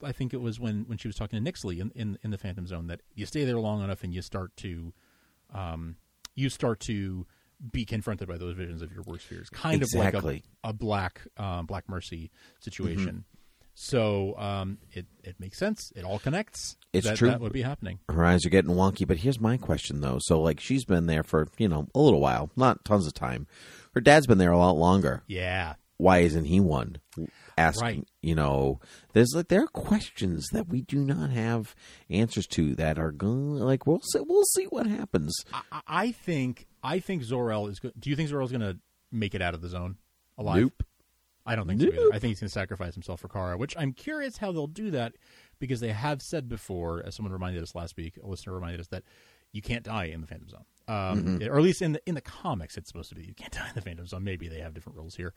i 0.04 0.12
think 0.12 0.34
it 0.34 0.40
was 0.40 0.60
when 0.60 0.84
when 0.86 0.98
she 0.98 1.08
was 1.08 1.16
talking 1.16 1.42
to 1.42 1.50
Nyxly 1.52 1.80
in, 1.80 1.90
in 1.96 2.18
in 2.22 2.30
the 2.30 2.36
phantom 2.38 2.66
zone 2.66 2.86
that 2.88 3.00
you 3.14 3.24
stay 3.24 3.44
there 3.44 3.58
long 3.58 3.82
enough 3.82 4.04
and 4.04 4.12
you 4.14 4.20
start 4.22 4.54
to 4.58 4.92
um 5.54 5.96
you 6.34 6.50
start 6.50 6.78
to 6.80 7.26
be 7.72 7.84
confronted 7.84 8.28
by 8.28 8.36
those 8.36 8.54
visions 8.54 8.82
of 8.82 8.92
your 8.92 9.02
worst 9.06 9.24
fears 9.24 9.48
kind 9.50 9.82
of 9.82 9.88
like 9.94 10.14
a, 10.14 10.42
a 10.64 10.72
black 10.72 11.22
um 11.38 11.64
black 11.66 11.88
mercy 11.88 12.30
situation 12.60 13.24
so 13.74 14.34
um 14.38 14.78
it 14.92 15.06
it 15.22 15.36
makes 15.38 15.58
sense 15.58 15.92
it 15.96 16.04
all 16.04 16.18
connects 16.18 16.76
It's 16.92 17.06
that, 17.06 17.16
true. 17.16 17.28
that 17.28 17.40
would 17.40 17.52
be 17.52 17.62
happening 17.62 17.98
her 18.08 18.24
eyes 18.24 18.44
are 18.46 18.50
getting 18.50 18.70
wonky. 18.72 19.06
But 19.06 19.18
here's 19.18 19.40
my 19.40 19.56
question 19.58 20.00
though. 20.00 20.18
So 20.20 20.40
like 20.40 20.60
she's 20.60 20.84
been 20.84 21.06
there 21.06 21.22
for 21.22 21.48
you 21.58 21.68
know 21.68 21.86
a 21.94 21.98
little 22.00 22.20
while, 22.20 22.50
not 22.56 22.84
tons 22.84 23.06
of 23.06 23.12
time. 23.14 23.46
Her 23.94 24.00
dad's 24.00 24.26
been 24.26 24.38
there 24.38 24.52
a 24.52 24.58
lot 24.58 24.76
longer. 24.76 25.22
yeah 25.26 25.74
Why 25.98 26.18
isn't 26.20 26.44
he 26.46 26.60
one? 26.60 26.98
Asking, 27.58 27.82
Right. 27.86 28.08
you 28.22 28.34
know, 28.34 28.80
there's 29.14 29.32
like 29.34 29.48
there 29.48 29.62
are 29.62 29.68
questions 29.68 30.48
that 30.52 30.68
we 30.68 30.82
do 30.82 30.98
not 30.98 31.30
have 31.30 31.74
answers 32.10 32.46
to 32.48 32.74
that 32.76 32.98
are 32.98 33.12
going 33.12 33.56
like 33.56 33.86
we'll 33.86 34.00
see, 34.12 34.20
we'll 34.20 34.44
see 34.54 34.64
what 34.64 34.86
happens. 34.86 35.34
I, 35.72 35.80
I 35.86 36.12
think 36.12 36.66
I 36.86 37.00
think 37.00 37.22
Zor-El 37.22 37.66
is. 37.68 37.78
Go- 37.80 37.92
Do 37.98 38.10
you 38.10 38.16
think 38.16 38.28
Zor-El's 38.28 38.50
going 38.52 38.60
to 38.60 38.78
make 39.12 39.34
it 39.34 39.42
out 39.42 39.54
of 39.54 39.60
the 39.60 39.68
zone 39.68 39.96
alive? 40.38 40.62
Nope. 40.62 40.82
I 41.48 41.54
don't 41.54 41.66
think 41.68 41.80
so. 41.80 41.86
Either. 41.86 42.08
I 42.08 42.18
think 42.18 42.30
he's 42.30 42.40
going 42.40 42.48
to 42.48 42.52
sacrifice 42.52 42.94
himself 42.94 43.20
for 43.20 43.28
Kara, 43.28 43.56
which 43.56 43.76
I'm 43.78 43.92
curious 43.92 44.38
how 44.38 44.50
they'll 44.52 44.66
do 44.66 44.90
that 44.90 45.12
because 45.60 45.78
they 45.80 45.92
have 45.92 46.20
said 46.20 46.48
before, 46.48 47.02
as 47.06 47.14
someone 47.14 47.32
reminded 47.32 47.62
us 47.62 47.74
last 47.74 47.96
week, 47.96 48.18
a 48.22 48.26
listener 48.26 48.52
reminded 48.54 48.80
us 48.80 48.88
that 48.88 49.04
you 49.52 49.62
can't 49.62 49.84
die 49.84 50.06
in 50.06 50.20
the 50.20 50.26
Phantom 50.26 50.48
Zone, 50.48 50.64
um, 50.88 51.38
or 51.48 51.56
at 51.56 51.62
least 51.62 51.82
in 51.82 51.92
the 51.92 52.02
in 52.04 52.14
the 52.16 52.20
comics, 52.20 52.76
it's 52.76 52.88
supposed 52.88 53.08
to 53.10 53.14
be 53.14 53.22
you 53.22 53.32
can't 53.34 53.52
die 53.52 53.68
in 53.68 53.74
the 53.76 53.80
Phantom 53.80 54.06
Zone. 54.06 54.24
Maybe 54.24 54.48
they 54.48 54.58
have 54.58 54.74
different 54.74 54.98
rules 54.98 55.14
here, 55.14 55.34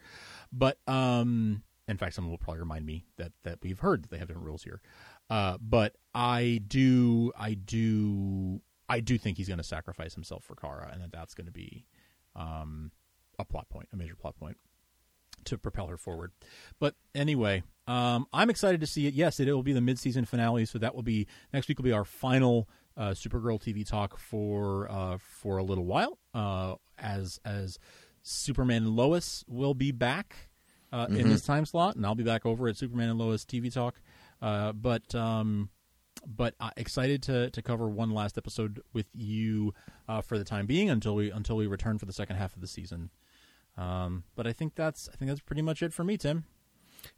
but 0.52 0.80
um, 0.88 1.62
in 1.88 1.95
fact, 1.97 2.16
someone 2.16 2.32
will 2.32 2.38
probably 2.39 2.60
remind 2.60 2.86
me 2.88 3.06
that 3.18 3.32
that 3.43 3.60
we've 3.62 3.80
heard 3.80 4.02
that 4.04 4.10
they 4.10 4.18
have 4.18 4.28
different 4.28 4.47
rules 4.47 4.64
here. 4.64 4.82
Uh, 5.30 5.58
but 5.62 5.95
I 6.16 6.60
do, 6.68 7.32
I 7.38 7.54
do, 7.54 8.62
I 8.90 9.00
do 9.00 9.18
think 9.18 9.38
he's 9.38 9.48
going 9.48 9.60
to 9.60 9.64
sacrifice 9.64 10.16
himself 10.16 10.44
for 10.44 10.56
Kara, 10.56 10.90
and 10.92 11.02
that 11.02 11.12
that's 11.12 11.34
going 11.34 11.48
to 11.48 11.54
be 11.54 11.86
um, 12.36 12.92
a 13.38 13.46
plot 13.46 13.70
point, 13.70 13.88
a 13.94 13.96
major 13.96 14.16
plot 14.16 14.36
point 14.36 14.58
to 15.46 15.58
propel 15.58 15.88
her 15.88 15.98
forward. 15.98 16.32
But 16.80 16.96
anyway, 17.16 17.64
um, 17.88 18.28
I'm 18.34 18.50
excited 18.50 18.82
to 18.82 18.88
see 18.88 19.08
it. 19.08 19.14
Yes, 19.14 19.40
it, 19.40 19.48
will 19.48 19.64
be 19.64 19.74
the 19.74 19.82
mid-season 19.82 20.26
finale, 20.26 20.66
so 20.66 20.80
that 20.80 20.96
will 20.96 21.04
be 21.04 21.28
next 21.54 21.68
week. 21.68 21.78
Will 21.78 21.84
be 21.84 21.92
our 21.92 22.06
final 22.06 22.68
uh, 22.98 23.12
Supergirl 23.12 23.62
TV 23.62 23.88
talk 23.88 24.18
for 24.18 24.90
uh, 24.92 25.18
for 25.20 25.58
a 25.58 25.64
little 25.64 25.86
while. 25.86 26.18
Uh, 26.34 26.76
as 26.98 27.40
as 27.46 27.80
Superman 28.22 28.84
and 28.84 28.96
Lois 28.96 29.46
will 29.48 29.74
be 29.74 29.92
back 29.92 30.50
uh, 30.92 31.08
in 31.10 31.30
this 31.30 31.44
time 31.46 31.66
slot, 31.66 31.96
and 31.96 32.06
I'll 32.06 32.16
be 32.16 32.24
back 32.24 32.46
over 32.46 32.68
at 32.68 32.78
Superman 32.78 33.10
and 33.10 33.20
Lois 33.20 33.46
TV 33.46 33.74
talk. 33.74 33.96
Uh, 34.42 34.72
but 34.72 35.14
um, 35.16 35.70
but 36.26 36.55
uh, 36.59 36.72
excited 36.78 37.24
to 37.24 37.49
to 37.51 37.61
cover 37.61 37.89
one 37.89 38.11
last 38.11 38.38
episode 38.38 38.82
with 38.93 39.07
you 39.13 39.74
uh, 40.07 40.22
for 40.22 40.38
the 40.38 40.43
time 40.43 40.65
being 40.65 40.89
until 40.89 41.15
we 41.15 41.32
until 41.32 41.55
we 41.55 41.67
return 41.67 41.97
for 41.97 42.05
the 42.05 42.13
second 42.13 42.38
half 42.38 42.55
of 42.55 42.61
the 42.61 42.67
season. 42.67 43.09
Um, 43.78 44.24
but 44.36 44.45
I 44.47 44.53
think 44.53 44.76
that's 44.76 45.07
I 45.13 45.15
think 45.15 45.30
that's 45.30 45.41
pretty 45.41 45.61
much 45.61 45.82
it 45.82 45.93
for 45.93 46.03
me, 46.03 46.17
Tim. 46.17 46.45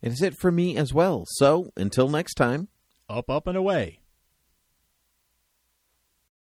It 0.02 0.12
is 0.12 0.22
it 0.22 0.38
for 0.38 0.52
me 0.52 0.78
as 0.78 0.94
well. 0.94 1.24
So 1.28 1.72
until 1.76 2.08
next 2.08 2.36
time. 2.36 2.68
Up, 3.10 3.30
up, 3.30 3.46
and 3.46 3.58
away. 3.58 4.00